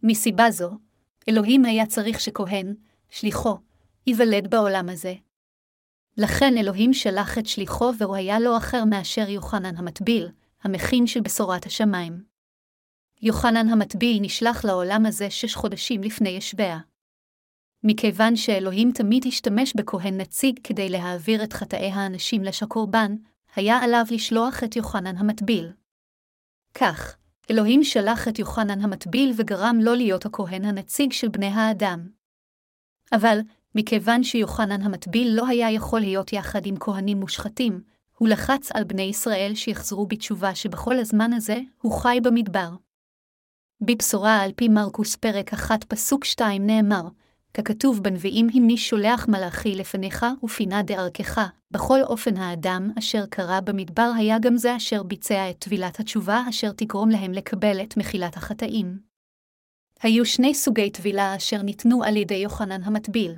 מסיבה 0.03 0.51
זו, 0.51 0.71
אלוהים 1.29 1.65
היה 1.65 1.87
צריך 1.87 2.21
שכהן, 2.21 2.75
שליחו, 3.11 3.59
ייוולד 4.07 4.51
בעולם 4.51 4.89
הזה. 4.89 5.15
לכן 6.17 6.59
אלוהים 6.59 6.93
שלח 6.93 7.39
את 7.39 7.47
שליחו 7.47 7.91
והוא 7.99 8.17
היה 8.17 8.41
לא 8.41 8.57
אחר 8.57 8.85
מאשר 8.85 9.29
יוחנן 9.29 9.77
המטביל, 9.77 10.29
המכין 10.63 11.07
של 11.07 11.21
בשורת 11.21 11.67
השמיים. 11.67 12.28
יוחנן 13.23 13.69
המטביל 13.69 14.19
נשלח 14.21 14.65
לעולם 14.65 15.07
הזה 15.07 15.31
שש 15.31 15.55
חודשים 15.55 16.03
לפני 16.03 16.29
ישביה. 16.29 16.79
מכיוון 17.85 18.37
שאלוהים 18.37 18.93
תמיד 18.93 19.27
השתמש 19.27 19.73
בכהן 19.77 20.21
נציג 20.21 20.59
כדי 20.65 20.89
להעביר 20.89 21.45
את 21.45 21.53
חטאי 21.53 21.91
האנשים 21.91 22.45
לשקורבן, 22.45 23.17
היה 23.57 23.79
עליו 23.79 24.05
לשלוח 24.11 24.65
את 24.65 24.77
יוחנן 24.77 25.17
המטביל. 25.17 25.73
כך, 26.75 27.17
אלוהים 27.51 27.85
שלח 27.85 28.29
את 28.29 28.39
יוחנן 28.39 28.81
המטביל 28.81 29.33
וגרם 29.37 29.79
לו 29.83 29.95
להיות 29.95 30.27
הכהן 30.27 30.65
הנציג 30.65 31.13
של 31.13 31.29
בני 31.29 31.47
האדם. 31.47 32.09
אבל, 33.13 33.39
מכיוון 33.75 34.23
שיוחנן 34.23 34.83
המטביל 34.83 35.29
לא 35.35 35.47
היה 35.47 35.71
יכול 35.71 36.01
להיות 36.01 36.33
יחד 36.33 36.67
עם 36.67 36.75
כהנים 36.81 37.21
מושחתים, 37.21 37.81
הוא 38.19 38.29
לחץ 38.29 38.73
על 38.73 38.85
בני 38.85 39.03
ישראל 39.03 39.55
שיחזרו 39.55 40.07
בתשובה 40.07 40.55
שבכל 40.55 40.99
הזמן 40.99 41.33
הזה 41.33 41.59
הוא 41.83 41.93
חי 41.93 42.19
במדבר. 42.23 42.69
בבשורה 43.81 44.41
על 44.41 44.53
פי 44.57 44.69
מרקוס 44.69 45.17
פרק 45.17 45.53
1 45.53 45.85
פסוק 45.85 46.25
2 46.25 46.67
נאמר, 46.67 47.03
ככתוב 47.55 48.03
בנביאים 48.03 48.47
המני 48.55 48.77
שולח 48.77 49.29
מלאכי 49.29 49.75
לפניך 49.75 50.27
ופינה 50.45 50.83
דרכך, 50.83 51.41
בכל 51.71 52.03
אופן 52.03 52.37
האדם 52.37 52.91
אשר 52.99 53.27
קרא 53.27 53.61
במדבר 53.61 54.11
היה 54.17 54.39
גם 54.39 54.57
זה 54.57 54.77
אשר 54.77 55.03
ביצע 55.03 55.51
את 55.51 55.57
טבילת 55.59 56.01
התשובה 56.01 56.43
אשר 56.49 56.73
תגרום 56.73 57.09
להם 57.09 57.33
לקבל 57.33 57.83
את 57.83 57.97
מחילת 57.97 58.37
החטאים. 58.37 58.99
היו 60.03 60.27
שני 60.27 60.55
סוגי 60.55 60.91
טבילה 60.91 61.37
אשר 61.37 61.63
ניתנו 61.63 62.05
על 62.05 62.17
ידי 62.17 62.35
יוחנן 62.35 62.83
המטביל. 62.83 63.33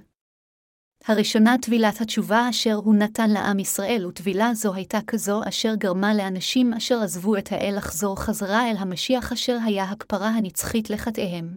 הראשונה 1.07 1.57
טבילת 1.63 2.01
התשובה 2.01 2.51
אשר 2.51 2.75
הוא 2.75 2.95
נתן 2.95 3.31
לעם 3.31 3.59
ישראל, 3.59 4.07
וטבילה 4.07 4.55
זו 4.55 4.75
הייתה 4.75 4.99
כזו 5.07 5.41
אשר 5.49 5.75
גרמה 5.75 6.15
לאנשים 6.15 6.75
אשר 6.75 7.03
עזבו 7.03 7.37
את 7.37 7.53
האל 7.53 7.75
לחזור 7.77 8.21
חזרה 8.21 8.71
אל 8.71 8.77
המשיח 8.77 9.33
אשר 9.33 9.59
היה 9.65 9.85
הכפרה 9.85 10.29
הנצחית 10.29 10.91
לחטאיהם. 10.91 11.57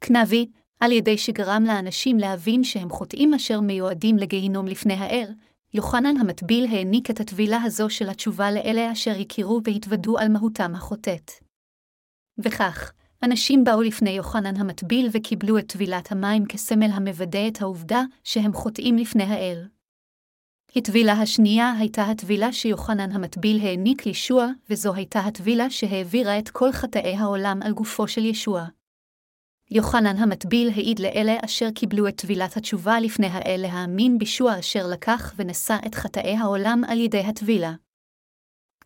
כנבי, 0.00 0.46
על 0.80 0.92
ידי 0.92 1.18
שגרם 1.18 1.64
לאנשים 1.66 2.18
להבין 2.18 2.64
שהם 2.64 2.90
חוטאים 2.90 3.34
אשר 3.34 3.60
מיועדים 3.60 4.16
לגיהינום 4.16 4.66
לפני 4.66 4.94
האל, 4.94 5.34
יוחנן 5.74 6.16
המטביל 6.16 6.66
העניק 6.70 7.10
את 7.10 7.20
הטבילה 7.20 7.62
הזו 7.62 7.90
של 7.90 8.08
התשובה 8.08 8.50
לאלה 8.50 8.92
אשר 8.92 9.12
הכירו 9.20 9.60
והתוודו 9.64 10.18
על 10.18 10.28
מהותם 10.28 10.74
החוטאת. 10.74 11.30
וכך, 12.38 12.92
אנשים 13.22 13.64
באו 13.64 13.82
לפני 13.82 14.10
יוחנן 14.10 14.56
המטביל 14.56 15.08
וקיבלו 15.12 15.58
את 15.58 15.72
טבילת 15.72 16.12
המים 16.12 16.46
כסמל 16.46 16.90
המוודא 16.92 17.48
את 17.48 17.62
העובדה 17.62 18.02
שהם 18.24 18.52
חוטאים 18.52 18.96
לפני 18.96 19.24
האל. 19.24 19.66
הטבילה 20.76 21.12
השנייה 21.12 21.72
הייתה 21.78 22.04
הטבילה 22.04 22.52
שיוחנן 22.52 23.12
המטביל 23.12 23.60
העניק 23.60 24.06
לישוע, 24.06 24.46
וזו 24.70 24.94
הייתה 24.94 25.20
הטבילה 25.20 25.70
שהעבירה 25.70 26.38
את 26.38 26.48
כל 26.48 26.72
חטאי 26.72 27.16
העולם 27.16 27.60
על 27.62 27.72
גופו 27.72 28.08
של 28.08 28.24
ישוע. 28.24 28.66
יוחנן 29.70 30.16
המטביל 30.16 30.68
העיד 30.68 30.98
לאלה 30.98 31.36
אשר 31.44 31.70
קיבלו 31.74 32.08
את 32.08 32.16
טבילת 32.20 32.56
התשובה 32.56 33.00
לפני 33.00 33.26
האל 33.26 33.60
להאמין 33.62 34.18
בישוע 34.18 34.58
אשר 34.58 34.86
לקח 34.86 35.34
ונשא 35.36 35.76
את 35.86 35.94
חטאי 35.94 36.36
העולם 36.36 36.82
על 36.88 37.00
ידי 37.00 37.20
הטבילה. 37.20 37.72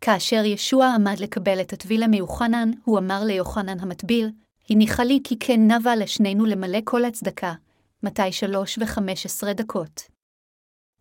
כאשר 0.05 0.45
ישוע 0.45 0.95
עמד 0.95 1.19
לקבל 1.19 1.61
את 1.61 1.73
הטבילה 1.73 2.07
מיוחנן, 2.07 2.71
הוא 2.85 2.99
אמר 2.99 3.25
ליוחנן 3.25 3.81
המטביל, 3.81 4.31
הניחה 4.71 5.05
לי 5.05 5.21
כי 5.25 5.39
כן 5.41 5.71
נבה 5.71 5.97
לשנינו 5.97 6.47
למלא 6.47 6.79
כל 6.85 7.05
הצדקה, 7.05 7.55
מתי 8.03 8.33
שלוש 8.33 8.79
וחמש 8.83 9.27
עשרה 9.27 9.53
דקות. 9.53 10.03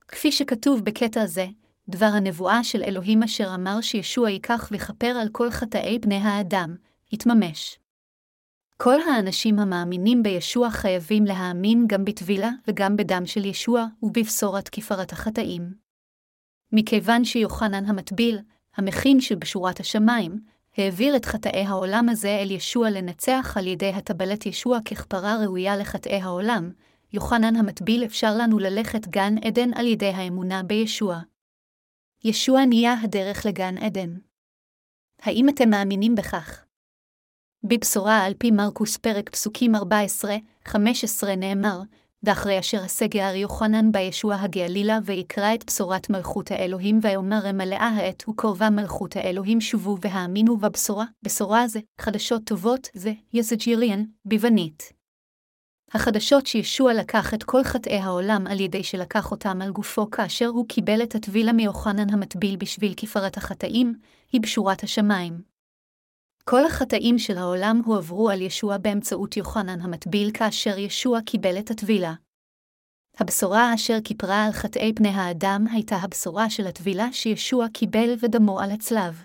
כפי 0.08 0.32
שכתוב 0.32 0.82
בקטע 0.86 1.26
זה, 1.26 1.48
דבר 1.90 2.06
הנבואה 2.06 2.64
של 2.64 2.84
אלוהים 2.84 3.24
אשר 3.24 3.56
אמר 3.56 3.82
שישוע 3.82 4.30
ייקח 4.30 4.70
ויכפר 4.72 5.18
על 5.22 5.30
כל 5.32 5.52
חטאי 5.52 6.00
בני 6.00 6.18
האדם, 6.18 6.76
התממש. 7.14 7.80
כל 8.78 9.02
האנשים 9.02 9.60
המאמינים 9.60 10.24
בישוע 10.24 10.70
חייבים 10.70 11.26
להאמין 11.26 11.88
גם 11.88 12.06
בטבילה 12.06 12.50
וגם 12.68 12.96
בדם 12.98 13.26
של 13.26 13.46
ישוע 13.46 13.86
ובבשורת 14.04 14.70
כפרת 14.70 15.12
החטאים. 15.12 15.74
מכיוון 16.72 17.26
שיוחנן 17.26 17.86
המטביל, 17.86 18.40
המכין 18.76 19.22
של 19.22 19.36
בשורת 19.36 19.80
השמיים, 19.80 20.40
העביר 20.78 21.16
את 21.16 21.26
חטאי 21.26 21.66
העולם 21.66 22.10
הזה 22.10 22.38
אל 22.42 22.52
ישוע 22.52 22.90
לנצח 22.90 23.54
על 23.58 23.68
ידי 23.68 23.90
הטבלת 23.90 24.46
ישוע 24.46 24.80
ככפרה 24.86 25.38
ראויה 25.44 25.78
לחטאי 25.78 26.22
העולם, 26.22 26.72
יוחנן 27.14 27.56
המטביל 27.56 28.06
אפשר 28.06 28.36
לנו 28.38 28.60
ללכת 28.60 29.08
גן 29.08 29.36
עדן 29.38 29.74
על 29.74 29.86
ידי 29.86 30.10
האמונה 30.10 30.64
בישוע. 30.64 31.20
ישוע 32.24 32.66
נהיה 32.66 32.96
הדרך 33.04 33.46
לגן 33.46 33.78
עדן. 33.78 34.18
האם 35.22 35.50
אתם 35.50 35.70
מאמינים 35.70 36.16
בכך? 36.16 36.66
בבשורה 37.64 38.26
על 38.26 38.34
פי 38.38 38.52
מרקוס 38.52 38.98
פרק 38.98 39.30
פסוקים 39.30 39.76
14-15 40.66 40.70
נאמר, 41.38 41.82
ואחרי 42.24 42.60
אשר 42.60 42.84
הסגר 42.84 43.36
יוחנן 43.36 43.92
בישוע 43.92 44.36
הגלילה 44.36 45.00
ויקרא 45.04 45.54
את 45.54 45.66
בשורת 45.68 46.10
מלכות 46.10 46.52
האלוהים 46.52 47.00
ויאמר 47.02 47.52
מלאה 47.52 47.88
העת 47.88 48.24
וקרובה 48.30 48.70
מלכות 48.70 49.16
האלוהים 49.16 49.62
שובו 49.62 49.98
והאמינו 50.02 50.58
בבשורה, 50.58 51.06
בשורה 51.24 51.68
זה, 51.68 51.80
חדשות 52.02 52.42
טובות 52.46 52.90
זה, 52.94 53.14
יזג'יריאן, 53.34 54.04
ביוונית. 54.26 54.94
החדשות 55.94 56.48
שישוע 56.48 56.94
לקח 56.94 57.34
את 57.34 57.44
כל 57.44 57.64
חטאי 57.64 57.98
העולם 57.98 58.48
על 58.48 58.60
ידי 58.60 58.84
שלקח 58.84 59.32
אותם 59.32 59.62
על 59.62 59.72
גופו 59.72 60.12
כאשר 60.12 60.48
הוא 60.48 60.68
קיבל 60.68 61.04
את 61.04 61.16
הטבילה 61.16 61.54
מיוחנן 61.54 62.10
המטביל 62.10 62.56
בשביל 62.56 62.94
כפרת 62.98 63.38
החטאים, 63.38 63.94
היא 64.32 64.42
בשורת 64.42 64.84
השמיים. 64.84 65.53
כל 66.50 66.66
החטאים 66.66 67.20
של 67.20 67.38
העולם 67.38 67.82
הועברו 67.86 68.30
על 68.30 68.42
ישוע 68.42 68.78
באמצעות 68.78 69.38
יוחנן 69.38 69.82
המטביל 69.82 70.32
כאשר 70.34 70.78
ישוע 70.78 71.22
קיבל 71.22 71.60
את 71.60 71.72
הטבילה. 71.72 72.14
הבשורה 73.20 73.74
אשר 73.76 73.98
כיפרה 74.04 74.46
על 74.46 74.52
חטאי 74.52 74.94
פני 74.96 75.10
האדם 75.10 75.66
הייתה 75.72 75.96
הבשורה 75.96 76.50
של 76.50 76.68
הטבילה 76.68 77.14
שישוע 77.14 77.68
קיבל 77.74 78.16
ודמו 78.20 78.60
על 78.60 78.72
הצלב. 78.72 79.24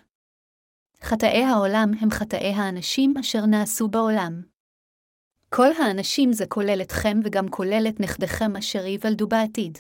חטאי 1.02 1.44
העולם 1.44 1.90
הם 2.00 2.10
חטאי 2.10 2.52
האנשים 2.52 3.14
אשר 3.20 3.46
נעשו 3.46 3.88
בעולם. 3.88 4.42
כל 5.48 5.68
האנשים 5.72 6.32
זה 6.32 6.46
כולל 6.46 6.82
אתכם 6.82 7.20
וגם 7.24 7.48
כולל 7.48 7.86
את 7.88 8.00
נכדיכם 8.00 8.56
אשר 8.56 8.86
ייוולדו 8.86 9.28
בעתיד. 9.28 9.78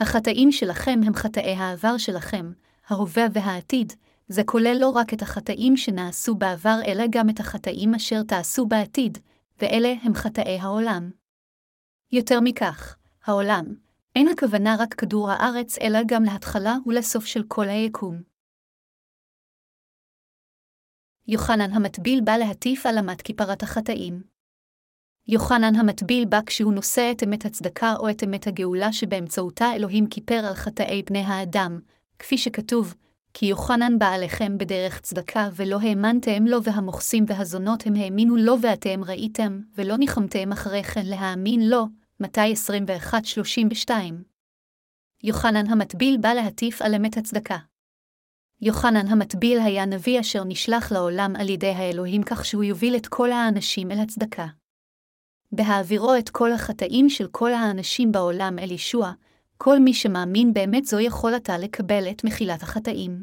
החטאים 0.00 0.52
שלכם 0.52 1.00
הם 1.06 1.14
חטאי 1.14 1.54
העבר 1.54 1.98
שלכם, 1.98 2.52
ההווה 2.86 3.24
והעתיד, 3.32 3.92
זה 4.28 4.42
כולל 4.44 4.76
לא 4.80 4.90
רק 4.90 5.14
את 5.14 5.22
החטאים 5.22 5.76
שנעשו 5.76 6.34
בעבר, 6.34 6.78
אלא 6.86 7.04
גם 7.10 7.30
את 7.30 7.40
החטאים 7.40 7.94
אשר 7.94 8.22
תעשו 8.22 8.66
בעתיד, 8.66 9.18
ואלה 9.58 9.92
הם 10.02 10.14
חטאי 10.14 10.58
העולם. 10.58 11.10
יותר 12.12 12.40
מכך, 12.40 12.96
העולם, 13.24 13.64
אין 14.16 14.28
הכוונה 14.28 14.76
רק 14.78 14.94
כדור 14.94 15.30
הארץ, 15.30 15.78
אלא 15.78 15.98
גם 16.06 16.22
להתחלה 16.24 16.76
ולסוף 16.86 17.24
של 17.24 17.42
כל 17.48 17.68
היקום. 17.68 18.22
יוחנן 21.26 21.72
המטביל 21.72 22.20
בא 22.24 22.36
להטיף 22.36 22.86
על 22.86 22.98
אמת 22.98 23.22
כיפרת 23.22 23.62
החטאים. 23.62 24.22
יוחנן 25.28 25.74
המטביל 25.74 26.24
בא 26.24 26.40
כשהוא 26.46 26.72
נושא 26.72 27.12
את 27.12 27.22
אמת 27.22 27.44
הצדקה 27.44 27.94
או 27.98 28.10
את 28.10 28.22
אמת 28.24 28.46
הגאולה 28.46 28.92
שבאמצעותה 28.92 29.64
אלוהים 29.74 30.06
כיפר 30.06 30.44
על 30.48 30.54
חטאי 30.54 31.02
בני 31.02 31.18
האדם, 31.18 31.80
כפי 32.18 32.38
שכתוב, 32.38 32.94
כי 33.34 33.46
יוחנן 33.46 33.98
בא 33.98 34.08
עליכם 34.08 34.58
בדרך 34.58 35.00
צדקה, 35.00 35.48
ולא 35.54 35.78
האמנתם 35.82 36.44
לו 36.46 36.62
והמוכסים 36.62 37.24
והזונות 37.28 37.86
הם 37.86 37.94
האמינו 37.94 38.36
לו 38.36 38.56
ואתם 38.60 39.04
ראיתם, 39.04 39.60
ולא 39.74 39.96
ניחמתם 39.96 40.52
אחרי 40.52 40.82
כן 40.82 41.06
להאמין 41.06 41.70
לו, 41.70 41.86
מתי 42.20 42.54
21-32. 43.88 43.90
יוחנן 45.22 45.66
המטביל 45.66 46.16
בא 46.20 46.32
להטיף 46.32 46.82
על 46.82 46.94
אמת 46.94 47.16
הצדקה. 47.16 47.58
יוחנן 48.60 49.06
המטביל 49.06 49.60
היה 49.60 49.84
נביא 49.84 50.20
אשר 50.20 50.44
נשלח 50.44 50.92
לעולם 50.92 51.36
על 51.36 51.48
ידי 51.48 51.70
האלוהים 51.70 52.22
כך 52.22 52.44
שהוא 52.44 52.64
יוביל 52.64 52.96
את 52.96 53.06
כל 53.06 53.32
האנשים 53.32 53.90
אל 53.90 53.98
הצדקה. 53.98 54.46
בהעבירו 55.52 56.14
את 56.18 56.30
כל 56.30 56.52
החטאים 56.52 57.08
של 57.08 57.28
כל 57.28 57.52
האנשים 57.52 58.12
בעולם 58.12 58.58
אל 58.58 58.70
ישוע, 58.70 59.12
כל 59.58 59.78
מי 59.78 59.94
שמאמין 59.94 60.52
באמת 60.52 60.84
זו 60.84 61.00
יכול 61.00 61.34
עתה 61.34 61.58
לקבל 61.58 62.10
את 62.10 62.24
מחילת 62.24 62.62
החטאים. 62.62 63.22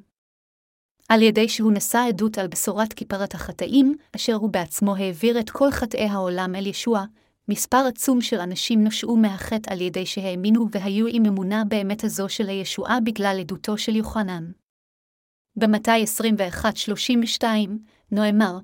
על 1.09 1.21
ידי 1.21 1.49
שהוא 1.49 1.71
נשא 1.71 2.05
עדות 2.07 2.37
על 2.37 2.47
בשורת 2.47 2.93
כיפרת 2.93 3.33
החטאים, 3.33 3.97
אשר 4.15 4.33
הוא 4.33 4.49
בעצמו 4.49 4.95
העביר 4.95 5.39
את 5.39 5.49
כל 5.49 5.71
חטאי 5.71 6.07
העולם 6.07 6.55
אל 6.55 6.67
ישוע, 6.67 7.05
מספר 7.49 7.77
עצום 7.87 8.21
של 8.21 8.39
אנשים 8.39 8.83
נושעו 8.83 9.17
מהחטא 9.17 9.73
על 9.73 9.81
ידי 9.81 10.05
שהאמינו 10.05 10.67
והיו 10.71 11.07
עם 11.07 11.25
אמונה 11.25 11.63
באמת 11.67 12.03
הזו 12.03 12.29
של 12.29 12.49
הישועה 12.49 12.99
בגלל 12.99 13.37
עדותו 13.39 13.77
של 13.77 13.95
יוחנן. 13.95 14.51
במתי 15.55 16.03
21-32, 17.41 17.43
נאמר, 18.11 18.57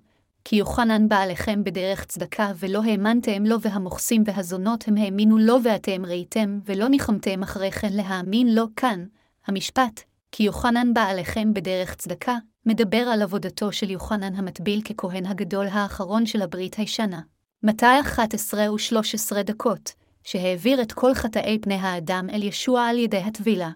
כי 0.49 0.55
יוחנן 0.55 1.09
בא 1.09 1.17
עליכם 1.17 1.63
בדרך 1.63 2.05
צדקה, 2.05 2.51
ולא 2.55 2.83
האמנתם 2.83 3.45
לו, 3.45 3.61
והמוכסים 3.61 4.23
והזונות 4.25 4.87
הם 4.87 4.97
האמינו 4.97 5.37
לו, 5.37 5.57
ואתם 5.63 6.05
ראיתם, 6.05 6.59
ולא 6.65 6.87
ניחמתם 6.87 7.43
אחרי 7.43 7.71
כן 7.71 7.93
להאמין 7.93 8.55
לו 8.55 8.65
כאן. 8.75 9.05
המשפט, 9.47 10.01
כי 10.31 10.43
יוחנן 10.43 10.93
בא 10.93 11.01
עליכם 11.01 11.53
בדרך 11.53 11.95
צדקה, 11.95 12.37
מדבר 12.65 12.97
על 12.97 13.21
עבודתו 13.21 13.71
של 13.71 13.89
יוחנן 13.89 14.35
המטביל 14.35 14.81
ככהן 14.81 15.25
הגדול 15.25 15.67
האחרון 15.67 16.25
של 16.25 16.41
הברית 16.41 16.75
הישנה. 16.75 17.21
מתי 17.63 17.99
11 18.01 18.71
ו-13 18.71 19.43
דקות, 19.43 19.91
שהעביר 20.23 20.81
את 20.81 20.91
כל 20.91 21.13
חטאי 21.13 21.59
פני 21.61 21.75
האדם 21.75 22.27
אל 22.33 22.43
ישוע 22.43 22.85
על 22.85 22.97
ידי 22.97 23.17
הטבילה. 23.17 23.69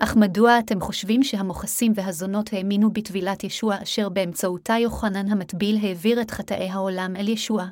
אך 0.00 0.16
מדוע 0.16 0.58
אתם 0.58 0.80
חושבים 0.80 1.22
שהמוכסים 1.22 1.92
והזונות 1.94 2.52
האמינו 2.52 2.92
בטבילת 2.92 3.44
ישוע 3.44 3.76
אשר 3.82 4.08
באמצעותה 4.08 4.74
יוחנן 4.74 5.30
המטביל 5.30 5.76
העביר 5.82 6.20
את 6.20 6.30
חטאי 6.30 6.68
העולם 6.68 7.16
אל 7.16 7.28
ישוע? 7.28 7.66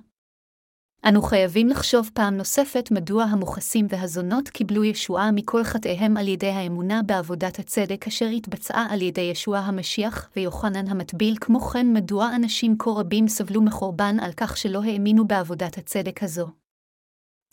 אנו 1.09 1.23
חייבים 1.23 1.69
לחשוב 1.69 2.11
פעם 2.15 2.37
נוספת 2.37 2.89
מדוע 2.91 3.25
המוכסים 3.25 3.87
והזונות 3.89 4.49
קיבלו 4.49 4.85
ישועה 4.85 5.31
מכל 5.33 5.65
חטאיהם 5.65 6.17
על 6.17 6.29
ידי 6.29 6.51
האמונה 6.51 7.03
בעבודת 7.03 7.59
הצדק 7.59 8.07
אשר 8.07 8.27
התבצעה 8.27 8.87
על 8.91 9.03
ידי 9.03 9.21
ישוע 9.21 9.59
המשיח 9.59 10.31
ויוחנן 10.37 10.89
המטביל, 10.89 11.37
כמו 11.41 11.61
כן 11.61 11.93
מדוע 11.93 12.37
אנשים 12.37 12.77
כה 12.79 12.91
רבים 12.91 13.29
סבלו 13.29 13.63
מחורבן 13.63 14.17
על 14.21 14.33
כך 14.37 14.57
שלא 14.57 14.83
האמינו 14.85 15.27
בעבודת 15.27 15.79
הצדק 15.79 16.23
הזו. 16.23 16.47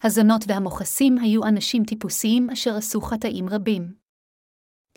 הזונות 0.04 0.46
והמוכסים 0.48 1.18
היו 1.18 1.44
אנשים 1.44 1.84
טיפוסיים 1.84 2.50
אשר 2.50 2.76
עשו 2.76 3.02
חטאים 3.02 3.50
רבים. 3.50 4.03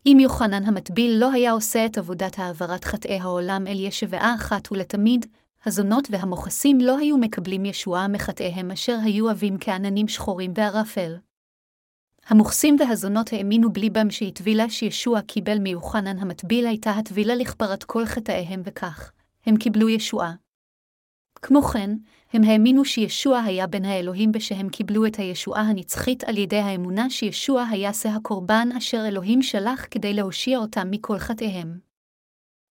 אם 0.07 0.19
יוחנן 0.21 0.65
המטביל 0.65 1.17
לא 1.19 1.33
היה 1.33 1.53
עושה 1.53 1.87
את 1.87 1.99
עבודת 1.99 2.39
העברת 2.39 2.85
חטאי 2.85 3.19
העולם 3.19 3.67
אל 3.67 3.81
ישבעה 3.81 4.35
אחת 4.35 4.73
ולתמיד, 4.73 5.27
הזונות 5.65 6.09
והמוכסים 6.11 6.81
לא 6.81 6.99
היו 6.99 7.19
מקבלים 7.19 7.65
ישועה 7.65 8.09
מחטאיהם 8.09 8.71
אשר 8.71 8.97
היו 9.05 9.31
עבים 9.31 9.57
כעננים 9.61 10.09
שחורים 10.09 10.55
בערפל. 10.55 11.17
המוכסים 12.27 12.77
והזונות 12.81 13.33
האמינו 13.33 13.73
בליבם 13.73 14.11
שהטבילה 14.11 14.71
שישוע 14.71 15.21
קיבל 15.23 15.59
מיוחנן 15.59 16.19
המטביל 16.19 16.67
הייתה 16.67 16.91
הטבילה 16.91 17.35
לכפרת 17.35 17.85
כל 17.85 18.07
חטאיהם 18.07 18.63
וכך, 18.65 19.13
הם 19.47 19.57
קיבלו 19.57 19.89
ישועה. 19.89 20.33
כמו 21.47 21.63
כן, 21.63 21.91
הם 22.33 22.43
האמינו 22.45 22.85
שישוע 22.85 23.39
היה 23.39 23.67
בן 23.67 23.85
האלוהים 23.85 24.33
בשהם 24.33 24.69
קיבלו 24.69 25.07
את 25.07 25.17
הישועה 25.17 25.63
הנצחית 25.63 26.25
על 26.25 26.39
ידי 26.39 26.57
האמונה 26.57 27.11
שישוע 27.11 27.65
היה 27.71 27.93
שא 27.93 28.09
הקורבן 28.09 28.69
אשר 28.79 29.05
אלוהים 29.09 29.43
שלח 29.43 29.87
כדי 29.91 30.15
להושיע 30.15 30.59
אותם 30.59 30.89
מכל 30.91 31.19
חטאיהם. 31.19 31.79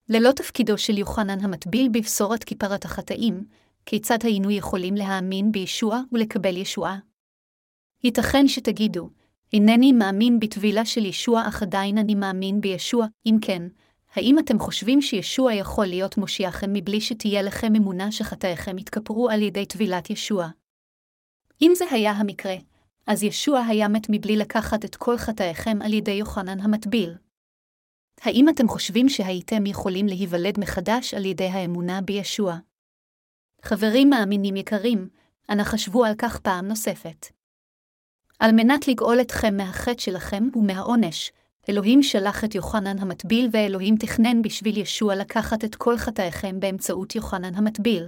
ללא 0.10 0.32
תפקידו 0.32 0.78
של 0.78 0.98
יוחנן 0.98 1.40
המטביל 1.40 1.90
בבשורת 1.92 2.44
כיפרת 2.44 2.86
החטאים, 2.86 3.46
כיצד 3.86 4.18
היינו 4.24 4.52
יכולים 4.52 4.96
להאמין 4.96 5.52
בישוע 5.52 6.02
ולקבל 6.12 6.58
ישועה? 6.58 6.98
ייתכן 8.04 8.48
שתגידו, 8.48 9.10
אינני 9.54 9.92
מאמין 9.92 10.40
בטבילה 10.40 10.86
של 10.86 11.06
ישוע 11.06 11.48
אך 11.48 11.62
עדיין 11.64 11.98
אני 11.98 12.16
מאמין 12.16 12.62
בישוע, 12.62 13.08
אם 13.26 13.38
כן, 13.42 13.68
האם 14.16 14.40
אתם 14.40 14.60
חושבים 14.60 15.02
שישוע 15.02 15.54
יכול 15.54 15.86
להיות 15.86 16.18
מושיעכם 16.18 16.74
מבלי 16.74 17.02
שתהיה 17.02 17.42
לכם 17.42 17.76
אמונה 17.76 18.12
שחטאיכם 18.12 18.78
יתכפרו 18.78 19.30
על 19.30 19.42
ידי 19.42 19.66
טבילת 19.66 20.10
ישוע? 20.10 20.48
אם 21.62 21.72
זה 21.76 21.86
היה 21.92 22.12
המקרה, 22.12 22.56
אז 23.08 23.24
ישוע 23.24 23.60
היה 23.60 23.88
מת 23.88 24.08
מבלי 24.10 24.38
לקחת 24.38 24.86
את 24.86 24.96
כל 24.96 25.18
חטאיכם 25.18 25.78
על 25.82 25.94
ידי 25.94 26.12
יוחנן 26.12 26.60
המטביל. 26.60 27.16
האם 28.22 28.50
אתם 28.50 28.68
חושבים 28.68 29.10
שהייתם 29.10 29.66
יכולים 29.66 30.08
להיוולד 30.08 30.60
מחדש 30.60 31.14
על 31.14 31.26
ידי 31.26 31.48
האמונה 31.48 32.02
בישוע? 32.02 32.58
חברים 33.62 34.10
מאמינים 34.10 34.56
יקרים, 34.56 35.10
אנא 35.50 35.64
חשבו 35.64 36.06
על 36.06 36.14
כך 36.18 36.40
פעם 36.40 36.68
נוספת. 36.68 37.28
על 38.40 38.52
מנת 38.52 38.88
לגאול 38.88 39.22
אתכם 39.22 39.58
מהחטא 39.58 40.02
שלכם 40.02 40.44
ומהעונש, 40.56 41.32
אלוהים 41.70 42.04
שלח 42.04 42.44
את 42.44 42.56
יוחנן 42.56 43.00
המטביל, 43.00 43.50
ואלוהים 43.52 43.96
תכנן 43.96 44.42
בשביל 44.42 44.78
ישוע 44.78 45.16
לקחת 45.16 45.64
את 45.64 45.76
כל 45.76 45.98
חטאיכם 45.98 46.60
באמצעות 46.60 47.16
יוחנן 47.16 47.56
המטביל. 47.56 48.08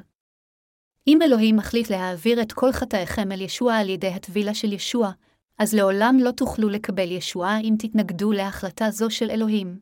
אם 1.07 1.21
אלוהים 1.21 1.55
מחליט 1.55 1.89
להעביר 1.89 2.41
את 2.41 2.53
כל 2.53 2.71
חטאיכם 2.71 3.31
אל 3.31 3.41
ישוע 3.41 3.75
על 3.75 3.89
ידי 3.89 4.07
הטבילה 4.07 4.53
של 4.53 4.73
ישוע, 4.73 5.11
אז 5.57 5.73
לעולם 5.73 6.17
לא 6.21 6.31
תוכלו 6.31 6.69
לקבל 6.69 7.11
ישועה 7.11 7.59
אם 7.59 7.75
תתנגדו 7.79 8.31
להחלטה 8.31 8.91
זו 8.91 9.09
של 9.09 9.31
אלוהים. 9.31 9.79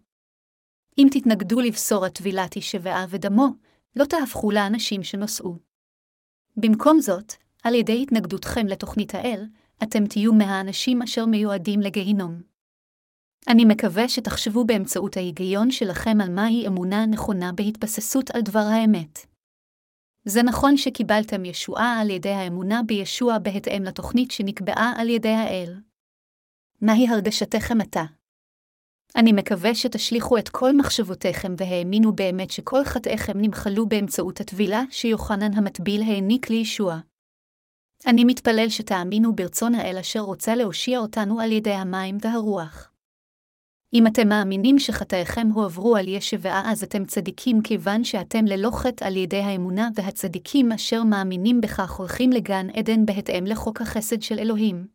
אם 0.97 1.07
תתנגדו 1.11 1.59
לבשור 1.59 2.05
הטבילת 2.05 2.55
ישבעה 2.55 3.05
ודמו, 3.09 3.47
לא 3.95 4.05
תהפכו 4.05 4.51
לאנשים 4.51 5.03
שנושאו. 5.03 5.55
במקום 6.57 6.99
זאת, 6.99 7.33
על 7.63 7.75
ידי 7.75 8.01
התנגדותכם 8.01 8.67
לתוכנית 8.67 9.15
האל, 9.15 9.45
אתם 9.83 10.07
תהיו 10.07 10.33
מהאנשים 10.33 11.01
אשר 11.01 11.25
מיועדים 11.25 11.81
לגיהינום. 11.81 12.54
אני 13.49 13.65
מקווה 13.65 14.09
שתחשבו 14.09 14.65
באמצעות 14.65 15.17
ההיגיון 15.17 15.71
שלכם 15.71 16.21
על 16.21 16.29
מהי 16.29 16.67
אמונה 16.67 17.05
נכונה 17.05 17.51
בהתבססות 17.51 18.31
על 18.31 18.41
דבר 18.41 18.59
האמת. 18.73 19.19
זה 20.25 20.43
נכון 20.43 20.77
שקיבלתם 20.77 21.45
ישועה 21.45 21.99
על 22.01 22.09
ידי 22.09 22.29
האמונה 22.29 22.81
בישוע 22.83 23.37
בהתאם 23.37 23.83
לתוכנית 23.83 24.31
שנקבעה 24.31 24.93
על 24.97 25.09
ידי 25.09 25.29
האל. 25.29 25.73
מהי 26.81 27.07
הרגשתכם 27.07 27.81
עתה? 27.81 28.03
אני 29.15 29.31
מקווה 29.31 29.75
שתשליכו 29.75 30.37
את 30.37 30.49
כל 30.49 30.77
מחשבותיכם 30.77 31.53
והאמינו 31.57 32.15
באמת 32.15 32.51
שכל 32.51 32.83
חטאיכם 32.83 33.33
נמחלו 33.35 33.85
באמצעות 33.85 34.41
הטבילה 34.41 34.83
שיוחנן 34.91 35.53
המטביל 35.53 36.01
העניק 36.01 36.49
לישוע. 36.49 36.99
אני 38.07 38.25
מתפלל 38.25 38.69
שתאמינו 38.69 39.35
ברצון 39.35 39.75
האל 39.75 39.97
אשר 39.97 40.19
רוצה 40.19 40.55
להושיע 40.55 40.99
אותנו 40.99 41.39
על 41.39 41.51
ידי 41.51 41.73
המים 41.73 42.17
והרוח. 42.21 42.94
אם 43.93 44.07
אתם 44.07 44.27
מאמינים 44.27 44.79
שחטאיכם 44.79 45.47
הועברו 45.53 45.95
על 45.95 46.07
ישבעה, 46.07 46.71
אז 46.71 46.83
אתם 46.83 47.05
צדיקים 47.05 47.61
כיוון 47.61 48.03
שאתם 48.03 48.45
ללא 48.45 48.69
חטא 48.73 49.05
על 49.05 49.17
ידי 49.17 49.41
האמונה, 49.41 49.89
והצדיקים 49.95 50.71
אשר 50.71 51.03
מאמינים 51.03 51.61
בכך 51.61 51.91
הולכים 51.91 52.31
לגן 52.31 52.67
עדן 52.69 53.05
בהתאם 53.05 53.45
לחוק 53.45 53.81
החסד 53.81 54.21
של 54.21 54.39
אלוהים. 54.39 54.87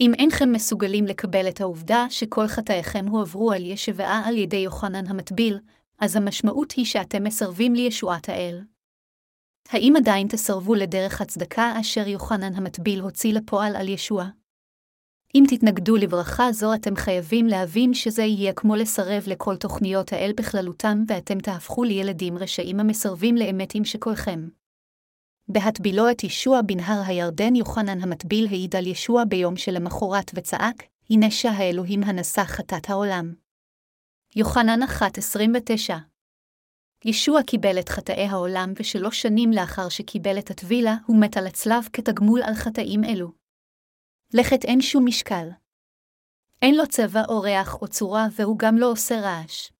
אם 0.00 0.12
אינכם 0.18 0.52
מסוגלים 0.52 1.06
לקבל 1.06 1.48
את 1.48 1.60
העובדה 1.60 2.06
שכל 2.10 2.46
חטאיכם 2.46 3.06
הועברו 3.08 3.52
על 3.52 3.64
ישבעה 3.64 4.22
על 4.28 4.36
ידי 4.36 4.56
יוחנן 4.56 5.06
המטביל, 5.06 5.58
אז 5.98 6.16
המשמעות 6.16 6.72
היא 6.72 6.84
שאתם 6.84 7.24
מסרבים 7.24 7.74
לישועת 7.74 8.28
האל. 8.28 8.60
האם 9.68 9.94
עדיין 9.96 10.28
תסרבו 10.28 10.74
לדרך 10.74 11.20
הצדקה 11.20 11.80
אשר 11.80 12.08
יוחנן 12.08 12.54
המטביל 12.54 13.00
הוציא 13.00 13.32
לפועל 13.32 13.76
על 13.76 13.88
ישוע? 13.88 14.28
אם 15.36 15.44
תתנגדו 15.48 15.96
לברכה 15.96 16.52
זו, 16.52 16.74
אתם 16.74 16.96
חייבים 16.96 17.46
להבין 17.46 17.94
שזה 17.94 18.22
יהיה 18.22 18.52
כמו 18.52 18.76
לסרב 18.76 19.22
לכל 19.26 19.56
תוכניות 19.56 20.12
האל 20.12 20.32
בכללותם, 20.36 21.04
ואתם 21.08 21.38
תהפכו 21.38 21.84
לילדים 21.84 22.38
רשעים 22.38 22.80
המסרבים 22.80 23.36
לאמת 23.36 23.74
עם 23.74 23.84
שקולכם. 23.84 24.48
בהטבילו 25.48 26.10
את 26.10 26.24
ישוע 26.24 26.60
בנהר 26.62 27.02
הירדן, 27.06 27.54
יוחנן 27.56 28.00
המטביל 28.02 28.46
העיד 28.46 28.76
על 28.76 28.86
ישוע 28.86 29.24
ביום 29.24 29.56
שלמחרת 29.56 30.30
וצעק, 30.34 30.82
הנה 31.10 31.30
שהאלוהים 31.30 32.02
הנשא 32.02 32.44
חטאת 32.44 32.90
העולם. 32.90 33.34
יוחנן 34.36 34.82
1.29 34.82 35.92
ישוע 37.04 37.42
קיבל 37.42 37.78
את 37.78 37.88
חטאי 37.88 38.26
העולם, 38.26 38.72
ושלוש 38.76 39.22
שנים 39.22 39.52
לאחר 39.52 39.88
שקיבל 39.88 40.38
את 40.38 40.50
הטבילה, 40.50 40.96
הוא 41.06 41.20
מת 41.20 41.36
על 41.36 41.46
הצלב 41.46 41.88
כתגמול 41.92 42.42
על 42.42 42.54
חטאים 42.54 43.04
אלו. 43.04 43.43
לכת 44.36 44.64
אין 44.64 44.80
שום 44.80 45.06
משקל. 45.06 45.48
אין 46.62 46.74
לו 46.74 46.86
צבע 46.86 47.22
או 47.28 47.40
ריח 47.40 47.82
או 47.82 47.88
צורה, 47.88 48.26
והוא 48.32 48.58
גם 48.58 48.78
לא 48.78 48.90
עושה 48.90 49.20
רעש. 49.20 49.70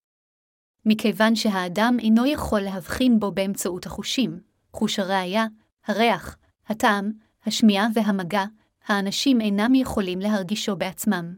מכיוון 0.86 1.36
שהאדם 1.36 1.96
אינו 1.98 2.26
יכול 2.26 2.60
להבחין 2.60 3.20
בו 3.20 3.32
באמצעות 3.32 3.86
החושים, 3.86 4.40
חוש 4.72 4.98
הראייה, 4.98 5.46
הריח, 5.86 6.36
הטעם, 6.66 7.12
השמיעה 7.46 7.86
והמגע, 7.94 8.44
האנשים 8.86 9.40
אינם 9.40 9.74
יכולים 9.74 10.18
להרגישו 10.18 10.76
בעצמם. 10.76 11.34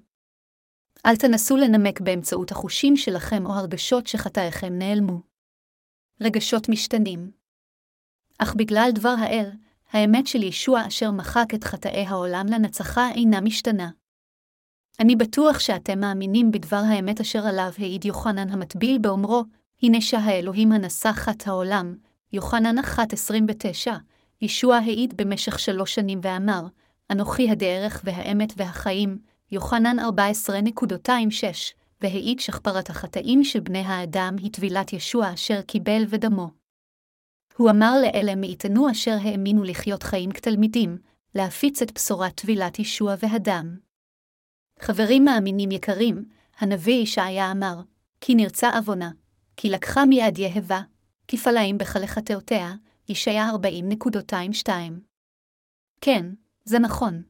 אל 1.07 1.17
תנסו 1.17 1.57
לנמק 1.57 2.01
באמצעות 2.01 2.51
החושים 2.51 2.97
שלכם 2.97 3.47
או 3.47 3.53
הרגשות 3.53 4.07
שחטאיכם 4.07 4.79
נעלמו. 4.79 5.21
רגשות 6.21 6.69
משתנים. 6.69 7.31
אך 8.39 8.55
בגלל 8.55 8.91
דבר 8.95 9.15
האל, 9.19 9.51
האמת 9.97 10.27
של 10.27 10.43
ישוע 10.43 10.87
אשר 10.87 11.11
מחק 11.11 11.55
את 11.55 11.65
חטאי 11.65 12.07
העולם 12.07 12.47
לנצחה 12.47 13.11
אינה 13.11 13.41
משתנה. 13.41 13.91
אני 15.01 15.17
בטוח 15.17 15.59
שאתם 15.59 16.01
מאמינים 16.01 16.51
בדבר 16.51 16.83
האמת 16.89 17.21
אשר 17.21 17.47
עליו 17.47 17.71
העיד 17.79 18.05
יוחנן 18.05 18.49
המטביל 18.51 18.99
באומרו, 18.99 19.45
הנה 19.83 20.01
שהאלוהים 20.01 20.73
הנשא 20.73 21.13
חט 21.13 21.49
העולם, 21.49 21.95
יוחנן 22.33 22.79
1.29, 22.79 23.91
ישוע 24.43 24.77
העיד 24.77 25.15
במשך 25.17 25.59
שלוש 25.59 25.95
שנים 25.95 26.21
ואמר, 26.23 26.67
אנוכי 27.11 27.51
הדרך 27.51 28.01
והאמת 28.05 28.53
והחיים, 28.57 29.19
יוחנן 29.53 29.97
14.26, 29.99 30.05
והעיד 32.01 32.41
שכפרת 32.41 32.91
החטאים 32.91 33.45
של 33.45 33.61
בני 33.61 33.83
האדם 33.87 34.37
היא 34.39 34.53
טבילת 34.53 34.93
ישוע 34.93 35.35
אשר 35.35 35.63
קיבל 35.63 36.05
ודמו. 36.09 36.66
הוא 37.57 37.71
אמר 37.71 37.93
לאלה 38.03 38.35
מאיתנו 38.35 38.91
אשר 38.91 39.17
האמינו 39.23 39.65
לחיות 39.65 40.03
חיים 40.03 40.33
כתלמידים, 40.33 40.99
להפיץ 41.35 41.83
את 41.83 41.93
בשורת 41.95 42.35
טבילת 42.35 42.79
ישוע 42.79 43.15
והדם. 43.19 43.77
חברים 44.81 45.25
מאמינים 45.25 45.71
יקרים, 45.71 46.25
הנביא 46.59 46.95
ישעיה 46.95 47.53
אמר, 47.53 47.81
כי 48.21 48.35
נרצה 48.35 48.71
עוונה, 48.77 49.11
כי 49.57 49.71
לקחה 49.71 50.05
מיד 50.05 50.39
יהבה, 50.39 50.81
כפליים 51.29 51.79
בחלכתיותיה, 51.79 52.75
ישעיה 53.09 53.51
40.22. 53.51 54.71
כן, 56.01 56.27
זה 56.65 56.79
נכון. 56.79 57.23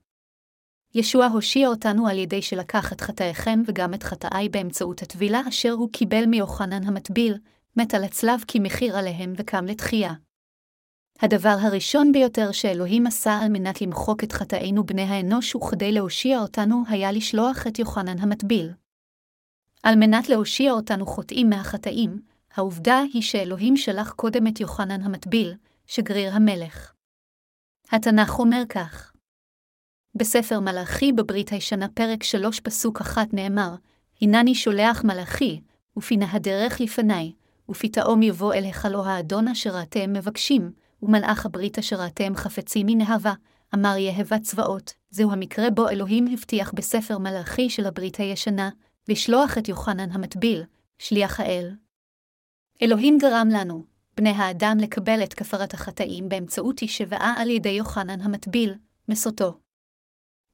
ישוע 0.94 1.26
הושיע 1.26 1.68
אותנו 1.68 2.08
על 2.08 2.18
ידי 2.18 2.42
שלקח 2.42 2.92
את 2.92 3.00
חטאיכם 3.00 3.62
וגם 3.66 3.94
את 3.94 4.02
חטאי 4.02 4.48
באמצעות 4.48 5.02
הטבילה 5.02 5.40
אשר 5.48 5.72
הוא 5.72 5.92
קיבל 5.92 6.26
מיוחנן 6.26 6.86
המטביל, 6.86 7.38
מת 7.76 7.94
על 7.94 8.04
הצלב 8.04 8.44
כמחיר 8.48 8.96
עליהם 8.96 9.32
וקם 9.36 9.64
לתחייה. 9.66 10.12
הדבר 11.20 11.56
הראשון 11.60 12.12
ביותר 12.12 12.52
שאלוהים 12.52 13.06
עשה 13.06 13.38
על 13.42 13.48
מנת 13.48 13.80
למחוק 13.80 14.24
את 14.24 14.32
חטאינו 14.32 14.86
בני 14.86 15.02
האנוש 15.02 15.54
וכדי 15.54 15.92
להושיע 15.92 16.38
אותנו 16.38 16.82
היה 16.88 17.12
לשלוח 17.12 17.66
את 17.66 17.78
יוחנן 17.78 18.18
המטביל. 18.18 18.72
על 19.82 19.94
מנת 19.96 20.28
להושיע 20.28 20.72
אותנו 20.72 21.06
חוטאים 21.06 21.50
מהחטאים, 21.50 22.22
העובדה 22.54 23.00
היא 23.12 23.22
שאלוהים 23.22 23.76
שלח 23.76 24.10
קודם 24.10 24.46
את 24.46 24.60
יוחנן 24.60 25.02
המטביל, 25.02 25.54
שגריר 25.86 26.34
המלך. 26.34 26.92
התנ"ך 27.90 28.38
אומר 28.38 28.62
כך 28.68 29.12
בספר 30.14 30.60
מלאכי 30.60 31.12
בברית 31.12 31.48
הישנה 31.48 31.88
פרק 31.88 32.22
3 32.22 32.60
פסוק 32.60 33.00
1 33.00 33.34
נאמר, 33.34 33.74
הנני 34.22 34.54
שולח 34.54 35.04
מלאכי, 35.04 35.60
ופינה 35.96 36.32
הדרך 36.32 36.80
לפניי, 36.80 37.32
ופתאום 37.68 38.22
יבוא 38.22 38.54
אל 38.54 38.64
היכלו 38.64 39.04
האדון 39.04 39.48
אשר 39.48 39.82
אתם 39.82 40.12
מבקשים, 40.12 40.72
ומלאך 41.02 41.46
הברית 41.46 41.78
אשר 41.78 42.06
אתם 42.06 42.36
חפצים 42.36 42.86
מנהבה, 42.86 43.32
אמר 43.74 43.96
יהבה 43.96 44.38
צבאות, 44.38 44.94
זהו 45.10 45.32
המקרה 45.32 45.70
בו 45.70 45.88
אלוהים 45.88 46.26
הבטיח 46.32 46.72
בספר 46.72 47.18
מלאכי 47.18 47.70
של 47.70 47.86
הברית 47.86 48.16
הישנה, 48.16 48.70
לשלוח 49.08 49.58
את 49.58 49.68
יוחנן 49.68 50.10
המטביל, 50.10 50.62
שליח 50.98 51.40
האל. 51.40 51.70
אלוהים 52.82 53.18
גרם 53.18 53.48
לנו, 53.52 53.84
בני 54.16 54.30
האדם 54.30 54.76
לקבל 54.80 55.22
את 55.22 55.34
כפרת 55.34 55.74
החטאים 55.74 56.28
באמצעות 56.28 56.82
ישבעה 56.82 57.34
על 57.36 57.50
ידי 57.50 57.68
יוחנן 57.68 58.20
המטביל, 58.20 58.74
מסותו. 59.08 59.58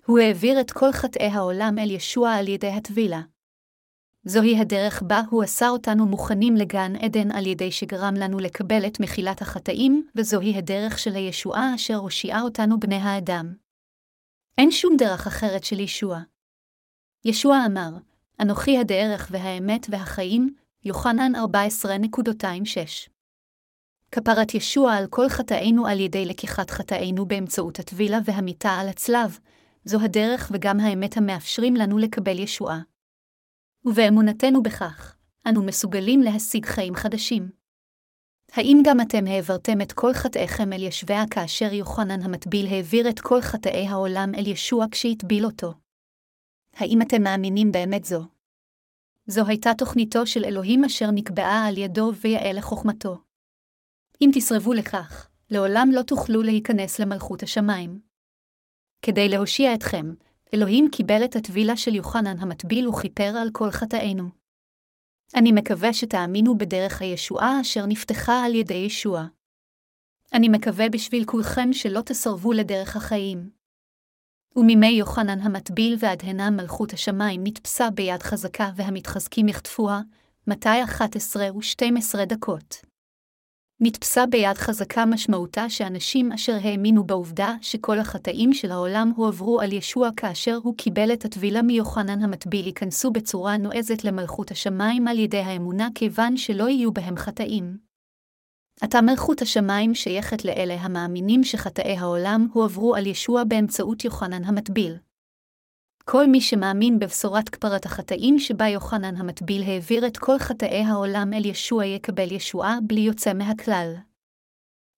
הוא 0.07 0.19
העביר 0.19 0.61
את 0.61 0.71
כל 0.71 0.93
חטאי 0.93 1.27
העולם 1.27 1.79
אל 1.79 1.91
ישוע 1.91 2.33
על 2.33 2.49
ידי 2.49 2.69
הטבילה. 2.69 3.21
זוהי 4.25 4.61
הדרך 4.61 5.03
בה 5.03 5.23
הוא 5.31 5.43
עשה 5.43 5.69
אותנו 5.69 6.07
מוכנים 6.07 6.57
לגן 6.57 6.97
עדן 6.97 7.31
על 7.31 7.47
ידי 7.47 7.73
שגרם 7.73 8.15
לנו 8.15 8.39
לקבל 8.39 8.87
את 8.87 9.01
מחילת 9.01 9.43
החטאים, 9.43 10.09
וזוהי 10.17 10.59
הדרך 10.59 10.99
של 10.99 11.15
הישועה 11.15 11.75
אשר 11.75 11.97
הושיעה 11.97 12.43
אותנו 12.43 12.81
בני 12.81 12.97
האדם. 12.97 13.55
אין 14.59 14.71
שום 14.71 14.97
דרך 14.97 15.27
אחרת 15.27 15.65
של 15.65 15.81
ישוע. 15.81 16.21
ישוע 17.25 17.59
אמר, 17.67 17.91
אנוכי 18.41 18.79
הדרך 18.79 19.29
והאמת 19.31 19.87
והחיים, 19.91 20.55
יוחנן 20.85 21.33
14.26. 21.37 23.11
כפרת 24.13 24.55
ישוע 24.55 24.93
על 24.93 25.07
כל 25.07 25.29
חטאינו 25.29 25.87
על 25.87 26.01
ידי 26.01 26.25
לקיחת 26.25 26.71
חטאינו 26.71 27.27
באמצעות 27.27 27.79
הטבילה 27.79 28.19
והמיטה 28.25 28.71
על 28.71 28.89
הצלב, 28.89 29.39
זו 29.85 30.01
הדרך 30.01 30.51
וגם 30.55 30.81
האמת 30.81 31.17
המאפשרים 31.17 31.77
לנו 31.77 31.99
לקבל 31.99 32.39
ישועה. 32.39 32.92
ובאמונתנו 33.85 34.63
בכך, 34.63 35.17
אנו 35.49 35.63
מסוגלים 35.63 36.21
להשיג 36.21 36.67
חיים 36.67 36.95
חדשים. 36.95 37.51
האם 38.53 38.83
גם 38.85 39.01
אתם 39.01 39.27
העברתם 39.27 39.81
את 39.81 39.93
כל 39.93 40.13
חטאיכם 40.13 40.73
אל 40.73 40.83
ישביה 40.83 41.25
כאשר 41.31 41.73
יוחנן 41.73 42.23
המטביל 42.23 42.67
העביר 42.67 43.09
את 43.09 43.21
כל 43.21 43.41
חטאי 43.41 43.87
העולם 43.87 44.33
אל 44.35 44.47
ישוע 44.47 44.87
כשהטביל 44.91 45.45
אותו? 45.45 45.75
האם 46.75 47.03
אתם 47.03 47.23
מאמינים 47.23 47.73
באמת 47.73 48.05
זו? 48.05 48.25
זו 49.27 49.47
הייתה 49.47 49.71
תוכניתו 49.79 50.27
של 50.27 50.45
אלוהים 50.45 50.85
אשר 50.85 51.11
נקבעה 51.11 51.67
על 51.69 51.79
ידו 51.79 52.13
ויאה 52.21 52.53
לחוכמתו. 52.53 53.19
אם 54.21 54.31
תסרבו 54.35 54.73
לכך, 54.73 55.29
לעולם 55.51 55.89
לא 55.93 56.03
תוכלו 56.03 56.43
להיכנס 56.43 56.99
למלכות 56.99 57.43
השמיים. 57.43 58.01
כדי 59.03 59.29
להושיע 59.29 59.75
אתכם, 59.75 60.15
אלוהים 60.55 60.89
קיבל 60.93 61.25
את 61.25 61.37
הטבילה 61.37 61.77
של 61.77 61.95
יוחנן 61.95 62.39
המטביל 62.39 62.89
וכיפר 62.89 63.33
על 63.43 63.49
כל 63.53 63.71
חטאינו. 63.71 64.29
אני 65.35 65.53
מקווה 65.53 65.93
שתאמינו 65.93 66.59
בדרך 66.59 67.03
הישועה 67.03 67.61
אשר 67.61 67.87
נפתחה 67.87 68.45
על 68.45 68.55
ידי 68.55 68.75
ישוע. 68.75 69.27
אני 70.33 70.49
מקווה 70.49 70.89
בשביל 70.89 71.25
כולכם 71.25 71.73
שלא 71.73 72.01
תסרבו 72.01 72.53
לדרך 72.53 72.97
החיים. 72.97 73.51
ומימי 74.57 74.87
יוחנן 74.87 75.41
המטביל 75.41 75.97
ועד 75.99 76.23
הנה 76.23 76.51
מלכות 76.51 76.93
השמיים 76.93 77.41
נתפסה 77.45 77.91
ביד 77.91 78.23
חזקה 78.23 78.71
והמתחזקים 78.77 79.49
יחטפוה, 79.49 80.01
מתי 80.47 80.85
11 80.85 81.57
ו-12 81.57 82.25
דקות. 82.25 82.92
נתפסה 83.85 84.27
ביד 84.27 84.59
חזקה 84.59 85.07
משמעותה 85.07 85.71
שאנשים 85.71 86.33
אשר 86.33 86.57
האמינו 86.63 87.05
בעובדה 87.05 87.55
שכל 87.61 87.99
החטאים 87.99 88.53
של 88.53 88.71
העולם 88.71 89.13
הועברו 89.17 89.61
על 89.61 89.73
ישוע 89.73 90.09
כאשר 90.17 90.59
הוא 90.63 90.77
קיבל 90.77 91.13
את 91.13 91.25
הטבילה 91.25 91.63
מיוחנן 91.63 92.25
המטביל 92.25 92.67
ייכנסו 92.67 93.11
בצורה 93.11 93.57
נועזת 93.57 94.05
למלכות 94.05 94.51
השמיים 94.51 95.09
על 95.09 95.19
ידי 95.19 95.39
האמונה 95.39 95.89
כיוון 95.95 96.37
שלא 96.37 96.69
יהיו 96.69 96.93
בהם 96.93 97.17
חטאים. 97.17 97.77
עתה 98.81 99.01
מלכות 99.01 99.43
השמיים 99.43 99.95
שייכת 99.95 100.45
לאלה 100.45 100.75
המאמינים 100.75 101.45
שחטאי 101.45 101.97
העולם 101.97 102.47
הועברו 102.53 102.95
על 102.95 103.07
ישוע 103.07 103.45
באמצעות 103.45 104.05
יוחנן 104.05 104.45
המטביל. 104.45 104.97
כל 106.05 106.27
מי 106.27 106.41
שמאמין 106.41 106.99
בבשורת 106.99 107.49
כפרת 107.49 107.87
החטאים 107.87 108.39
שבה 108.39 108.69
יוחנן 108.69 109.17
המטביל 109.17 109.63
העביר 109.63 110.07
את 110.07 110.19
כל 110.19 110.39
חטאי 110.39 110.83
העולם 110.83 111.33
אל 111.33 111.47
ישוע 111.47 111.85
יקבל 111.85 112.33
ישועה 112.33 112.79
בלי 112.87 113.01
יוצא 113.01 113.33
מהכלל. 113.33 113.95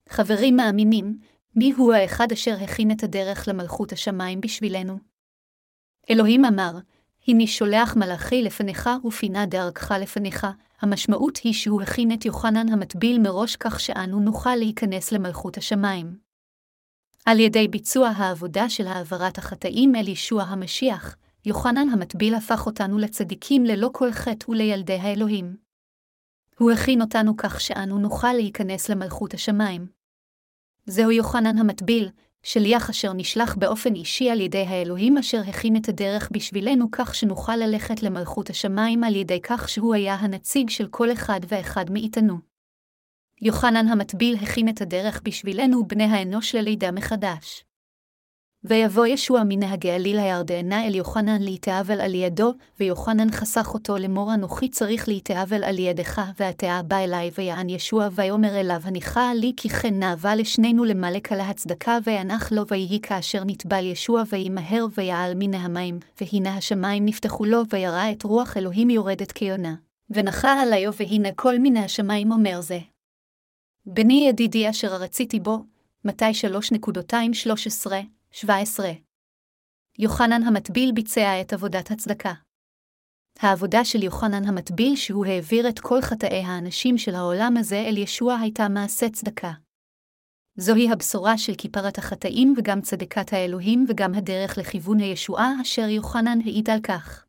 חברים 0.09 0.57
מאמינים, 0.57 1.19
מי 1.57 1.73
הוא 1.73 1.93
האחד 1.93 2.33
אשר 2.33 2.57
הכין 2.65 2.91
את 2.91 3.03
הדרך 3.03 3.49
למלכות 3.49 3.93
השמיים 3.93 4.41
בשבילנו? 4.41 4.99
אלוהים 6.11 6.45
אמר, 6.45 6.73
הנה 7.29 7.47
שולח 7.47 7.97
מלאכי 7.97 8.43
לפניך 8.43 8.91
ופינה 9.05 9.47
דרכך 9.47 9.91
לפניך, 9.91 10.47
המשמעות 10.81 11.37
היא 11.37 11.53
שהוא 11.53 11.83
הכין 11.83 12.13
את 12.13 12.25
יוחנן 12.25 12.73
המטביל 12.73 13.19
מראש 13.19 13.57
כך 13.57 13.81
שאנו 13.81 14.21
נוכל 14.21 14.57
להיכנס 14.57 15.13
למלכות 15.13 15.57
השמיים. 15.57 16.19
על 17.25 17.41
ידי 17.41 17.69
ביצוע 17.69 18.09
העבודה 18.09 18.69
של 18.69 18.87
העברת 18.87 19.39
החטאים 19.39 19.97
אל 19.97 20.09
ישוע 20.09 20.43
המשיח, 20.43 21.17
יוחנן 21.45 21.89
המטביל 21.89 22.35
הפך 22.35 22.67
אותנו 22.67 22.99
לצדיקים 22.99 23.65
ללא 23.65 23.91
כל 23.93 24.13
חטא 24.13 24.51
ולילדי 24.51 24.95
האלוהים. 24.95 25.57
הוא 26.59 26.71
הכין 26.71 27.03
אותנו 27.03 27.37
כך 27.37 27.61
שאנו 27.61 27.99
נוכל 27.99 28.33
להיכנס 28.33 28.89
למלכות 28.89 29.35
השמיים. 29.35 29.87
זהו 30.87 31.11
יוחנן 31.11 31.59
המטביל, 31.59 32.09
שליח 32.43 32.91
אשר 32.91 33.13
נשלח 33.13 33.55
באופן 33.55 33.95
אישי 33.95 34.31
על 34.31 34.41
ידי 34.41 34.63
האלוהים 34.63 35.19
אשר 35.19 35.41
הכין 35.49 35.77
את 35.77 35.89
הדרך 35.89 36.29
בשבילנו 36.33 36.91
כך 36.93 37.15
שנוכל 37.15 37.57
ללכת 37.57 38.03
למלכות 38.03 38.51
השמיים 38.51 39.05
על 39.05 39.17
ידי 39.17 39.41
כך 39.43 39.69
שהוא 39.69 39.95
היה 39.95 40.15
הנציג 40.15 40.71
של 40.71 40.89
כל 40.89 41.13
אחד 41.13 41.41
ואחד 41.49 41.91
מאיתנו. 41.91 42.54
יוחנן 43.47 43.89
המטביל 43.89 44.37
הכין 44.43 44.69
את 44.69 44.81
הדרך 44.81 45.21
בשבילנו 45.25 45.87
בני 45.87 46.05
האנוש 46.05 46.55
ללידה 46.55 46.91
מחדש. 46.91 47.65
ויבוא 48.65 49.07
ישוע 49.07 49.43
מנהגי 49.49 49.91
עליל 49.91 50.19
הירדנה 50.19 50.87
אל 50.87 50.95
יוחנן 50.95 51.43
להתאבל 51.43 52.01
על 52.01 52.15
ידו, 52.15 52.53
ויוחנן 52.81 53.31
חסך 53.31 53.71
אותו 53.75 53.97
לאמור 53.97 54.35
אנוכי 54.35 54.69
צריך 54.69 55.09
להתאבל 55.09 55.65
על 55.65 55.79
ידך, 55.79 56.23
והתאה 56.39 56.83
בא 56.83 56.97
אלי 56.97 57.31
ויען 57.39 57.69
ישוע 57.69 58.09
ויאמר 58.15 58.61
אליו 58.61 58.81
הניחה 58.85 59.35
לי 59.35 59.53
כי 59.57 59.69
כן 59.69 59.99
נאווה 59.99 60.35
לשנינו 60.35 60.85
למלק 60.85 61.33
על 61.33 61.41
ההצדקה 61.41 61.99
וינח 62.05 62.53
לו 62.53 62.67
ויהי 62.69 63.01
כאשר 63.03 63.43
נטבל 63.47 63.85
ישוע 63.85 64.23
וימהר 64.29 64.87
ויעל 64.95 65.33
מן 65.37 65.55
המים, 65.55 65.99
והנה 66.21 66.57
השמיים 66.57 67.05
נפתחו 67.05 67.45
לו 67.45 67.63
וירא 67.71 68.11
את 68.13 68.23
רוח 68.23 68.57
אלוהים 68.57 68.91
יורדת 68.91 69.33
כיונה. 69.33 69.75
ונחה 70.11 70.63
עליו 70.63 70.93
והנה 70.97 71.29
כל 71.37 71.59
מן 71.59 71.77
השמיים 71.77 72.33
אומר 72.33 72.61
זה, 72.61 72.79
בני 73.87 74.27
ידידי 74.29 74.71
אשר 74.71 74.95
רציתי 74.95 75.41
בו, 75.41 75.65
מתי 76.05 76.25
3.213-17. 78.41 78.47
יוחנן 79.99 80.43
המטביל 80.43 80.93
ביצע 80.93 81.41
את 81.41 81.53
עבודת 81.53 81.91
הצדקה. 81.91 82.33
העבודה 83.39 83.85
של 83.85 84.03
יוחנן 84.03 84.45
המטביל 84.45 84.97
שהוא 84.97 85.27
העביר 85.27 85.69
את 85.69 85.81
כל 85.81 86.01
חטאי 86.01 86.43
האנשים 86.45 86.99
של 86.99 87.15
העולם 87.15 87.57
הזה 87.57 87.81
אל 87.81 87.97
ישוע 87.97 88.35
הייתה 88.35 88.69
מעשה 88.69 89.09
צדקה. 89.09 89.53
זוהי 90.57 90.91
הבשורה 90.93 91.39
של 91.39 91.55
כיפרת 91.55 91.99
החטאים 91.99 92.55
וגם 92.57 92.81
צדקת 92.81 93.33
האלוהים 93.33 93.85
וגם 93.89 94.15
הדרך 94.15 94.59
לכיוון 94.59 95.01
הישועה 95.01 95.53
אשר 95.63 95.89
יוחנן 95.89 96.39
העיד 96.45 96.71
על 96.71 96.81
כך. 96.81 97.25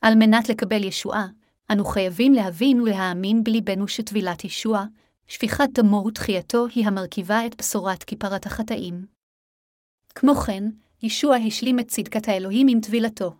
על 0.00 0.14
מנת 0.14 0.48
לקבל 0.48 0.84
ישועה, 0.84 1.26
אנו 1.72 1.84
חייבים 1.84 2.32
להבין 2.32 2.80
ולהאמין 2.80 3.44
בליבנו 3.44 3.88
שטבילת 3.88 4.44
ישוע, 4.44 4.84
שפיכת 5.28 5.68
דמו 5.72 6.04
ותחייתו 6.06 6.66
היא 6.74 6.86
המרכיבה 6.86 7.46
את 7.46 7.56
בשורת 7.58 8.02
כיפרת 8.02 8.46
החטאים. 8.46 9.06
כמו 10.14 10.34
כן, 10.34 10.64
ישוע 11.02 11.36
השלים 11.36 11.80
את 11.80 11.88
צדקת 11.88 12.28
האלוהים 12.28 12.66
עם 12.70 12.80
טבילתו. 12.80 13.34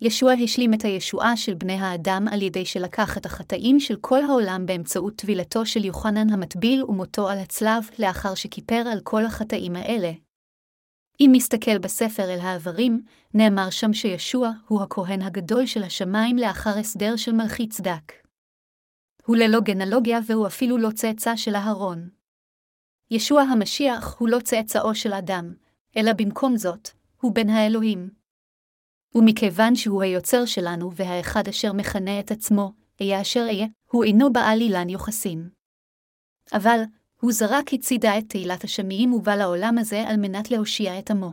ישוע 0.00 0.32
השלים 0.32 0.74
את 0.74 0.84
הישועה 0.84 1.36
של 1.36 1.54
בני 1.54 1.72
האדם 1.72 2.26
על 2.30 2.42
ידי 2.42 2.64
שלקח 2.64 3.18
את 3.18 3.26
החטאים 3.26 3.80
של 3.80 3.96
כל 4.00 4.24
העולם 4.24 4.66
באמצעות 4.66 5.16
טבילתו 5.16 5.66
של 5.66 5.84
יוחנן 5.84 6.30
המטביל 6.30 6.84
ומותו 6.84 7.28
על 7.28 7.38
הצלב 7.38 7.90
לאחר 7.98 8.34
שכיפר 8.34 8.84
על 8.92 9.00
כל 9.00 9.24
החטאים 9.24 9.76
האלה. 9.76 10.12
אם 11.20 11.30
נסתכל 11.32 11.78
בספר 11.78 12.34
אל 12.34 12.40
העברים, 12.40 13.04
נאמר 13.34 13.70
שם 13.70 13.92
שישוע 13.92 14.50
הוא 14.68 14.82
הכהן 14.82 15.22
הגדול 15.22 15.66
של 15.66 15.82
השמיים 15.82 16.36
לאחר 16.36 16.78
הסדר 16.78 17.16
של 17.16 17.32
מלכי 17.32 17.68
צדק. 17.68 18.21
הוא 19.26 19.36
ללא 19.36 19.60
גנלוגיה 19.60 20.18
והוא 20.26 20.46
אפילו 20.46 20.78
לא 20.78 20.90
צאצא 20.90 21.36
של 21.36 21.54
אהרון. 21.54 22.08
ישוע 23.10 23.42
המשיח 23.42 24.16
הוא 24.18 24.28
לא 24.28 24.38
צאצאו 24.40 24.94
של 24.94 25.12
אדם, 25.12 25.54
אלא 25.96 26.12
במקום 26.12 26.56
זאת, 26.56 26.88
הוא 27.20 27.34
בן 27.34 27.48
האלוהים. 27.48 28.10
ומכיוון 29.14 29.76
שהוא 29.76 30.02
היוצר 30.02 30.44
שלנו 30.44 30.92
והאחד 30.94 31.48
אשר 31.48 31.72
מכנה 31.72 32.20
את 32.20 32.30
עצמו, 32.30 32.72
אהיה 33.00 33.20
אשר 33.20 33.40
אהיה, 33.40 33.66
הוא 33.90 34.04
אינו 34.04 34.32
בעל 34.32 34.60
אילן 34.60 34.88
יוחסין. 34.88 35.48
אבל, 36.52 36.80
הוא 37.20 37.32
זרק 37.32 37.72
הצידה 37.72 38.18
את 38.18 38.28
תהילת 38.28 38.64
השמיים 38.64 39.12
ובא 39.12 39.34
לעולם 39.34 39.78
הזה 39.78 40.04
על 40.08 40.16
מנת 40.16 40.50
להושיע 40.50 40.98
את 40.98 41.10
עמו. 41.10 41.32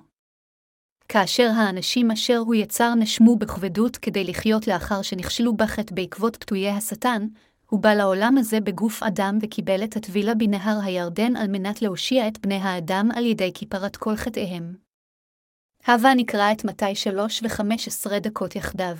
כאשר 1.08 1.50
האנשים 1.56 2.12
אשר 2.12 2.38
הוא 2.38 2.56
יצר 2.56 2.96
נשמו 2.96 3.36
בכבדות 3.36 3.98
כדי 3.98 4.24
לחיות 4.24 4.68
לאחר 4.68 5.02
שנכשלו 5.02 5.54
בחטא 5.58 5.96
בעקבות 5.96 6.36
פתויי 6.36 6.70
השטן, 6.70 7.28
הוא 7.70 7.80
בא 7.80 7.93
לעולם 7.93 8.38
הזה 8.38 8.59
בגוף 8.59 9.03
אדם 9.03 9.38
וקיבל 9.41 9.84
את 9.84 9.95
הטבילה 9.95 10.36
בנהר 10.36 10.80
הירדן 10.84 11.36
על 11.36 11.47
מנת 11.47 11.82
להושיע 11.82 12.28
את 12.28 12.39
בני 12.39 12.55
האדם 12.55 13.09
על 13.15 13.26
ידי 13.26 13.51
כיפרת 13.53 13.97
כל 13.97 14.15
חטאיהם. 14.15 14.76
הווה 15.88 16.13
נקרא 16.15 16.51
את 16.51 16.65
מתי 16.65 16.95
שלוש 16.95 17.43
וחמש 17.43 17.88
עשרה 17.88 18.20
דקות 18.20 18.55
יחדיו. 18.55 18.97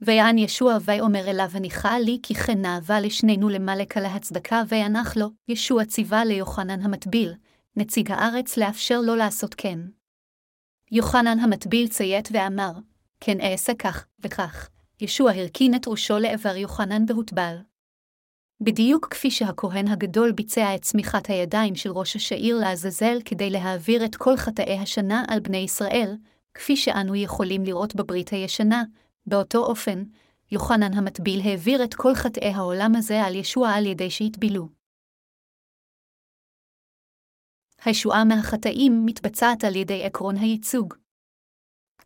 ויען 0.00 0.38
ישוע 0.38 0.76
ויאמר 0.84 1.30
אליו 1.30 1.48
הניחה 1.54 1.98
לי 1.98 2.18
כי 2.22 2.34
כן 2.34 2.60
נאווה 2.62 3.00
לשנינו 3.00 3.48
למלק 3.48 3.96
על 3.96 4.04
ההצדקה 4.04 4.62
וינח 4.68 5.16
לו, 5.16 5.26
ישוע 5.48 5.84
ציווה 5.84 6.24
ליוחנן 6.24 6.80
המטביל, 6.80 7.34
נציג 7.76 8.12
הארץ 8.12 8.56
לאפשר 8.56 9.00
לו 9.00 9.14
לעשות 9.14 9.54
כן. 9.54 9.78
יוחנן 10.90 11.38
המטביל 11.38 11.88
ציית 11.88 12.28
ואמר, 12.32 12.72
כן 13.20 13.40
אעשה 13.40 13.72
כך 13.74 14.06
וכך. 14.20 14.68
ישוע 15.04 15.32
הרכין 15.32 15.74
את 15.74 15.88
ראשו 15.88 16.18
לעבר 16.18 16.56
יוחנן 16.56 17.04
והוטבל. 17.08 17.56
בדיוק 18.60 19.08
כפי 19.10 19.30
שהכהן 19.30 19.88
הגדול 19.88 20.32
ביצע 20.32 20.74
את 20.74 20.82
צמיחת 20.82 21.30
הידיים 21.30 21.74
של 21.74 21.90
ראש 21.90 22.16
השעיר 22.16 22.58
לעזאזל 22.58 23.18
כדי 23.24 23.50
להעביר 23.50 24.04
את 24.04 24.16
כל 24.16 24.36
חטאי 24.36 24.78
השנה 24.78 25.24
על 25.28 25.40
בני 25.40 25.56
ישראל, 25.56 26.16
כפי 26.54 26.76
שאנו 26.76 27.14
יכולים 27.14 27.64
לראות 27.64 27.94
בברית 27.94 28.28
הישנה, 28.28 28.82
באותו 29.26 29.58
אופן, 29.58 30.04
יוחנן 30.52 30.94
המטביל 30.94 31.40
העביר 31.44 31.84
את 31.84 31.94
כל 31.94 32.14
חטאי 32.14 32.50
העולם 32.50 32.96
הזה 32.96 33.22
על 33.22 33.34
ישוע 33.34 33.70
על 33.70 33.86
ידי 33.86 34.10
שהטבילו. 34.10 34.68
הישועה 37.84 38.24
מהחטאים 38.24 39.06
מתבצעת 39.06 39.64
על 39.64 39.76
ידי 39.76 40.04
עקרון 40.04 40.36
הייצוג. 40.36 40.94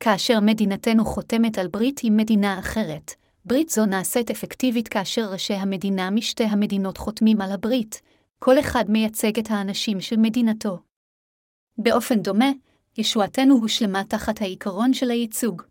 כאשר 0.00 0.40
מדינתנו 0.40 1.04
חותמת 1.04 1.58
על 1.58 1.68
ברית 1.68 2.00
עם 2.04 2.16
מדינה 2.16 2.58
אחרת, 2.58 3.14
ברית 3.44 3.68
זו 3.68 3.86
נעשית 3.86 4.30
אפקטיבית 4.30 4.88
כאשר 4.88 5.32
ראשי 5.32 5.54
המדינה 5.54 6.10
משתי 6.10 6.44
המדינות 6.44 6.98
חותמים 6.98 7.40
על 7.40 7.52
הברית, 7.52 8.02
כל 8.38 8.60
אחד 8.60 8.84
מייצג 8.88 9.38
את 9.38 9.50
האנשים 9.50 10.00
של 10.00 10.16
מדינתו. 10.16 10.78
באופן 11.78 12.22
דומה, 12.22 12.50
ישועתנו 12.98 13.54
הושלמה 13.54 14.04
תחת 14.04 14.42
העיקרון 14.42 14.94
של 14.94 15.10
הייצוג. 15.10 15.62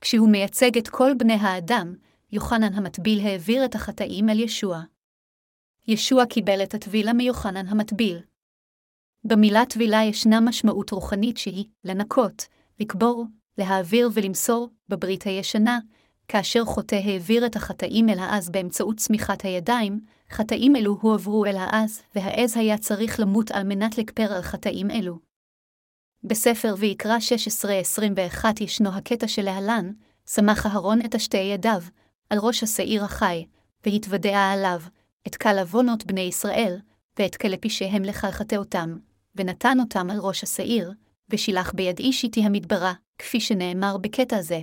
כשהוא 0.00 0.28
מייצג 0.28 0.78
את 0.78 0.88
כל 0.88 1.10
בני 1.18 1.34
האדם, 1.34 1.94
יוחנן 2.32 2.72
המטביל 2.72 3.26
העביר 3.26 3.64
את 3.64 3.74
החטאים 3.74 4.28
אל 4.28 4.40
ישוע. 4.40 4.82
ישוע 5.88 6.26
קיבל 6.26 6.62
את 6.62 6.74
הטבילה 6.74 7.12
מיוחנן 7.12 7.66
המטביל. 7.66 8.18
במילה 9.24 9.66
טבילה 9.66 10.02
ישנה 10.02 10.40
משמעות 10.40 10.90
רוחנית 10.90 11.36
שהיא 11.36 11.64
לנקות, 11.84 12.46
לקבור, 12.80 13.24
להעביר 13.58 14.10
ולמסור, 14.14 14.68
בברית 14.88 15.22
הישנה, 15.22 15.78
כאשר 16.28 16.64
חוטא 16.64 16.96
העביר 17.04 17.46
את 17.46 17.56
החטאים 17.56 18.08
אל 18.08 18.18
העז 18.18 18.50
באמצעות 18.50 18.96
צמיחת 18.96 19.42
הידיים, 19.42 20.00
חטאים 20.30 20.76
אלו 20.76 20.98
הועברו 21.00 21.46
אל 21.46 21.56
העז, 21.56 22.02
והעז 22.14 22.56
היה 22.56 22.78
צריך 22.78 23.20
למות 23.20 23.50
על 23.50 23.64
מנת 23.64 23.98
לכפר 23.98 24.32
על 24.32 24.42
חטאים 24.42 24.90
אלו. 24.90 25.18
בספר 26.24 26.74
ויקרא 26.78 27.16
16-21 28.42 28.44
ישנו 28.60 28.90
הקטע 28.90 29.28
שלהלן, 29.28 29.92
שמח 30.26 30.66
אהרון 30.66 31.00
את 31.04 31.14
השתי 31.14 31.36
ידיו, 31.36 31.82
על 32.30 32.38
ראש 32.38 32.62
השעיר 32.62 33.04
החי, 33.04 33.46
והתוודע 33.86 34.38
עליו, 34.38 34.80
את 35.26 35.36
כל 35.36 35.58
עוונות 35.58 36.06
בני 36.06 36.20
ישראל, 36.20 36.76
ואת 37.18 37.36
כלי 37.36 37.56
פשעיהם 37.56 38.02
לכלכתה 38.02 38.56
אותם, 38.56 38.96
ונתן 39.34 39.80
אותם 39.80 40.10
על 40.10 40.18
ראש 40.18 40.42
השעיר, 40.42 40.92
ושילח 41.30 41.72
ביד 41.74 41.98
איש 41.98 42.24
איתי 42.24 42.40
המדברה, 42.42 42.92
כפי 43.18 43.40
שנאמר 43.40 43.96
בקטע 43.96 44.42
זה. 44.42 44.60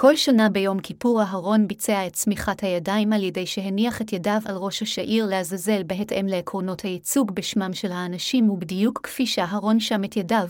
כל 0.00 0.16
שנה 0.16 0.48
ביום 0.48 0.80
כיפור 0.80 1.22
אהרון 1.22 1.68
ביצע 1.68 2.06
את 2.06 2.12
צמיחת 2.12 2.62
הידיים 2.62 3.12
על 3.12 3.22
ידי 3.22 3.46
שהניח 3.46 4.02
את 4.02 4.12
ידיו 4.12 4.40
על 4.44 4.56
ראש 4.56 4.82
השעיר 4.82 5.26
לעזאזל 5.26 5.82
בהתאם 5.82 6.26
לעקרונות 6.26 6.80
הייצוג 6.80 7.34
בשמם 7.34 7.74
של 7.74 7.92
האנשים, 7.92 8.50
ובדיוק 8.50 9.00
כפי 9.02 9.26
שאהרון 9.26 9.80
שם 9.80 10.04
את 10.04 10.16
ידיו, 10.16 10.48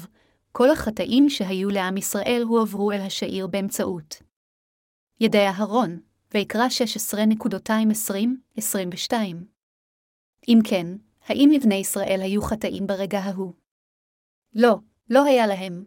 כל 0.53 0.71
החטאים 0.71 1.31
שהיו 1.31 1.71
לעם 1.71 1.97
ישראל 1.97 2.43
הועברו 2.49 2.93
אל 2.93 3.01
השעיר 3.01 3.47
באמצעות 3.47 4.23
ידי 5.21 5.47
אהרון, 5.47 6.01
ויקרא 6.35 6.67
16.20-22. 9.09 9.13
אם 10.49 10.59
כן, 10.65 10.87
האם 11.27 11.51
לבני 11.55 11.75
ישראל 11.75 12.21
היו 12.23 12.43
חטאים 12.43 12.87
ברגע 12.87 13.19
ההוא? 13.19 13.53
לא, 14.55 14.77
לא 15.11 15.25
היה 15.25 15.47
להם. 15.47 15.85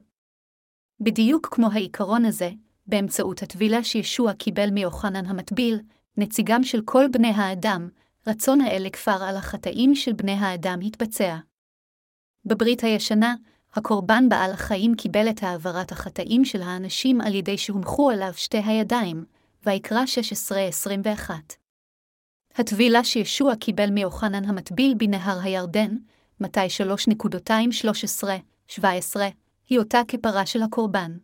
בדיוק 1.00 1.48
כמו 1.52 1.68
העיקרון 1.72 2.26
הזה, 2.26 2.52
באמצעות 2.88 3.44
הטבילה 3.44 3.84
שישוע 3.84 4.34
קיבל 4.34 4.70
מיוחנן 4.70 5.26
המטביל, 5.26 5.80
נציגם 6.18 6.64
של 6.64 6.82
כל 6.86 7.06
בני 7.12 7.28
האדם, 7.28 7.90
רצון 8.28 8.62
האל 8.62 8.84
לכפר 8.86 9.24
על 9.24 9.38
החטאים 9.38 9.96
של 9.96 10.14
בני 10.14 10.32
האדם 10.32 10.80
התבצע. 10.86 11.38
בברית 12.46 12.84
הישנה, 12.84 13.36
הקורבן 13.74 14.30
בעל 14.30 14.52
החיים 14.52 14.96
קיבל 14.96 15.30
את 15.30 15.44
העברת 15.44 15.92
החטאים 15.92 16.46
של 16.46 16.62
האנשים 16.62 17.22
על 17.22 17.36
ידי 17.36 17.58
שהונחו 17.58 18.10
עליו 18.10 18.34
שתי 18.36 18.62
הידיים, 18.66 19.26
ויקרא 19.66 20.04
16-21. 21.28 21.30
הטבילה 22.56 23.04
שישוע 23.04 23.56
קיבל 23.56 23.90
מיוחנן 23.90 24.46
המטביל 24.46 24.94
בנהר 24.98 25.40
הירדן, 25.44 25.96
מתי 26.40 26.70
3.2-13-17, 28.80 29.20
היא 29.70 29.80
אותה 29.80 30.02
כפרה 30.08 30.46
של 30.46 30.62
הקורבן. 30.62 31.18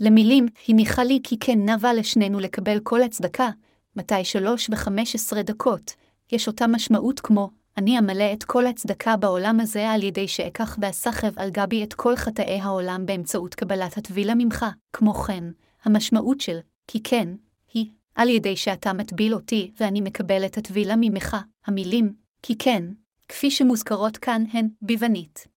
למילים, 0.00 0.46
הניחה 0.68 1.04
לי 1.04 1.20
כי 1.22 1.38
כן 1.38 1.68
נבה 1.70 1.92
לשנינו 1.92 2.40
לקבל 2.40 2.80
כל 2.82 3.02
הצדקה, 3.02 3.50
מתי 3.96 4.24
3 4.24 4.70
ו-15 4.70 5.42
דקות, 5.42 5.94
יש 6.32 6.48
אותה 6.48 6.66
משמעות 6.66 7.20
כמו, 7.20 7.50
אני 7.76 7.98
אמלא 7.98 8.32
את 8.32 8.44
כל 8.44 8.66
הצדקה 8.66 9.16
בעולם 9.16 9.60
הזה 9.60 9.90
על 9.90 10.02
ידי 10.02 10.28
שאקח 10.28 10.78
ואסחב 10.80 11.38
על 11.38 11.50
גבי 11.50 11.84
את 11.84 11.94
כל 11.94 12.16
חטאי 12.16 12.60
העולם 12.60 13.06
באמצעות 13.06 13.54
קבלת 13.54 13.98
הטבילה 13.98 14.34
ממך. 14.34 14.66
כמו 14.92 15.14
כן, 15.14 15.44
המשמעות 15.84 16.40
של 16.40 16.58
כי 16.86 17.02
כן, 17.02 17.28
היא, 17.72 17.86
על 18.14 18.28
ידי 18.28 18.56
שאתה 18.56 18.92
מטביל 18.92 19.34
אותי 19.34 19.72
ואני 19.80 20.00
מקבל 20.00 20.46
את 20.46 20.58
הטבילה 20.58 20.94
ממך, 20.96 21.36
המילים, 21.66 22.14
כי 22.42 22.58
כן, 22.58 22.84
כפי 23.28 23.50
שמוזכרות 23.50 24.16
כאן 24.16 24.44
הן 24.52 24.68
ביוונית. 24.82 25.51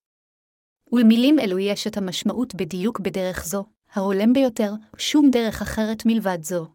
ולמילים 0.92 1.38
אלו 1.38 1.58
יש 1.58 1.86
את 1.86 1.96
המשמעות 1.96 2.54
בדיוק 2.54 3.00
בדרך 3.00 3.44
זו, 3.44 3.64
ההולם 3.92 4.32
ביותר, 4.32 4.72
שום 4.98 5.30
דרך 5.30 5.62
אחרת 5.62 6.06
מלבד 6.06 6.38
זו. 6.42 6.66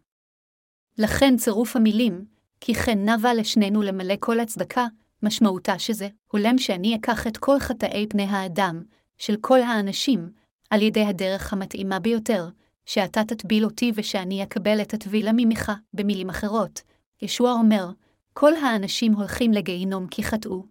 לכן 0.98 1.36
צירוף 1.36 1.76
המילים, 1.76 2.24
כי 2.60 2.74
כן 2.74 3.08
נבה 3.08 3.34
לשנינו 3.34 3.82
למלא 3.82 4.14
כל 4.20 4.40
הצדקה, 4.40 4.86
משמעותה 5.22 5.78
שזה, 5.78 6.08
הולם 6.32 6.58
שאני 6.58 6.96
אקח 6.96 7.26
את 7.26 7.36
כל 7.36 7.58
חטאי 7.58 8.06
פני 8.10 8.22
האדם, 8.22 8.82
של 9.18 9.36
כל 9.40 9.60
האנשים, 9.60 10.30
על 10.70 10.82
ידי 10.82 11.04
הדרך 11.04 11.52
המתאימה 11.52 11.98
ביותר, 11.98 12.48
שאתה 12.86 13.24
תטביל 13.24 13.64
אותי 13.64 13.92
ושאני 13.94 14.42
אקבל 14.42 14.82
את 14.82 14.94
הטבילה 14.94 15.30
ממך, 15.36 15.72
במילים 15.94 16.30
אחרות. 16.30 16.82
ישוע 17.22 17.52
אומר, 17.52 17.90
כל 18.32 18.54
האנשים 18.54 19.12
הולכים 19.12 19.52
לגיהינום 19.52 20.06
כי 20.06 20.22
חטאו. 20.22 20.64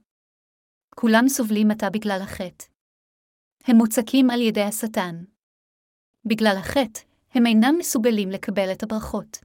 כולם 0.95 1.29
סובלים 1.29 1.71
עתה 1.71 1.89
בגלל 1.89 2.19
החטא. 2.23 2.70
הם 3.63 3.75
מוצקים 3.75 4.29
על 4.29 4.41
ידי 4.41 4.61
השטן. 4.61 5.23
בגלל 6.25 6.55
החטא, 6.59 6.99
הם 7.33 7.45
אינם 7.45 7.75
מסוגלים 7.79 8.29
לקבל 8.29 8.71
את 8.71 8.83
הברכות. 8.83 9.37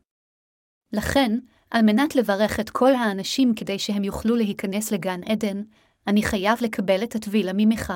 לכן, 0.93 1.39
על 1.71 1.83
מנת 1.83 2.17
לברך 2.17 2.61
את 2.61 2.71
כל 2.71 2.95
האנשים 2.95 3.55
כדי 3.57 3.79
שהם 3.79 4.05
יוכלו 4.05 4.37
להיכנס 4.37 4.93
לגן 4.93 5.21
עדן, 5.23 5.63
אני 6.07 6.23
חייב 6.23 6.59
לקבל 6.63 7.05
את 7.05 7.15
הטבילה 7.15 7.53
ממך. 7.55 7.93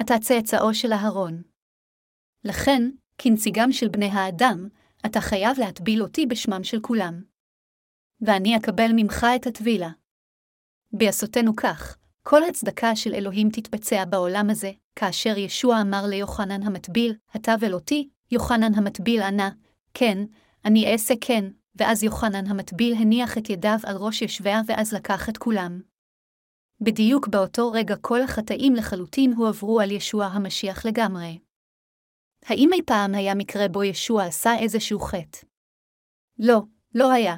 אתה 0.00 0.14
צאצאו 0.22 0.74
של 0.74 0.92
אהרון. 0.92 1.42
לכן, 2.44 2.82
כנציגם 3.18 3.72
של 3.72 3.88
בני 3.88 4.08
האדם, 4.12 4.68
אתה 5.06 5.20
חייב 5.20 5.58
להטביל 5.58 6.02
אותי 6.02 6.26
בשמם 6.26 6.64
של 6.64 6.80
כולם. 6.80 7.22
ואני 8.20 8.56
אקבל 8.56 8.90
ממך 8.96 9.26
את 9.36 9.46
הטבילה. 9.46 9.90
בעשותנו 10.92 11.56
כך, 11.56 11.96
כל 12.30 12.44
הצדקה 12.44 12.96
של 12.96 13.14
אלוהים 13.14 13.50
תתבצע 13.50 14.04
בעולם 14.04 14.50
הזה, 14.50 14.72
כאשר 14.96 15.38
ישוע 15.38 15.80
אמר 15.80 16.06
ליוחנן 16.06 16.62
המטביל, 16.62 17.14
הטבל 17.34 17.74
אותי, 17.74 18.08
יוחנן 18.30 18.74
המטביל 18.74 19.22
ענה, 19.22 19.50
כן, 19.94 20.18
אני 20.64 20.92
אעשה 20.92 21.14
כן, 21.20 21.44
ואז 21.76 22.02
יוחנן 22.02 22.46
המטביל 22.46 22.94
הניח 22.94 23.38
את 23.38 23.50
ידיו 23.50 23.78
על 23.84 23.96
ראש 23.96 24.22
יושביה 24.22 24.60
ואז 24.66 24.94
לקח 24.94 25.28
את 25.28 25.38
כולם. 25.38 25.80
בדיוק 26.80 27.28
באותו 27.28 27.72
רגע 27.72 27.96
כל 27.96 28.22
החטאים 28.22 28.74
לחלוטין 28.74 29.32
הועברו 29.32 29.80
על 29.80 29.90
ישוע 29.90 30.24
המשיח 30.24 30.86
לגמרי. 30.86 31.38
האם 32.44 32.70
אי 32.72 32.82
פעם 32.86 33.14
היה 33.14 33.34
מקרה 33.34 33.68
בו 33.68 33.84
ישוע 33.84 34.24
עשה 34.24 34.58
איזשהו 34.58 35.00
חטא? 35.00 35.38
לא, 36.38 36.62
לא 36.94 37.12
היה. 37.12 37.36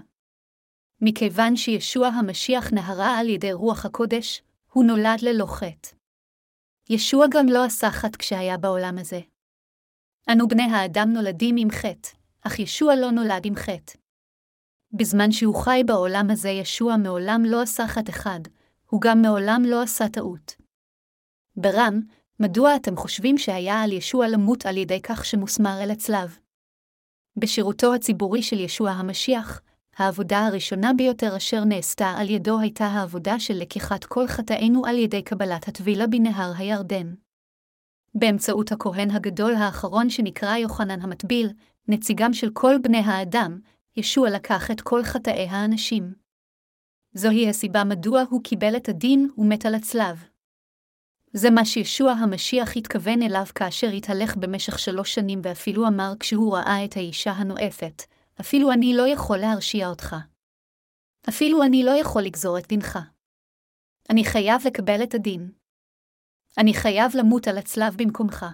מכיוון 1.00 1.56
שישוע 1.56 2.06
המשיח 2.06 2.72
נהרה 2.72 3.18
על 3.18 3.28
ידי 3.28 3.52
רוח 3.52 3.86
הקודש, 3.86 4.42
הוא 4.72 4.84
נולד 4.84 5.22
ללא 5.22 5.46
חטא. 5.46 5.88
ישוע 6.90 7.26
גם 7.30 7.46
לא 7.46 7.64
עשה 7.64 7.90
חטא 7.90 8.18
כשהיה 8.18 8.56
בעולם 8.56 8.98
הזה. 8.98 9.20
אנו 10.32 10.48
בני 10.48 10.62
האדם 10.62 11.12
נולדים 11.12 11.54
עם 11.58 11.70
חטא, 11.70 12.08
אך 12.42 12.58
ישוע 12.58 12.96
לא 12.96 13.10
נולד 13.10 13.46
עם 13.46 13.54
חטא. 13.56 13.98
בזמן 14.92 15.32
שהוא 15.32 15.54
חי 15.64 15.82
בעולם 15.86 16.26
הזה, 16.30 16.48
ישוע 16.48 16.96
מעולם 16.96 17.42
לא 17.44 17.62
עשה 17.62 17.86
חטא 17.86 18.10
אחד, 18.10 18.40
הוא 18.90 19.00
גם 19.00 19.22
מעולם 19.22 19.62
לא 19.66 19.82
עשה 19.82 20.08
טעות. 20.08 20.54
ברם, 21.56 22.00
מדוע 22.40 22.76
אתם 22.76 22.96
חושבים 22.96 23.38
שהיה 23.38 23.82
על 23.82 23.92
ישוע 23.92 24.28
למות 24.28 24.66
על 24.66 24.76
ידי 24.76 25.02
כך 25.02 25.24
שמוסמר 25.24 25.82
אל 25.82 25.90
הצלב? 25.90 26.38
בשירותו 27.36 27.94
הציבורי 27.94 28.42
של 28.42 28.60
ישוע 28.60 28.90
המשיח, 28.90 29.60
העבודה 29.96 30.46
הראשונה 30.46 30.92
ביותר 30.96 31.36
אשר 31.36 31.64
נעשתה 31.64 32.14
על 32.16 32.30
ידו 32.30 32.60
הייתה 32.60 32.86
העבודה 32.86 33.40
של 33.40 33.54
לקיחת 33.54 34.04
כל 34.04 34.26
חטאינו 34.26 34.86
על 34.86 34.98
ידי 34.98 35.22
קבלת 35.22 35.68
הטבילה 35.68 36.06
בנהר 36.06 36.52
הירדן. 36.56 37.14
באמצעות 38.14 38.72
הכהן 38.72 39.10
הגדול 39.10 39.54
האחרון 39.54 40.10
שנקרא 40.10 40.56
יוחנן 40.56 41.00
המטביל, 41.00 41.50
נציגם 41.88 42.32
של 42.32 42.50
כל 42.52 42.74
בני 42.82 42.98
האדם, 42.98 43.60
ישוע 43.96 44.30
לקח 44.30 44.70
את 44.70 44.80
כל 44.80 45.02
חטאי 45.02 45.48
האנשים. 45.48 46.14
זוהי 47.14 47.48
הסיבה 47.48 47.84
מדוע 47.84 48.22
הוא 48.30 48.42
קיבל 48.44 48.76
את 48.76 48.88
הדין 48.88 49.28
ומת 49.38 49.66
על 49.66 49.74
הצלב. 49.74 50.24
זה 51.32 51.50
מה 51.50 51.64
שישוע 51.64 52.12
המשיח 52.12 52.76
התכוון 52.76 53.22
אליו 53.22 53.44
כאשר 53.54 53.88
התהלך 53.88 54.36
במשך 54.36 54.78
שלוש 54.78 55.14
שנים 55.14 55.40
ואפילו 55.44 55.86
אמר 55.86 56.12
כשהוא 56.20 56.56
ראה 56.56 56.84
את 56.84 56.96
האישה 56.96 57.30
הנואפת, 57.30 58.02
אפילו 58.40 58.72
אני 58.72 58.94
לא 58.96 59.08
יכול 59.08 59.38
להרשיע 59.38 59.88
אותך. 59.88 60.16
אפילו 61.28 61.62
אני 61.62 61.82
לא 61.84 61.90
יכול 61.90 62.22
לגזור 62.22 62.58
את 62.58 62.66
דינך. 62.68 62.98
אני 64.10 64.24
חייב 64.24 64.66
לקבל 64.66 65.02
את 65.02 65.14
הדין. 65.14 65.50
אני 66.58 66.74
חייב 66.74 67.12
למות 67.14 67.48
על 67.48 67.58
הצלב 67.58 67.96
במקומך. 67.96 68.46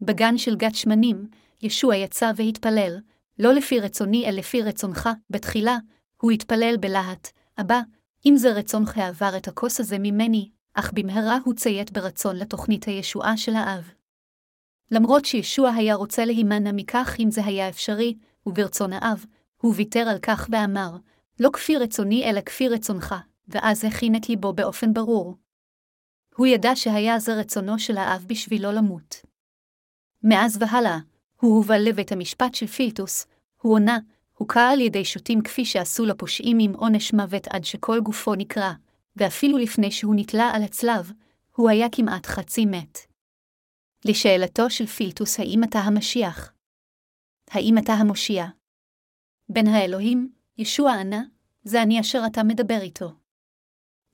בגן 0.00 0.38
של 0.38 0.56
גת 0.56 0.74
שמנים, 0.74 1.28
ישוע 1.62 1.96
יצא 1.96 2.30
והתפלל, 2.36 3.00
לא 3.38 3.52
לפי 3.52 3.80
רצוני 3.80 4.28
אלא 4.28 4.38
לפי 4.38 4.62
רצונך, 4.62 5.08
בתחילה, 5.30 5.76
הוא 6.20 6.30
התפלל 6.30 6.76
בלהט, 6.80 7.28
אבא, 7.60 7.80
אם 8.26 8.36
זה 8.36 8.52
רצונך 8.52 8.98
עבר 8.98 9.36
את 9.36 9.48
הכוס 9.48 9.80
הזה 9.80 9.96
ממני, 9.98 10.50
אך 10.74 10.92
במהרה 10.94 11.38
הוא 11.44 11.54
ציית 11.54 11.90
ברצון 11.90 12.36
לתוכנית 12.36 12.84
הישועה 12.84 13.36
של 13.36 13.54
האב. 13.54 13.90
למרות 14.90 15.24
שישוע 15.24 15.70
היה 15.70 15.94
רוצה 15.94 16.24
להימנע 16.24 16.72
מכך 16.72 17.16
אם 17.20 17.30
זה 17.30 17.44
היה 17.44 17.68
אפשרי, 17.68 18.14
וברצון 18.46 18.92
האב, 18.92 19.24
הוא 19.60 19.74
ויתר 19.76 20.08
על 20.08 20.18
כך 20.22 20.48
ואמר, 20.50 20.90
לא 21.40 21.50
כפי 21.52 21.76
רצוני 21.76 22.30
אלא 22.30 22.40
כפי 22.40 22.68
רצונך, 22.68 23.14
ואז 23.48 23.84
הכין 23.84 24.16
את 24.16 24.28
ליבו 24.28 24.52
באופן 24.52 24.94
ברור. 24.94 25.36
הוא 26.36 26.46
ידע 26.46 26.76
שהיה 26.76 27.18
זה 27.18 27.34
רצונו 27.34 27.78
של 27.78 27.96
האב 27.96 28.24
בשבילו 28.26 28.72
למות. 28.72 29.22
מאז 30.22 30.58
והלאה, 30.60 30.98
הוא 31.40 31.56
הובא 31.56 31.76
לבית 31.76 32.12
המשפט 32.12 32.54
של 32.54 32.66
פילטוס, 32.66 33.26
הוא 33.60 33.74
עונה, 33.74 33.98
הוכה 34.34 34.70
על 34.70 34.80
ידי 34.80 35.04
שוטים 35.04 35.42
כפי 35.42 35.64
שעשו 35.64 36.04
לפושעים 36.04 36.58
עם 36.60 36.72
עונש 36.74 37.12
מוות 37.12 37.48
עד 37.48 37.64
שכל 37.64 38.00
גופו 38.00 38.34
נקרע, 38.34 38.72
ואפילו 39.16 39.58
לפני 39.58 39.90
שהוא 39.90 40.14
נתלה 40.14 40.50
על 40.54 40.62
הצלב, 40.62 41.12
הוא 41.56 41.70
היה 41.70 41.86
כמעט 41.92 42.26
חצי 42.26 42.66
מת. 42.66 42.98
לשאלתו 44.04 44.70
של 44.70 44.86
פילטוס 44.86 45.40
האם 45.40 45.64
אתה 45.64 45.78
המשיח? 45.78 46.53
האם 47.54 47.78
אתה 47.78 47.92
המושיע? 47.92 48.46
בן 49.48 49.66
האלוהים, 49.66 50.32
ישוע 50.58 50.92
ענה, 50.92 51.22
זה 51.64 51.82
אני 51.82 52.00
אשר 52.00 52.22
אתה 52.26 52.42
מדבר 52.42 52.78
איתו. 52.80 53.12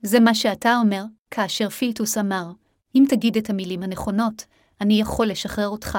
זה 0.03 0.21
מה 0.21 0.35
שאתה 0.35 0.77
אומר, 0.77 1.05
כאשר 1.31 1.69
פילטוס 1.69 2.19
אמר, 2.19 2.53
אם 2.95 3.05
תגיד 3.09 3.37
את 3.37 3.51
המילים 3.51 3.83
הנכונות, 3.83 4.45
אני 4.81 5.01
יכול 5.01 5.27
לשחרר 5.27 5.69
אותך, 5.69 5.99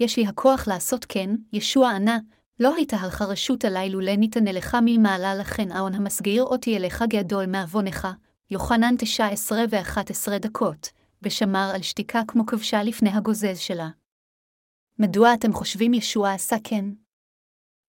יש 0.00 0.16
לי 0.16 0.26
הכוח 0.26 0.68
לעשות 0.68 1.04
כן, 1.08 1.30
ישוע 1.52 1.90
ענה, 1.90 2.18
לא 2.60 2.74
הייתה 2.76 2.96
לך 3.06 3.22
רשות 3.22 3.64
עלי 3.64 3.90
לולא 3.90 4.16
ניתנה 4.16 4.52
לך 4.52 4.76
ממעלה 4.84 5.34
לכן 5.34 5.72
ההון 5.72 5.94
המסגיר 5.94 6.44
אותי 6.44 6.76
אליך 6.76 7.04
גדול 7.08 7.46
מעוונך, 7.46 8.08
יוחנן 8.50 8.94
תשע 8.98 9.26
עשרה 9.26 9.64
ואחת 9.70 10.10
עשרה 10.10 10.38
דקות, 10.38 10.88
ושמר 11.22 11.70
על 11.74 11.82
שתיקה 11.82 12.22
כמו 12.28 12.46
כבשה 12.46 12.82
לפני 12.82 13.10
הגוזז 13.10 13.58
שלה. 13.58 13.88
מדוע 15.02 15.34
אתם 15.34 15.52
חושבים 15.52 15.94
ישוע 15.94 16.32
עשה 16.32 16.56
כן? 16.64 16.84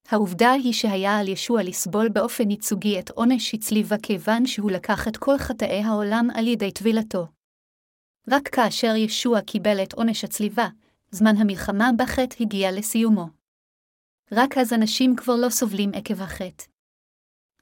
העובדה 0.07 0.51
היא 0.51 0.73
שהיה 0.73 1.19
על 1.19 1.27
ישוע 1.27 1.63
לסבול 1.63 2.09
באופן 2.09 2.51
ייצוגי 2.51 2.99
את 2.99 3.09
עונש 3.09 3.53
הצליבה 3.53 3.95
כיוון 4.03 4.45
שהוא 4.45 4.71
לקח 4.71 5.07
את 5.07 5.17
כל 5.17 5.37
חטאי 5.37 5.83
העולם 5.83 6.27
על 6.35 6.47
ידי 6.47 6.71
טבילתו. 6.71 7.27
רק 8.31 8.47
כאשר 8.47 8.95
ישוע 8.95 9.41
קיבל 9.41 9.83
את 9.83 9.93
עונש 9.93 10.23
הצליבה, 10.23 10.67
זמן 11.11 11.37
המלחמה 11.37 11.89
בחטא 11.97 12.35
הגיע 12.39 12.71
לסיומו. 12.71 13.27
רק 14.31 14.57
אז 14.57 14.73
אנשים 14.73 15.15
כבר 15.15 15.35
לא 15.35 15.49
סובלים 15.49 15.91
עקב 15.93 16.21
החטא. 16.21 16.65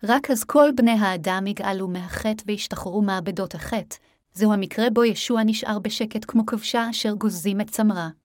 רק 0.03 0.31
אז 0.31 0.43
כל 0.43 0.69
בני 0.75 0.91
האדם 0.91 1.47
יגאלו 1.47 1.87
מהחטא 1.87 2.43
והשתחררו 2.47 3.01
מעבדות 3.01 3.55
החטא, 3.55 3.95
זהו 4.33 4.53
המקרה 4.53 4.89
בו 4.89 5.03
ישוע 5.03 5.43
נשאר 5.43 5.79
בשקט 5.79 6.25
כמו 6.27 6.45
כבשה 6.45 6.89
אשר 6.89 7.13
גוזזים 7.13 7.61
את 7.61 7.69
צמרה. 7.69 8.20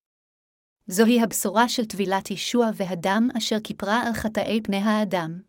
זוהי 0.89 1.23
הבשורה 1.23 1.69
של 1.69 1.85
טבילת 1.85 2.31
ישוע 2.31 2.71
והדם 2.75 3.29
אשר 3.39 3.57
כיפרה 3.65 4.03
על 4.07 4.13
חטאי 4.13 4.61
פני 4.63 4.77
האדם. 4.77 5.41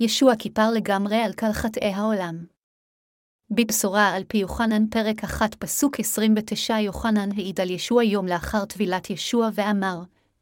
ישוע 0.00 0.36
כיפר 0.38 0.70
לגמרי 0.70 1.16
על 1.16 1.32
כל 1.32 1.52
חטאי 1.52 1.92
העולם. 1.92 2.46
בבשורה 3.50 4.08
על 4.16 4.24
פי 4.28 4.38
יוחנן 4.38 4.86
פרק 4.90 5.24
1 5.24 5.54
פסוק 5.54 6.00
29 6.00 6.78
יוחנן 6.78 7.32
העיד 7.32 7.60
על 7.60 7.70
ישוע 7.70 8.04
יום 8.04 8.26
לאחר 8.26 8.64
טבילת 8.64 9.10
ישוע 9.10 9.48
ואמר, 9.54 9.98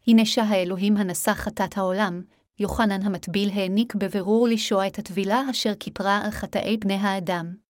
הנה 0.06 0.24
שהאלוהים 0.24 0.96
הנשא 0.96 1.34
חטאת 1.34 1.76
העולם, 1.78 2.22
יוחנן 2.58 3.02
המטביל 3.02 3.50
העניק 3.50 3.94
בבירור 3.94 4.48
לישוע 4.48 4.86
את 4.86 4.98
הטבילה 4.98 5.42
אשר 5.50 5.74
כיפרה 5.80 6.20
על 6.24 6.30
חטאי 6.30 6.76
בני 6.76 6.94
האדם. 6.94 7.67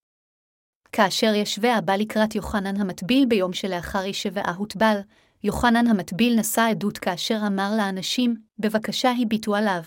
כאשר 0.91 1.33
ישווה 1.35 1.77
הבא 1.77 1.95
לקראת 1.95 2.35
יוחנן 2.35 2.81
המטביל 2.81 3.25
ביום 3.25 3.53
שלאחר 3.53 4.05
ישבעה 4.05 4.53
הוטבל, 4.55 4.99
יוחנן 5.43 5.87
המטביל 5.87 6.39
נשא 6.39 6.61
עדות 6.61 6.97
כאשר 6.97 7.39
אמר 7.47 7.71
לאנשים, 7.77 8.35
בבקשה 8.59 9.11
הביטו 9.21 9.55
עליו. 9.55 9.81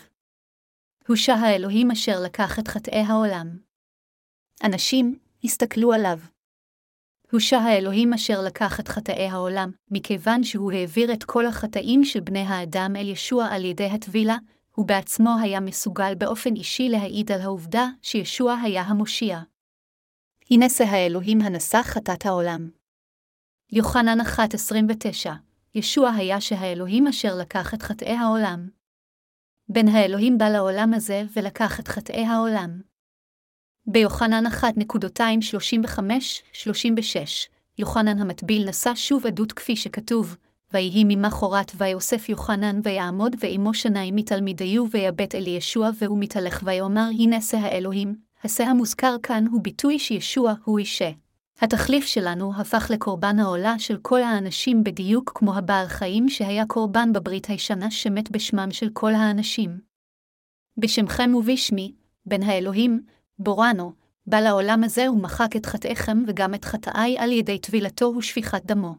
הוא 1.09 1.17
שה 1.17 1.35
האלוהים 1.35 1.91
אשר 1.91 2.21
לקח 2.25 2.59
את 2.59 2.69
חטאי 2.69 3.01
העולם. 3.01 3.59
אנשים, 4.65 5.19
הסתכלו 5.45 5.93
עליו. 5.93 6.19
הוא 7.31 7.41
שה 7.41 7.59
האלוהים 7.59 8.13
אשר 8.13 8.43
לקח 8.43 8.81
את 8.81 8.89
חטאי 8.89 9.29
העולם, 9.29 9.71
מכיוון 9.91 10.45
שהוא 10.45 10.73
העביר 10.73 11.13
את 11.13 11.25
כל 11.25 11.47
החטאים 11.47 12.05
של 12.05 12.21
בני 12.21 12.41
האדם 12.41 12.97
אל 12.97 13.09
ישוע 13.09 13.47
על 13.47 13.65
ידי 13.65 13.87
הטבילה, 13.87 14.37
הוא 14.75 14.87
בעצמו 14.87 15.31
היה 15.43 15.61
מסוגל 15.61 16.15
באופן 16.15 16.57
אישי 16.57 16.89
להעיד 16.89 17.33
על 17.33 17.41
העובדה 17.41 17.89
שישוע 18.03 18.55
היה 18.55 18.83
המושיע. 18.83 19.41
הנה 20.53 20.69
זה 20.69 20.85
האלוהים 20.85 21.41
הנשא 21.41 21.83
חטאת 21.83 22.27
העולם. 22.27 22.71
יוחנן 23.73 24.21
1.29 24.21 24.27
ישוע 25.75 26.11
היה 26.11 26.41
שהאלוהים 26.41 27.07
אשר 27.07 27.35
לקח 27.35 27.75
את 27.75 27.83
חטאי 27.83 28.13
העולם. 28.13 28.69
בן 29.69 29.89
האלוהים 29.89 30.39
בא 30.39 30.49
לעולם 30.49 30.95
הזה 30.95 31.23
ולקח 31.37 31.81
את 31.81 31.89
חטאי 31.89 32.25
העולם. 32.25 32.81
ביוחנן 33.87 34.47
1.235-36, 34.47 34.51
יוחנן 37.79 38.19
המטביל 38.19 38.69
נשא 38.69 38.95
שוב 38.95 39.27
עדות 39.27 39.53
כפי 39.53 39.77
שכתוב, 39.77 40.37
ויהי 40.73 41.05
ממחרת 41.05 41.73
ויוסף 41.77 42.29
יוחנן 42.29 42.81
ויעמוד 42.83 43.37
ועמו 43.41 43.75
שניים 43.75 44.17
מתלמידיו 44.17 44.85
ויבט 44.91 45.35
אל 45.35 45.47
ישוע 45.47 45.91
והוא 45.99 46.19
מתהלך 46.21 46.63
ויאמר 46.65 47.09
הנה 47.19 47.41
שא 47.41 47.57
האלוהים, 47.57 48.32
השא 48.45 48.63
המוזכר 48.63 49.17
כאן 49.23 49.45
הוא 49.51 49.63
ביטוי 49.63 49.99
שישוע 49.99 50.55
הוא 50.65 50.79
אישה. 50.79 51.11
התחליף 51.61 52.07
שלנו 52.07 52.53
הפך 52.61 52.91
לקורבן 52.91 53.39
העולה 53.39 53.79
של 53.79 53.97
כל 54.03 54.23
האנשים 54.23 54.85
בדיוק 54.85 55.33
כמו 55.35 55.57
הבעל 55.57 55.87
חיים 55.89 56.29
שהיה 56.29 56.67
קורבן 56.67 57.13
בברית 57.13 57.47
הישנה 57.47 57.91
שמת 57.91 58.31
בשמם 58.31 58.69
של 58.71 58.89
כל 58.93 59.15
האנשים. 59.15 59.81
בשמכם 60.77 61.35
ובשמי, 61.35 61.93
בן 62.27 62.43
האלוהים, 62.43 63.03
בורנו, 63.39 63.93
בא 64.27 64.41
לעולם 64.41 64.85
הזה 64.85 65.11
ומחק 65.11 65.57
את 65.57 65.67
חטאיכם 65.67 66.25
וגם 66.27 66.55
את 66.55 66.65
חטאי 66.65 67.17
על 67.19 67.33
ידי 67.33 67.59
טבילתו 67.59 68.15
ושפיכת 68.19 68.65
דמו. 68.65 68.95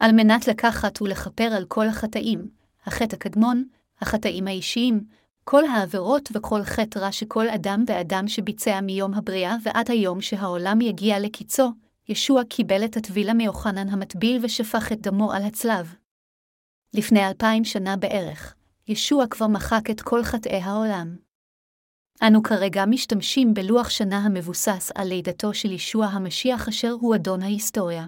על 0.00 0.12
מנת 0.12 0.48
לקחת 0.48 1.02
ולכפר 1.02 1.48
על 1.56 1.64
כל 1.68 1.86
החטאים, 1.88 2.48
החטא 2.86 3.16
הקדמון, 3.16 3.64
החטאים 4.00 4.46
האישיים, 4.46 5.04
כל 5.44 5.64
העבירות 5.64 6.28
וכל 6.34 6.62
חטא 6.62 6.98
רע 6.98 7.12
שכל 7.12 7.48
אדם 7.48 7.84
ואדם 7.86 8.28
שביצע 8.28 8.80
מיום 8.80 9.14
הבריאה 9.14 9.56
ועד 9.62 9.90
היום 9.90 10.20
שהעולם 10.20 10.80
יגיע 10.80 11.20
לקיצו, 11.20 11.72
ישוע 12.08 12.44
קיבל 12.44 12.84
את 12.84 12.96
הטבילה 12.96 13.34
מיוחנן 13.34 13.88
המטביל 13.88 14.40
ושפך 14.42 14.92
את 14.92 15.00
דמו 15.00 15.32
על 15.32 15.42
הצלב. 15.42 15.94
לפני 16.94 17.28
אלפיים 17.28 17.64
שנה 17.64 17.96
בערך, 17.96 18.54
ישוע 18.88 19.26
כבר 19.26 19.46
מחק 19.46 19.90
את 19.90 20.00
כל 20.00 20.22
חטאי 20.22 20.60
העולם. 20.60 21.16
אנו 22.22 22.42
כרגע 22.42 22.86
משתמשים 22.86 23.54
בלוח 23.54 23.90
שנה 23.90 24.18
המבוסס 24.18 24.90
על 24.94 25.08
לידתו 25.08 25.54
של 25.54 25.72
ישוע 25.72 26.06
המשיח 26.06 26.68
אשר 26.68 26.90
הוא 27.00 27.14
אדון 27.14 27.42
ההיסטוריה. 27.42 28.06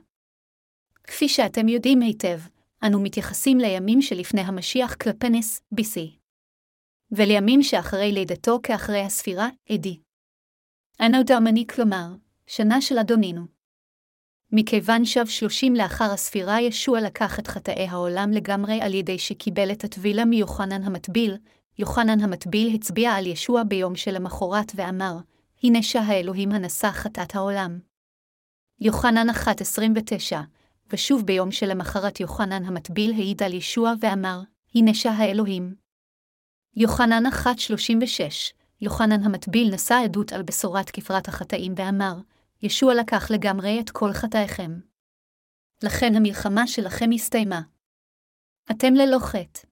כפי 1.05 1.28
שאתם 1.28 1.68
יודעים 1.68 2.01
היטב, 2.01 2.39
אנו 2.82 3.01
מתייחסים 3.01 3.59
לימים 3.59 4.03
שלפני 4.03 4.41
המשיח 4.41 4.95
כלפי 4.95 5.30
נס, 5.30 5.61
BC. 5.74 6.25
ולימים 7.12 7.62
שאחרי 7.62 8.12
לידתו 8.12 8.59
כאחרי 8.62 9.00
הספירה, 9.00 9.48
AD. 9.72 9.88
אנו 11.00 11.22
דרמני 11.22 11.66
כלומר, 11.66 12.07
שנה 12.46 12.80
של 12.80 12.99
אדונינו. 12.99 13.57
מכיוון 14.53 15.04
שב 15.04 15.26
שלושים 15.26 15.74
לאחר 15.74 16.04
הספירה, 16.12 16.61
ישוע 16.61 17.00
לקח 17.00 17.38
את 17.38 17.46
חטאי 17.46 17.87
העולם 17.88 18.30
לגמרי 18.30 18.80
על 18.80 18.95
ידי 18.95 19.18
שקיבל 19.18 19.72
את 19.72 19.84
הטבילה 19.84 20.24
מיוחנן 20.24 20.83
המטביל, 20.83 21.37
יוחנן 21.78 22.20
המטביל 22.20 22.74
הצביע 22.74 23.12
על 23.12 23.26
ישוע 23.26 23.62
ביום 23.62 23.96
שלמחרת 23.96 24.72
ואמר, 24.74 25.16
הנה 25.62 25.83
שהאלוהים 25.83 26.53
הנשא 26.53 26.91
חטאת 26.91 27.34
העולם. 27.34 27.78
יוחנן 28.80 29.30
1.29 29.30 30.37
ושוב 30.91 31.26
ביום 31.26 31.50
שלמחרת 31.50 32.20
יוחנן 32.20 32.64
המטביל 32.64 33.12
העיד 33.12 33.42
על 33.42 33.54
ישוע 33.54 33.92
ואמר, 34.00 34.41
הנה 34.74 34.95
שהאלוהים. 34.95 35.86
יוחנן 36.78 37.26
1.36 37.26 37.30
יוחנן 38.80 39.22
המטביל 39.22 39.74
נשא 39.74 39.94
עדות 40.04 40.32
על 40.32 40.42
בשורת 40.42 40.90
כפרת 40.90 41.28
החטאים 41.28 41.72
ואמר, 41.76 42.14
ישוע 42.62 42.94
לקח 42.94 43.30
לגמרי 43.30 43.80
את 43.80 43.90
כל 43.90 44.12
חטאיכם. 44.12 44.80
לכן 45.82 46.14
המלחמה 46.16 46.66
שלכם 46.66 47.11
הסתיימה. 47.14 47.61
אתם 48.70 48.94
ללא 48.94 49.18
חטא. 49.18 49.66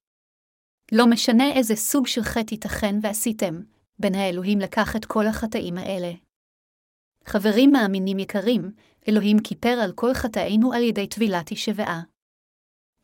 לא 0.91 1.07
משנה 1.07 1.51
איזה 1.51 1.75
סוג 1.75 2.07
של 2.07 2.23
חטא 2.23 2.53
ייתכן 2.53 2.95
ועשיתם, 3.01 3.61
בין 3.99 4.15
האלוהים 4.15 4.59
לקח 4.59 4.95
את 4.95 5.05
כל 5.05 5.27
החטאים 5.27 5.77
האלה. 5.77 6.11
חברים 7.25 7.71
מאמינים 7.71 8.19
יקרים, 8.19 8.71
אלוהים 9.07 9.37
כיפר 9.39 9.77
על 9.83 9.91
כל 9.91 10.13
חטאינו 10.13 10.73
על 10.73 10.83
ידי 10.83 11.07
טבילת 11.07 11.49
הישבעה. 11.49 12.01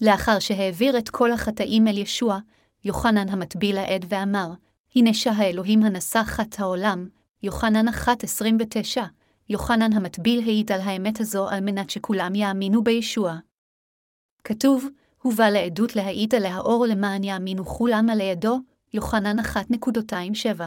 לאחר 0.01 0.39
שהעביר 0.39 0.97
את 0.97 1.09
כל 1.09 1.31
החטאים 1.31 1.87
אל 1.87 1.97
ישוע, 1.97 2.39
יוחנן 2.83 3.29
המטביל 3.29 3.77
העד 3.77 4.05
ואמר, 4.09 4.49
הנה 4.95 5.13
שהאלוהים 5.13 5.83
הנשא 5.83 6.23
חט 6.23 6.59
העולם, 6.59 7.07
יוחנן 7.43 7.87
1.29, 7.87 9.01
יוחנן 9.49 9.93
המטביל 9.93 10.39
העיד 10.39 10.71
על 10.71 10.81
האמת 10.81 11.19
הזו 11.19 11.49
על 11.49 11.61
מנת 11.61 11.89
שכולם 11.89 12.35
יאמינו 12.35 12.83
בישוע. 12.83 13.37
כתוב, 14.43 14.87
הוא 15.21 15.33
בא 15.33 15.49
לעדות 15.49 15.95
להעיד 15.95 16.35
עליה 16.35 16.59
אור 16.59 16.85
למען 16.85 17.23
יאמינו 17.23 17.65
כולם 17.65 18.09
על 18.09 18.21
ידו, 18.21 18.59
יוחנן 18.93 19.39
1.27. 19.39 20.61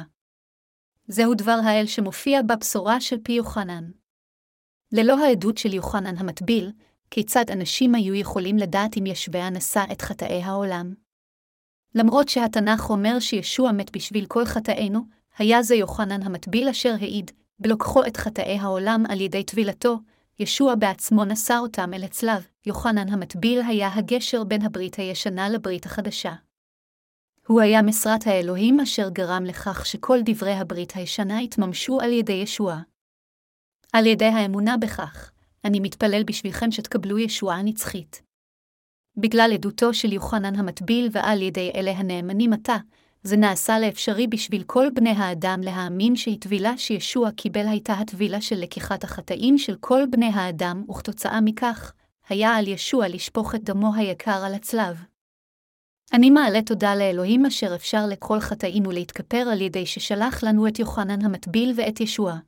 זהו 1.09 1.35
דבר 1.35 1.59
האל 1.65 1.86
שמופיע 1.86 2.43
בבשורה 2.43 3.01
של 3.01 3.16
פי 3.23 3.32
יוחנן. 3.32 3.91
ללא 4.93 5.19
העדות 5.19 5.59
של 5.59 5.74
יוחנן 5.74 6.16
המטביל, 6.16 6.73
כיצד 7.11 7.45
אנשים 7.51 7.95
היו 7.95 8.15
יכולים 8.15 8.57
לדעת 8.57 8.97
אם 8.97 9.07
ישבע 9.07 9.51
נשא 9.51 9.85
את 9.93 10.03
חטאי 10.03 10.43
העולם? 10.43 11.03
למרות 11.95 12.29
שהתנ"ך 12.29 12.91
אומר 12.91 13.19
שישוע 13.21 13.73
מת 13.73 13.97
בשביל 13.97 14.27
כל 14.27 14.45
חטאינו, 14.45 15.01
היה 15.39 15.62
זה 15.62 15.75
יוחנן 15.75 16.23
המטביל 16.23 16.69
אשר 16.69 16.95
העיד, 17.01 17.31
בלוקחו 17.59 18.07
את 18.07 18.16
חטאי 18.16 18.59
העולם 18.59 19.05
על 19.09 19.21
ידי 19.21 19.45
טבילתו, 19.45 19.99
ישוע 20.39 20.75
בעצמו 20.75 21.25
נשא 21.25 21.57
אותם 21.59 21.95
אל 21.95 22.05
הצלב, 22.05 22.47
יוחנן 22.66 23.09
המטביל 23.09 23.61
היה 23.62 23.95
הגשר 23.95 24.45
בין 24.45 24.62
הברית 24.62 24.95
הישנה 24.95 25.49
לברית 25.49 25.87
החדשה. 25.87 26.33
הוא 27.47 27.61
היה 27.61 27.83
משרת 27.83 28.27
האלוהים 28.27 28.81
אשר 28.81 29.09
גרם 29.09 29.45
לכך 29.45 29.87
שכל 29.87 30.19
דברי 30.25 30.53
הברית 30.53 30.93
הישנה 30.97 31.39
התממשו 31.39 32.01
על 32.01 32.12
ידי 32.12 32.33
ישוע. 32.33 32.79
על 33.93 34.07
ידי 34.07 34.25
האמונה 34.25 34.77
בכך, 34.77 35.31
אני 35.65 35.81
מתפלל 35.81 36.23
בשבילכם 36.25 36.71
שתקבלו 36.71 37.19
ישועה 37.19 37.62
נצחית. 37.62 38.24
בגלל 39.16 39.51
עדותו 39.55 39.95
של 39.95 40.12
יוחנן 40.12 40.57
המטביל 40.57 41.09
ועל 41.12 41.43
ידי 41.43 41.70
אלה 41.74 41.91
הנאמנים 41.91 42.53
עתה, 42.53 42.77
זה 43.23 43.36
נעשה 43.36 43.78
לאפשרי 43.78 44.27
בשביל 44.27 44.62
כל 44.66 44.86
בני 44.95 45.11
האדם 45.11 45.61
להאמין 45.62 46.16
שהטבילה 46.16 46.78
שישוע 46.78 47.31
קיבל 47.31 47.66
הייתה 47.69 47.93
הטבילה 47.93 48.41
של 48.41 48.57
לקיחת 48.57 49.05
החטאים 49.05 49.59
של 49.59 49.77
כל 49.81 50.03
בני 50.11 50.31
האדם, 50.35 50.85
וכתוצאה 50.91 51.41
מכך, 51.41 51.93
היה 52.28 52.57
על 52.57 52.69
ישוע 52.69 53.09
לשפוך 53.09 53.55
את 53.55 53.65
דמו 53.65 53.95
היקר 53.95 54.45
על 54.45 54.55
הצלב. 54.55 55.05
אני 56.12 56.31
מעלה 56.31 56.62
תודה 56.62 56.95
לאלוהים 56.95 57.47
אשר 57.47 57.74
אפשר 57.74 58.07
לכל 58.07 58.41
חטאים 58.41 58.86
ולהתכפר 58.86 59.49
על 59.53 59.61
ידי 59.61 59.86
ששלח 59.86 60.45
לנו 60.45 60.69
את 60.69 60.78
יוחנן 60.78 61.24
המטביל 61.24 61.73
ואת 61.77 62.01
ישוע. 62.01 62.39